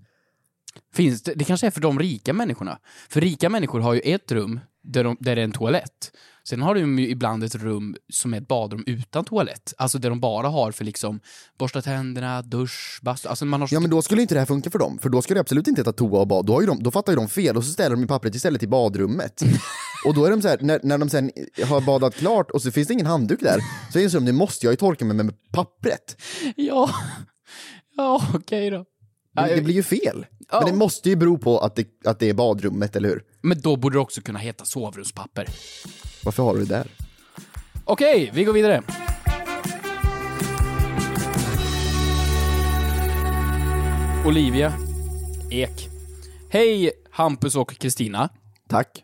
Finns 0.94 1.24
det, 1.24 1.34
det 1.34 1.46
kanske 1.46 1.68
är 1.68 1.72
för 1.72 1.82
de 1.82 2.00
rika 2.00 2.34
människorna. 2.34 2.80
För 3.10 3.22
rika 3.22 3.50
människor 3.50 3.80
har 3.80 3.94
ju 3.94 4.00
ett 4.00 4.32
rum 4.32 4.60
där, 4.84 5.04
de, 5.04 5.18
där 5.20 5.36
det 5.36 5.42
är 5.42 5.46
en 5.46 5.52
toalett. 5.52 6.12
Sen 6.50 6.62
har 6.62 6.76
de 6.76 7.00
ju 7.00 7.10
ibland 7.10 7.44
ett 7.44 7.56
rum 7.56 7.96
som 8.14 8.34
är 8.34 8.38
ett 8.38 8.48
badrum 8.48 8.84
utan 8.86 9.26
toalett. 9.26 9.74
Alltså 9.78 9.98
där 9.98 10.10
de 10.10 10.20
bara 10.20 10.48
har 10.48 10.72
för 10.72 10.86
liksom 10.86 11.20
borsta 11.60 11.82
tänderna, 11.82 12.42
dusch, 12.42 13.00
bastu. 13.02 13.28
Alltså 13.30 13.46
man 13.46 13.62
har 13.62 13.70
Ja 13.72 13.80
men 13.80 13.90
då 13.90 14.02
skulle 14.02 14.22
inte 14.22 14.36
det 14.36 14.40
här 14.40 14.46
funka 14.46 14.70
för 14.70 14.80
dem, 14.80 15.00
för 15.02 15.10
då 15.10 15.22
ska 15.22 15.34
det 15.34 15.40
absolut 15.40 15.68
inte 15.68 15.82
heta 15.82 15.94
toa 15.94 16.20
och 16.20 16.28
bad. 16.28 16.46
Då, 16.46 16.54
har 16.54 16.62
ju 16.62 16.68
de, 16.68 16.84
då 16.84 16.92
fattar 16.92 17.12
ju 17.12 17.16
de 17.16 17.30
fel 17.30 17.58
och 17.58 17.64
så 17.64 17.72
ställer 17.72 17.96
de 17.96 18.02
ju 18.02 18.08
pappret 18.08 18.36
istället 18.36 18.64
i 18.64 18.68
badrummet. 18.68 19.42
och 20.06 20.14
då 20.14 20.26
är 20.26 20.32
de 20.32 20.42
så 20.42 20.48
här, 20.48 20.58
när, 20.62 20.80
när 20.84 20.98
de 20.98 21.10
sen 21.10 21.32
har 21.66 21.82
badat 21.82 22.16
klart 22.16 22.52
och 22.52 22.62
så 22.62 22.72
finns 22.72 22.88
det 22.88 22.94
ingen 22.94 23.06
handduk 23.06 23.40
där, 23.40 23.60
så 23.94 24.00
inser 24.00 24.20
de 24.20 24.26
nu 24.26 24.32
måste 24.32 24.66
jag 24.66 24.74
ju 24.74 24.78
torka 24.78 25.06
mig 25.06 25.16
med, 25.16 25.26
med 25.26 25.36
pappret. 25.52 26.22
Ja, 26.56 26.90
ja 27.98 28.28
okej 28.34 28.70
då. 28.70 28.86
Ja, 29.36 29.48
Det, 29.48 29.56
det 29.56 29.62
blir 29.62 29.76
ju 29.76 29.84
fel. 29.84 30.26
Ja. 30.52 30.60
Men 30.60 30.70
det 30.72 30.78
måste 30.78 31.10
ju 31.10 31.16
bero 31.16 31.38
på 31.38 31.60
att 31.60 31.76
det, 31.76 31.88
att 32.06 32.20
det 32.20 32.30
är 32.30 32.34
badrummet, 32.34 32.96
eller 32.96 33.10
hur? 33.10 33.24
Men 33.42 33.62
då 33.62 33.76
borde 33.76 33.96
det 33.96 34.00
också 34.00 34.22
kunna 34.22 34.40
heta 34.40 34.66
sovrumspapper. 34.66 35.48
Varför 36.26 36.44
har 36.44 36.54
du 36.54 36.60
det 36.66 36.76
där? 36.76 36.88
Okej, 37.86 38.32
vi 38.34 38.44
går 38.44 38.54
vidare. 38.54 38.84
Olivia 44.26 44.74
Ek. 45.52 45.90
Hej 46.50 46.92
Hampus 47.12 47.56
och 47.56 47.72
Kristina. 47.78 48.30
Tack. 48.70 49.04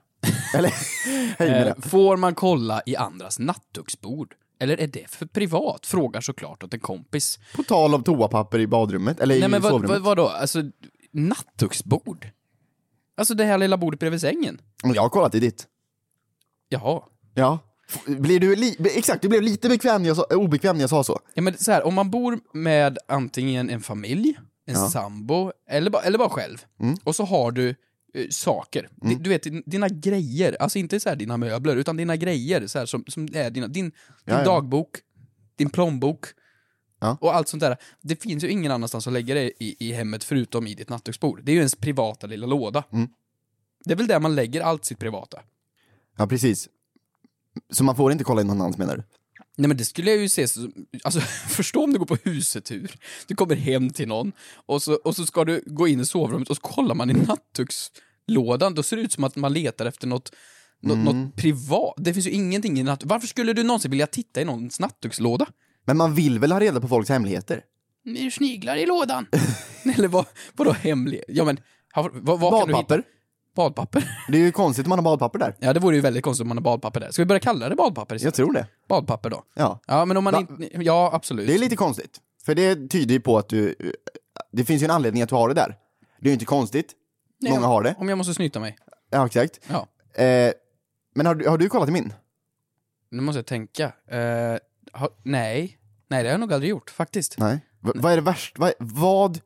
Eller, 0.56 0.70
hej 1.40 1.50
med 1.50 1.68
Eh, 1.68 1.76
det. 1.76 1.90
får 1.90 2.18
man 2.18 2.36
kolla 2.36 2.82
i 2.86 2.96
andras 2.96 3.40
nattduksbord? 3.40 4.34
Eller 4.60 4.78
är 4.80 4.88
det 4.88 5.10
för 5.10 5.26
privat? 5.26 5.86
Frågar 5.86 6.22
såklart 6.22 6.64
åt 6.64 6.74
en 6.74 6.80
kompis. 6.80 7.40
På 7.56 7.64
tal 7.64 7.96
om 7.96 8.04
toapapper 8.04 8.60
i 8.60 8.68
badrummet, 8.68 9.20
eller 9.20 9.36
i 9.36 9.40
Nej 9.40 9.50
men 9.50 9.62
vad, 9.62 9.72
sovrummet. 9.72 9.90
vad, 9.92 10.02
vadå? 10.02 10.28
Alltså, 10.28 10.64
nattduksbord? 11.12 12.28
Alltså 13.18 13.34
det 13.34 13.44
här 13.46 13.58
lilla 13.58 13.78
bordet 13.78 14.00
bredvid 14.00 14.22
sängen? 14.22 14.62
Jag 14.84 15.02
har 15.02 15.10
kollat 15.10 15.36
i 15.36 15.40
ditt. 15.40 15.68
Jaha. 16.70 17.02
Ja. 17.36 17.60
Blir 18.08 18.40
du 18.40 18.56
li- 18.56 18.76
exakt, 18.96 19.22
du 19.22 19.28
blev 19.30 19.42
lite 19.42 19.70
bekväm 19.70 20.02
när 20.02 20.10
jag 20.10 20.18
sa, 20.18 20.24
obekväm 20.24 20.76
när 20.76 20.84
jag 20.84 20.90
sa 20.90 21.04
så. 21.04 21.20
Ja 21.34 21.42
men 21.42 21.58
så 21.58 21.72
här, 21.72 21.86
om 21.86 21.94
man 21.94 22.10
bor 22.12 22.40
med 22.54 22.98
antingen 23.08 23.70
en 23.70 23.82
familj, 23.82 24.38
en 24.66 24.74
Ja. 24.76 24.90
sambo, 24.90 25.52
eller, 25.70 25.92
ba, 25.92 26.00
eller 26.02 26.18
bara 26.18 26.30
själv, 26.30 26.66
Mm. 26.80 26.96
och 27.04 27.16
så 27.16 27.24
har 27.24 27.52
du 27.52 27.70
eh, 28.14 28.26
saker, 28.30 28.90
Di- 29.02 29.16
du 29.16 29.30
vet 29.30 29.44
din- 29.44 29.64
dina 29.66 29.90
grejer, 29.90 30.58
alltså 30.60 30.80
inte 30.80 31.00
så 31.00 31.10
här 31.10 31.16
dina 31.16 31.38
möbler, 31.38 31.76
utan 31.76 31.98
dina 31.98 32.16
grejer 32.16 32.68
så 32.68 32.80
här, 32.80 32.86
som, 32.86 33.04
som 33.08 33.24
är 33.34 33.50
dina, 33.50 33.68
din, 33.68 33.84
din 33.84 33.92
Ja, 34.26 34.38
ja. 34.40 34.44
dagbok, 34.46 34.90
din 35.56 35.70
plånbok, 35.70 36.26
Ja. 37.02 37.18
och 37.22 37.36
allt 37.36 37.48
sånt 37.48 37.62
där. 37.62 37.78
Det 38.02 38.24
finns 38.24 38.44
ju 38.44 38.48
ingen 38.50 38.72
annanstans 38.72 39.08
att 39.08 39.14
lägga 39.14 39.36
det 39.36 39.64
i, 39.64 39.76
i 39.80 39.92
hemmet 39.94 40.24
förutom 40.24 40.68
i 40.68 40.74
ditt 40.76 40.90
nattduksbord. 40.90 41.42
Det 41.44 41.52
är 41.52 41.54
ju 41.54 41.60
ens 41.60 41.76
privata 41.76 42.28
lilla 42.28 42.48
låda. 42.48 42.84
Mm. 42.94 43.10
Det 43.86 43.92
är 43.92 43.96
väl 43.98 44.08
där 44.08 44.20
man 44.20 44.36
lägger 44.36 44.62
allt 44.62 44.86
sitt 44.86 45.00
privata. 45.00 45.42
Ja, 46.20 46.28
precis. 46.28 46.70
Så 47.72 47.84
man 47.84 47.96
får 47.96 48.12
inte 48.12 48.24
kolla 48.24 48.42
in 48.42 48.48
någon 48.48 48.62
annans 48.62 48.78
menar 48.78 48.98
du? 48.98 49.04
Nej 49.58 49.68
men 49.68 49.78
det 49.78 49.86
skulle 49.86 50.12
jag 50.12 50.20
ju 50.20 50.30
se 50.30 50.48
som, 50.48 50.74
alltså 51.04 51.20
förstå 51.48 51.84
om 51.84 51.94
du 51.94 52.00
går 52.00 52.06
på 52.06 52.18
husetur, 52.24 52.96
du 53.28 53.36
kommer 53.36 53.56
hem 53.56 53.90
till 53.90 54.08
någon 54.08 54.32
och 54.66 54.84
så, 54.84 54.94
och 54.94 55.16
så 55.16 55.26
ska 55.26 55.46
du 55.46 55.64
gå 55.66 55.88
in 55.88 56.00
i 56.00 56.06
sovrummet 56.06 56.50
och 56.50 56.56
så 56.56 56.62
kollar 56.62 56.96
man 56.96 57.10
i 57.10 57.14
nattdukslådan, 57.14 58.76
då 58.76 58.84
ser 58.84 58.98
det 58.98 59.02
ut 59.04 59.12
som 59.12 59.24
att 59.24 59.36
man 59.36 59.54
letar 59.54 59.86
efter 59.86 60.08
något, 60.08 60.32
något, 60.82 60.94
Mm. 60.98 61.04
något 61.04 61.36
privat. 61.36 61.94
Det 61.98 62.14
finns 62.14 62.28
ju 62.28 62.32
ingenting 62.32 62.80
i 62.80 62.84
natt... 62.84 63.04
Varför 63.04 63.28
skulle 63.28 63.54
du 63.54 63.64
någonsin 63.64 63.92
vilja 63.92 64.08
titta 64.08 64.42
i 64.42 64.46
någons 64.46 64.80
nattdukslåda? 64.80 65.46
Men 65.86 65.98
man 65.98 66.14
vill 66.16 66.40
väl 66.40 66.52
ha 66.52 66.60
reda 66.60 66.82
på 66.82 66.88
folks 66.88 67.10
hemligheter? 67.10 67.62
Det 68.04 68.26
är 68.26 68.30
sniglar 68.30 68.76
i 68.76 68.86
lådan. 68.86 69.26
Eller 69.96 70.08
vad, 70.08 70.26
vadå 70.54 70.72
hemlig? 70.72 71.24
Ja 71.28 71.46
men, 71.46 71.60
vad, 72.14 72.40
vad 72.40 72.60
kan 72.62 72.68
du 72.68 72.78
hitta? 72.78 73.02
Badpapper? 73.60 74.10
Det 74.28 74.38
är 74.38 74.42
ju 74.42 74.52
konstigt 74.52 74.86
om 74.86 74.90
man 74.90 75.00
har 75.00 75.04
badpapper 75.04 75.40
där. 75.40 75.56
Ja 75.60 75.74
det 75.74 75.80
vore 75.80 75.96
ju 75.96 76.02
väldigt 76.02 76.24
konstigt 76.24 76.42
om 76.42 76.48
man 76.48 76.58
har 76.58 76.62
badpapper 76.64 77.00
där. 77.00 77.12
Ska 77.12 77.22
vi 77.22 77.26
börja 77.26 77.40
kalla 77.40 77.70
det 77.70 77.76
badpapper 77.76 78.16
Jag 78.16 78.18
istället? 78.18 78.36
tror 78.36 78.54
det. 78.54 78.68
Badpapper 78.90 79.30
då? 79.30 79.44
Ja. 79.56 79.80
Ja 79.88 80.06
men 80.06 80.18
om 80.18 80.24
man 80.24 80.34
Va? 80.34 80.40
inte... 80.40 80.84
Ja 80.84 81.10
absolut. 81.14 81.48
Det 81.48 81.54
är 81.54 81.60
lite 81.60 81.76
konstigt. 81.76 82.18
För 82.46 82.56
det 82.56 82.76
tyder 82.90 83.14
ju 83.14 83.20
på 83.22 83.38
att 83.38 83.50
du... 83.50 83.76
Det 84.52 84.66
finns 84.66 84.82
ju 84.82 84.86
en 84.86 84.92
anledning 84.92 85.24
att 85.24 85.30
du 85.30 85.36
har 85.36 85.48
det 85.48 85.54
där. 85.54 85.76
Det 86.20 86.26
är 86.28 86.30
ju 86.30 86.34
inte 86.34 86.46
konstigt. 86.46 86.94
Nej, 87.42 87.54
Många 87.54 87.68
har 87.68 87.84
det. 87.84 87.96
Om 87.98 88.10
jag 88.10 88.18
måste 88.18 88.34
snyta 88.34 88.60
mig. 88.60 88.78
Ja, 89.10 89.26
exakt. 89.26 89.60
Ja. 89.68 89.88
Eh, 90.24 90.52
men 91.16 91.26
har, 91.26 91.36
du- 91.36 91.50
har 91.50 91.58
du 91.58 91.70
kollat 91.70 91.90
i 91.90 91.92
min? 91.92 92.14
Nu 93.12 93.22
måste 93.22 93.38
jag 93.40 93.46
tänka. 93.46 93.86
Eh, 94.12 94.58
ha, 95.00 95.10
nej. 95.24 95.78
Nej, 96.08 96.24
det 96.24 96.30
har 96.30 96.34
jag 96.34 96.40
nog 96.40 96.54
aldrig 96.54 96.70
gjort, 96.70 96.90
faktiskt. 96.90 97.36
Nej. 97.38 97.66
V- 97.80 97.92
vad 97.96 98.12
är 98.12 98.16
det 98.16 98.22
värst? 98.22 98.60
Vad, 98.60 98.72
vad... 98.80 99.40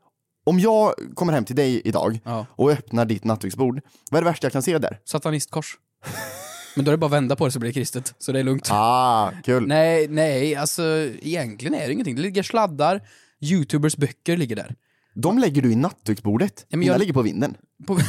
Om 0.43 0.60
jag 0.60 0.93
kommer 1.15 1.34
hem 1.34 1.45
till 1.45 1.56
dig 1.56 1.82
idag 1.86 2.19
Ja. 2.23 2.45
och 2.49 2.71
öppnar 2.71 3.06
ditt 3.06 3.23
nattduksbord, 3.23 3.82
vad 4.12 4.17
är 4.17 4.21
det 4.23 4.29
värsta 4.29 4.45
jag 4.45 4.51
kan 4.53 4.62
se 4.63 4.77
där? 4.77 4.99
Satanistkors. 5.06 5.77
Men 6.75 6.86
då 6.86 6.91
är 6.91 6.93
det 6.93 6.97
bara 6.97 7.06
att 7.06 7.12
vända 7.12 7.36
på 7.36 7.45
det 7.45 7.51
så 7.51 7.60
blir 7.60 7.69
det 7.69 7.73
kristet, 7.73 8.13
så 8.17 8.32
det 8.32 8.39
är 8.39 8.43
lugnt. 8.43 8.67
Ah, 8.71 9.32
kul. 9.43 9.67
Nej, 9.67 10.08
nej, 10.08 10.56
alltså 10.56 10.84
egentligen 11.21 11.73
är 11.73 11.88
det 11.88 11.93
ingenting. 11.93 12.15
Det 12.15 12.21
ligger 12.21 12.43
sladdar, 12.43 13.01
youtubers 13.39 13.97
böcker 13.97 14.38
ligger 14.38 14.56
där. 14.56 14.75
De 15.15 15.39
lägger 15.39 15.62
du 15.62 15.71
i 15.71 15.75
nattduksbordet. 15.75 16.65
men 16.69 16.79
Mina 16.79 16.91
jag- 16.93 16.99
ligger 16.99 17.13
på 17.13 17.21
vinden. 17.21 17.58
På... 17.88 17.99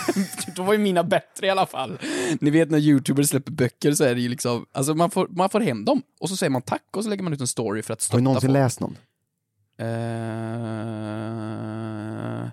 Då 0.56 0.62
var 0.62 0.72
ju 0.72 0.78
mina 0.78 1.04
bättre 1.04 1.46
i 1.46 1.50
alla 1.50 1.66
fall. 1.66 1.98
Ni 2.40 2.50
vet 2.50 2.70
när 2.70 2.78
youtubers 2.78 3.28
släpper 3.28 3.52
böcker 3.52 3.92
så 3.92 4.04
är 4.04 4.14
det 4.14 4.20
ju 4.20 4.28
liksom, 4.28 4.66
alltså 4.72 4.94
man 4.94 5.10
får, 5.10 5.28
man 5.30 5.50
får 5.50 5.60
hem 5.60 5.84
dem 5.84 6.02
och 6.20 6.28
så 6.28 6.36
säger 6.36 6.50
man 6.50 6.62
tack 6.62 6.82
och 6.96 7.04
så 7.04 7.10
lägger 7.10 7.22
man 7.22 7.32
ut 7.32 7.40
en 7.40 7.46
story 7.46 7.82
för 7.82 7.92
att 7.92 7.98
Har 8.00 8.04
stötta 8.04 8.16
du 8.18 8.22
någonsin 8.22 8.48
folk. 8.48 8.54
läst 8.54 8.80
någon? 8.80 8.96
Eh, 9.78 9.86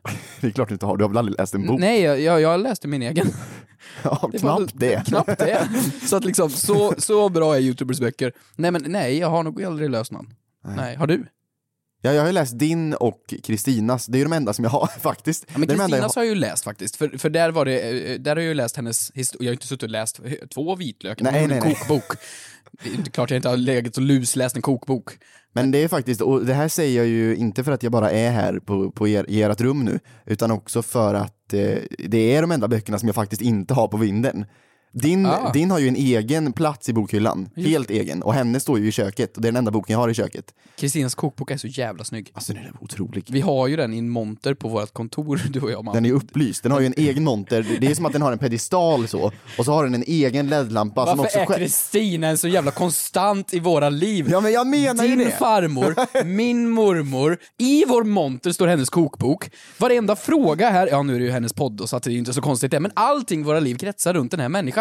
Det 0.41 0.47
är 0.47 0.51
klart 0.51 0.67
du 0.67 0.73
inte 0.75 0.85
har, 0.85 0.97
du 0.97 1.03
har 1.03 1.09
väl 1.09 1.17
aldrig 1.17 1.39
läst 1.39 1.55
en 1.55 1.67
bok? 1.67 1.79
Nej, 1.79 2.01
jag, 2.01 2.41
jag, 2.41 2.59
läste 2.59 2.87
min 2.87 3.01
egen. 3.01 3.27
ja, 4.03 4.29
Det 4.31 4.39
knappt 4.39 4.59
väl- 4.61 4.69
det. 4.73 5.05
Knappt 5.07 5.37
det. 5.39 5.69
Så 6.07 6.15
att 6.15 6.25
liksom, 6.25 6.49
så, 6.49 6.93
så 6.97 7.29
bra 7.29 7.55
är 7.55 7.59
youtubers 7.59 7.99
böcker. 7.99 8.33
Nej 8.55 8.71
men 8.71 8.83
nej, 8.87 9.17
jag 9.17 9.29
har 9.29 9.43
nog 9.43 9.63
aldrig 9.63 9.89
löst 9.89 10.11
någon. 10.11 10.33
Nej, 10.75 10.95
har 10.95 11.07
du? 11.07 11.25
Ja, 12.03 12.13
jag 12.13 12.21
har 12.21 12.27
ju 12.27 12.33
läst 12.33 12.59
din 12.59 12.93
och 12.93 13.33
Kristinas, 13.43 14.05
det 14.05 14.15
är 14.17 14.19
ju 14.19 14.23
de 14.25 14.33
enda 14.33 14.53
som 14.53 14.63
jag 14.63 14.71
har 14.71 14.87
faktiskt. 14.87 15.45
Ja, 15.51 15.57
men 15.57 15.67
Kristinas 15.69 16.15
har 16.15 16.23
jag 16.23 16.29
ju 16.29 16.35
läst 16.35 16.63
faktiskt, 16.63 16.95
för, 16.95 17.17
för 17.17 17.29
där 17.29 17.51
var 17.51 17.65
det, 17.65 17.79
eh, 18.13 18.19
där 18.19 18.35
har 18.35 18.41
jag 18.41 18.47
ju 18.47 18.53
läst 18.53 18.75
hennes 18.75 19.11
historia, 19.11 19.45
jag 19.45 19.49
har 19.49 19.53
inte 19.53 19.67
suttit 19.67 19.83
och 19.83 19.89
läst 19.89 20.19
två 20.53 20.75
vitlökar, 20.75 21.23
Nej, 21.23 21.33
nej, 21.33 21.47
nej, 21.47 21.57
en 21.57 21.63
nej. 21.63 21.75
kokbok. 21.75 22.17
Det 22.83 22.89
är 22.89 22.93
inte 22.93 23.11
klart 23.11 23.29
jag 23.29 23.37
inte 23.37 23.49
har 23.49 23.57
legat 23.57 23.97
och 23.97 24.03
lusläst 24.03 24.55
en 24.55 24.61
kokbok. 24.61 25.17
Men 25.53 25.71
det 25.71 25.83
är 25.83 25.87
faktiskt, 25.87 26.21
och 26.21 26.45
det 26.45 26.53
här 26.53 26.67
säger 26.67 26.97
jag 26.97 27.07
ju 27.07 27.35
inte 27.35 27.63
för 27.63 27.71
att 27.71 27.83
jag 27.83 27.91
bara 27.91 28.11
är 28.11 28.31
här 28.31 28.59
på, 28.59 28.91
på 28.91 29.07
er, 29.07 29.25
i 29.27 29.41
ert 29.41 29.61
rum 29.61 29.85
nu, 29.85 29.99
utan 30.25 30.51
också 30.51 30.81
för 30.81 31.13
att 31.13 31.53
eh, 31.53 31.77
det 32.07 32.35
är 32.35 32.41
de 32.41 32.51
enda 32.51 32.67
böckerna 32.67 32.99
som 32.99 33.07
jag 33.07 33.15
faktiskt 33.15 33.41
inte 33.41 33.73
har 33.73 33.87
på 33.87 33.97
vinden. 33.97 34.45
Din, 34.93 35.25
Ah. 35.25 35.51
din 35.51 35.71
har 35.71 35.79
ju 35.79 35.87
en 35.87 35.95
egen 35.95 36.53
plats 36.53 36.89
i 36.89 36.93
bokhyllan, 36.93 37.49
helt 37.55 37.89
egen. 37.89 38.21
Och 38.23 38.33
hennes 38.33 38.63
står 38.63 38.79
ju 38.79 38.87
i 38.87 38.91
köket 38.91 39.35
och 39.35 39.41
det 39.41 39.47
är 39.47 39.51
den 39.51 39.57
enda 39.57 39.71
boken 39.71 39.93
jag 39.93 39.99
har 39.99 40.09
i 40.09 40.13
köket. 40.13 40.45
Kristinas 40.77 41.15
kokbok 41.15 41.51
är 41.51 41.57
så 41.57 41.67
jävla 41.67 42.03
snygg. 42.03 42.31
Alltså 42.33 42.53
den 42.53 42.63
är 42.63 42.73
otrolig. 42.81 43.23
Vi 43.29 43.41
har 43.41 43.67
ju 43.67 43.75
den 43.75 43.93
i 43.93 43.97
en 43.97 44.09
monter 44.09 44.53
på 44.53 44.67
vårt 44.67 44.93
kontor, 44.93 45.41
du 45.49 45.59
och 45.59 45.71
jag 45.71 45.85
man. 45.85 45.93
Den 45.95 46.05
är 46.05 46.09
ju 46.09 46.15
upplyst, 46.15 46.63
den 46.63 46.71
har 46.71 46.79
ju 46.79 46.85
en 46.85 46.93
egen 46.97 47.23
monter. 47.23 47.65
Det 47.79 47.87
är 47.87 47.95
som 47.95 48.05
att 48.05 48.13
den 48.13 48.21
har 48.21 48.31
en 48.31 48.37
pedestal 48.37 49.07
så. 49.07 49.31
Och 49.57 49.65
så 49.65 49.71
har 49.73 49.83
den 49.83 49.93
en 49.95 50.03
egen 50.07 50.47
LED-lampa 50.49 51.05
som 51.05 51.17
Varför 51.17 51.41
också 51.41 51.53
är. 51.53 51.57
Kristina 51.57 52.27
en 52.27 52.37
så 52.37 52.47
jävla 52.47 52.71
konstant 52.71 53.53
i 53.53 53.59
våra 53.59 53.89
liv? 53.89 54.27
Ja 54.31 54.41
men 54.41 54.51
jag 54.51 54.67
menar 54.67 55.03
ju 55.03 55.09
Din 55.15 55.19
det. 55.25 55.31
farmor, 55.31 56.23
min 56.25 56.69
mormor, 56.69 57.37
i 57.57 57.85
vår 57.87 58.03
monter 58.03 58.51
står 58.51 58.67
hennes 58.67 58.89
kokbok. 58.89 59.49
Varenda 59.77 60.15
fråga 60.15 60.69
här, 60.69 60.87
ja 60.87 61.03
nu 61.03 61.15
är 61.15 61.19
det 61.19 61.25
ju 61.25 61.31
hennes 61.31 61.53
podd 61.53 61.81
så 61.89 61.95
att 61.97 62.03
det 62.03 62.11
är 62.11 62.17
inte 62.17 62.33
så 62.33 62.41
konstigt 62.41 62.71
det, 62.71 62.79
men 62.79 62.91
allting 62.93 63.39
i 63.39 63.43
våra 63.43 63.59
liv 63.59 63.75
kretsar 63.75 64.13
runt 64.13 64.31
den 64.31 64.39
här 64.39 64.49
människan. 64.49 64.80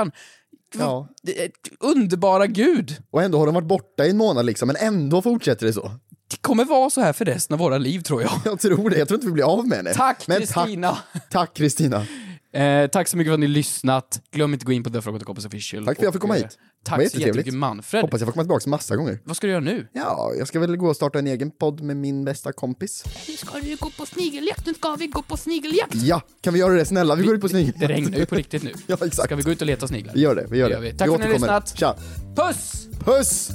Ja. 0.79 1.09
Det 1.23 1.45
är- 1.45 1.51
Underbara 1.81 2.47
gud! 2.47 2.97
Och 3.11 3.23
ändå 3.23 3.39
har 3.39 3.47
de 3.47 3.55
varit 3.55 3.69
borta 3.69 4.07
i 4.07 4.11
en 4.11 4.17
månad 4.17 4.47
liksom, 4.47 4.67
men 4.67 4.77
ändå 4.77 5.23
fortsätter 5.23 5.67
det 5.67 5.73
så. 5.73 5.93
Det 6.31 6.37
kommer 6.37 6.65
vara 6.65 6.91
så 6.91 7.01
här 7.01 7.13
för 7.13 7.25
resten 7.25 7.55
av 7.55 7.59
våra 7.61 7.79
liv 7.79 8.01
tror 8.01 8.23
jag. 8.23 8.33
Jag 8.45 8.61
tror 8.61 8.91
det, 8.91 8.99
jag 8.99 9.09
tror 9.09 9.17
inte 9.17 9.27
vi 9.27 9.33
blir 9.33 9.45
av 9.53 9.67
med 9.69 9.77
henne. 9.79 9.95
Tack 9.95 10.27
Kristina! 10.27 10.99
Tack, 11.31 11.55
Kristina. 11.55 12.07
Eh, 12.53 12.87
tack 12.87 13.09
så 13.09 13.17
mycket 13.17 13.29
för 13.31 13.35
att 13.35 13.41
ni 13.41 13.49
lyssnat. 13.49 14.21
Glöm 14.31 14.53
inte 14.53 14.63
att 14.63 14.67
gå 14.67 14.73
in 14.73 14.83
på 14.85 14.91
The 14.91 15.25
Kompis 15.25 15.45
Official. 15.47 15.87
Tack 15.87 15.97
för 15.97 16.03
att 16.03 16.05
jag 16.05 16.13
fick 16.13 16.23
komma 16.23 16.35
hit. 16.35 16.59
Tack 16.85 17.11
så 17.11 17.19
jättemycket 17.19 17.55
Manfred. 17.55 18.03
Hoppas 18.03 18.21
jag 18.21 18.27
får 18.27 18.33
komma 18.33 18.43
tillbaka 18.45 18.71
massa 18.71 18.97
gånger. 18.97 19.19
Vad 19.25 19.37
ska 19.37 19.47
du 19.47 19.51
göra 19.51 19.61
nu? 19.65 19.89
Ja, 19.93 20.33
jag 20.39 20.49
ska 20.49 20.61
väl 20.61 20.77
gå 20.77 20.89
och 20.89 20.97
starta 20.97 21.19
en 21.19 21.27
egen 21.27 21.51
podd 21.51 21.81
med 21.81 21.97
min 21.97 22.25
bästa 22.25 22.53
kompis. 22.53 23.05
Nu 23.29 23.37
ska 23.37 23.59
vi 23.63 23.75
gå 23.75 23.91
på 23.91 24.07
snigeljakt, 24.07 24.67
nu 24.67 24.75
ska 24.75 24.95
vi 24.95 25.07
gå 25.07 25.23
på 25.23 25.37
snigeljakt. 25.37 25.95
Ja, 25.95 26.21
kan 26.41 26.53
vi 26.55 26.61
göra 26.61 26.75
det 26.75 26.85
snälla? 26.85 27.15
Vi 27.15 27.25
går 27.25 27.35
ut 27.35 27.41
på 27.41 27.49
snigel. 27.49 27.75
Det 27.79 27.87
regnar 27.87 28.19
ju 28.19 28.27
på 28.27 28.35
riktigt 28.35 28.63
nu. 28.63 28.73
Ja, 28.87 28.95
exakt. 28.95 29.25
Ska 29.29 29.37
vi 29.37 29.43
gå 29.43 29.51
ut 29.51 29.61
och 29.61 29.67
leta 29.67 29.89
sniglar? 29.89 30.15
Vi 30.15 30.21
gör 30.21 30.35
det, 30.35 30.47
vi 30.51 30.59
gör 30.59 30.69
Det 30.69 30.75
det. 30.75 30.85
gör 30.87 30.93
vi. 30.93 30.99
Tack 30.99 31.09
för 31.09 31.15
att 31.15 31.21
ni 31.21 31.27
har 31.27 31.33
lyssnat. 31.33 31.79
Tja. 31.79 31.97
Puss! 32.37 32.87
Puss! 33.05 33.51